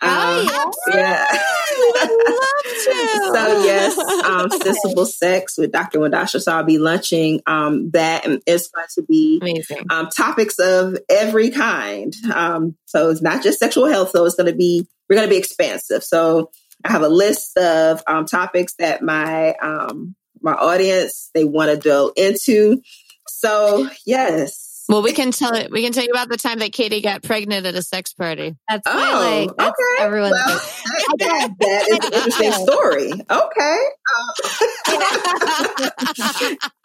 Um, 0.00 0.48
yeah. 0.92 1.26
so 3.32 3.64
yes, 3.64 3.98
um, 4.24 4.48
sensible 4.50 5.06
sex 5.06 5.58
with 5.58 5.72
Dr. 5.72 5.98
Wendasha. 5.98 6.40
So 6.40 6.52
I'll 6.52 6.62
be 6.62 6.78
launching 6.78 7.40
um, 7.46 7.90
that, 7.90 8.24
and 8.24 8.40
it's 8.46 8.68
going 8.68 8.86
to 8.94 9.02
be 9.02 9.64
um, 9.90 10.08
topics 10.08 10.60
of 10.60 10.98
every 11.08 11.50
kind. 11.50 12.14
Um, 12.32 12.76
so 12.86 13.10
it's 13.10 13.22
not 13.22 13.42
just 13.42 13.58
sexual 13.58 13.86
health. 13.86 14.10
So 14.10 14.24
it's 14.24 14.36
going 14.36 14.50
to 14.50 14.56
be 14.56 14.86
we're 15.08 15.16
going 15.16 15.28
to 15.28 15.34
be 15.34 15.38
expansive. 15.38 16.04
So 16.04 16.50
I 16.84 16.92
have 16.92 17.02
a 17.02 17.08
list 17.08 17.56
of 17.56 18.02
um, 18.06 18.24
topics 18.24 18.74
that 18.78 19.02
my 19.02 19.54
um, 19.54 20.14
my 20.42 20.52
audience 20.52 21.30
they 21.34 21.44
want 21.44 21.70
to 21.70 21.76
delve 21.76 22.12
into. 22.16 22.82
So 23.26 23.88
yes. 24.06 24.68
Well, 24.88 25.02
we 25.02 25.12
can 25.12 25.32
tell 25.32 25.54
it. 25.54 25.70
We 25.70 25.82
can 25.82 25.92
tell 25.92 26.02
you 26.02 26.12
about 26.12 26.30
the 26.30 26.38
time 26.38 26.60
that 26.60 26.72
Katie 26.72 27.02
got 27.02 27.22
pregnant 27.22 27.66
at 27.66 27.74
a 27.74 27.82
sex 27.82 28.14
party. 28.14 28.56
That's 28.70 28.82
oh, 28.86 28.94
my, 28.94 29.40
like 29.40 29.50
that's 29.58 29.68
okay. 29.68 30.02
everyone's. 30.02 30.32
Well, 30.32 30.58
that, 31.18 31.50
that 31.60 31.88
is 31.88 31.98
an 32.06 32.14
interesting 32.14 32.52
story. 32.66 33.12
Okay. 33.30 33.78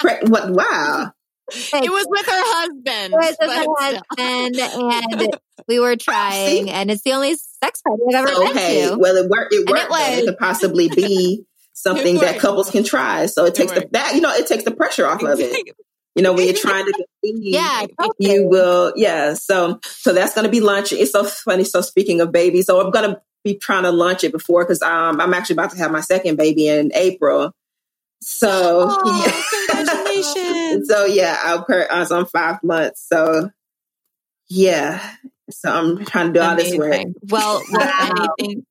Uh, 0.05 0.17
what? 0.27 0.49
Wow. 0.49 1.11
It 1.51 1.91
was 1.91 2.05
with 2.09 2.25
her 2.25 2.31
husband. 2.31 3.13
It 3.13 3.17
was 3.17 3.37
with 3.39 3.51
her 3.51 3.65
husband, 3.79 5.19
and 5.19 5.37
we 5.67 5.79
were 5.79 5.95
trying, 5.95 6.69
and 6.69 6.91
it's 6.91 7.03
the 7.03 7.13
only 7.13 7.35
sex 7.35 7.81
party 7.81 8.01
I've 8.09 8.27
ever 8.27 8.49
okay. 8.49 8.81
been 8.81 8.89
to. 8.91 8.97
Well, 8.97 9.15
it 9.15 9.29
worked. 9.29 9.53
It 9.53 9.69
worked. 9.69 9.83
It, 9.83 9.89
was, 9.89 10.17
it 10.19 10.25
could 10.25 10.37
possibly 10.37 10.89
be 10.89 11.45
something 11.73 12.19
that 12.19 12.39
couples 12.39 12.69
can 12.69 12.83
try. 12.83 13.25
So 13.25 13.45
it 13.45 13.55
takes 13.55 13.71
the 13.71 13.87
that 13.91 14.15
you 14.15 14.21
know 14.21 14.31
it 14.31 14.47
takes 14.47 14.63
the 14.63 14.71
pressure 14.71 15.05
off 15.05 15.21
of 15.21 15.39
it. 15.39 15.75
You 16.15 16.21
know, 16.21 16.33
when 16.33 16.45
you're 16.45 16.55
trying 16.55 16.85
to 16.85 16.91
conceive, 16.91 17.43
yeah, 17.43 17.87
you 18.19 18.47
will, 18.47 18.93
yeah. 18.95 19.33
So, 19.33 19.79
so 19.83 20.13
that's 20.13 20.35
going 20.35 20.45
to 20.45 20.51
be 20.51 20.59
lunch. 20.59 20.93
It's 20.93 21.11
so 21.11 21.23
funny. 21.23 21.63
So 21.63 21.81
speaking 21.81 22.21
of 22.21 22.31
babies, 22.31 22.67
so 22.67 22.79
I'm 22.79 22.91
going 22.91 23.09
to 23.09 23.21
be 23.43 23.55
trying 23.55 23.83
to 23.83 23.91
launch 23.91 24.23
it 24.23 24.31
before 24.31 24.63
because 24.63 24.83
um, 24.83 25.19
I'm 25.19 25.33
actually 25.33 25.55
about 25.55 25.71
to 25.71 25.77
have 25.77 25.91
my 25.91 26.01
second 26.01 26.37
baby 26.37 26.67
in 26.67 26.91
April. 26.93 27.51
So, 28.21 28.87
oh, 28.89 29.23
yeah. 29.25 29.75
congratulations. 29.75 30.87
so 30.87 31.05
yeah, 31.05 31.35
I'll 31.41 31.65
per, 31.65 31.87
so 32.05 32.19
I'm 32.19 32.25
five 32.27 32.63
months. 32.63 33.05
So 33.11 33.49
yeah, 34.49 35.15
so 35.49 35.71
I'm 35.71 36.05
trying 36.05 36.27
to 36.27 36.33
do 36.33 36.41
all 36.41 36.55
this 36.55 36.77
work. 36.77 37.07
Well, 37.23 37.63
well 37.71 38.27
anything, 38.39 38.65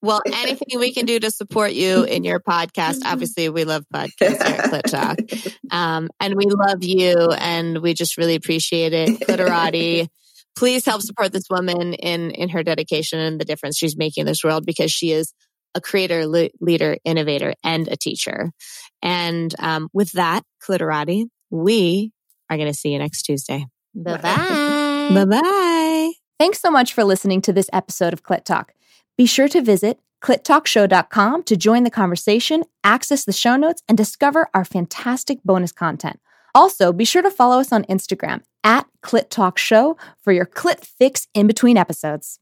well, 0.00 0.22
anything 0.26 0.78
we 0.78 0.92
can 0.92 1.06
do 1.06 1.18
to 1.18 1.30
support 1.30 1.72
you 1.72 2.04
in 2.04 2.24
your 2.24 2.40
podcast. 2.40 3.00
Obviously, 3.04 3.48
we 3.48 3.64
love 3.64 3.84
podcasts 3.92 4.46
here 4.46 4.56
at 4.56 4.70
Clit 4.70 4.82
Talk. 4.90 5.18
Um, 5.70 6.08
and 6.18 6.34
we 6.34 6.46
love 6.46 6.82
you 6.82 7.30
and 7.30 7.82
we 7.82 7.92
just 7.92 8.16
really 8.16 8.36
appreciate 8.36 8.94
it. 8.94 9.20
Clitorati, 9.20 10.08
please 10.56 10.86
help 10.86 11.02
support 11.02 11.30
this 11.30 11.44
woman 11.50 11.92
in, 11.92 12.30
in 12.30 12.48
her 12.48 12.62
dedication 12.62 13.18
and 13.18 13.38
the 13.38 13.44
difference 13.44 13.76
she's 13.76 13.98
making 13.98 14.22
in 14.22 14.26
this 14.26 14.42
world 14.42 14.64
because 14.64 14.90
she 14.90 15.12
is 15.12 15.34
a 15.74 15.80
creator, 15.82 16.26
le- 16.26 16.48
leader, 16.58 16.96
innovator, 17.04 17.52
and 17.62 17.86
a 17.88 17.98
teacher. 17.98 18.50
And 19.02 19.54
um, 19.58 19.90
with 19.92 20.12
that, 20.12 20.42
Clitorati, 20.66 21.26
we 21.50 22.12
are 22.48 22.56
going 22.56 22.72
to 22.72 22.78
see 22.78 22.90
you 22.90 22.98
next 22.98 23.24
Tuesday. 23.24 23.66
Bye 23.94 24.16
bye. 24.16 25.10
Bye 25.12 25.24
bye. 25.26 26.12
Thanks 26.38 26.60
so 26.60 26.70
much 26.70 26.94
for 26.94 27.04
listening 27.04 27.42
to 27.42 27.52
this 27.52 27.68
episode 27.74 28.14
of 28.14 28.22
Clit 28.22 28.44
Talk. 28.44 28.72
Be 29.18 29.26
sure 29.26 29.48
to 29.48 29.60
visit 29.60 29.98
clittalkshow.com 30.22 31.42
to 31.42 31.56
join 31.56 31.82
the 31.82 31.90
conversation, 31.90 32.64
access 32.84 33.24
the 33.24 33.32
show 33.32 33.56
notes, 33.56 33.82
and 33.88 33.98
discover 33.98 34.48
our 34.54 34.64
fantastic 34.64 35.42
bonus 35.44 35.72
content. 35.72 36.20
Also, 36.54 36.92
be 36.92 37.04
sure 37.04 37.22
to 37.22 37.30
follow 37.30 37.58
us 37.58 37.72
on 37.72 37.84
Instagram 37.84 38.42
at 38.62 38.86
Clit 39.02 39.28
Talk 39.28 39.58
Show 39.58 39.96
for 40.22 40.32
your 40.32 40.46
clit 40.46 40.84
fix 40.84 41.26
in 41.34 41.48
between 41.48 41.76
episodes. 41.76 42.38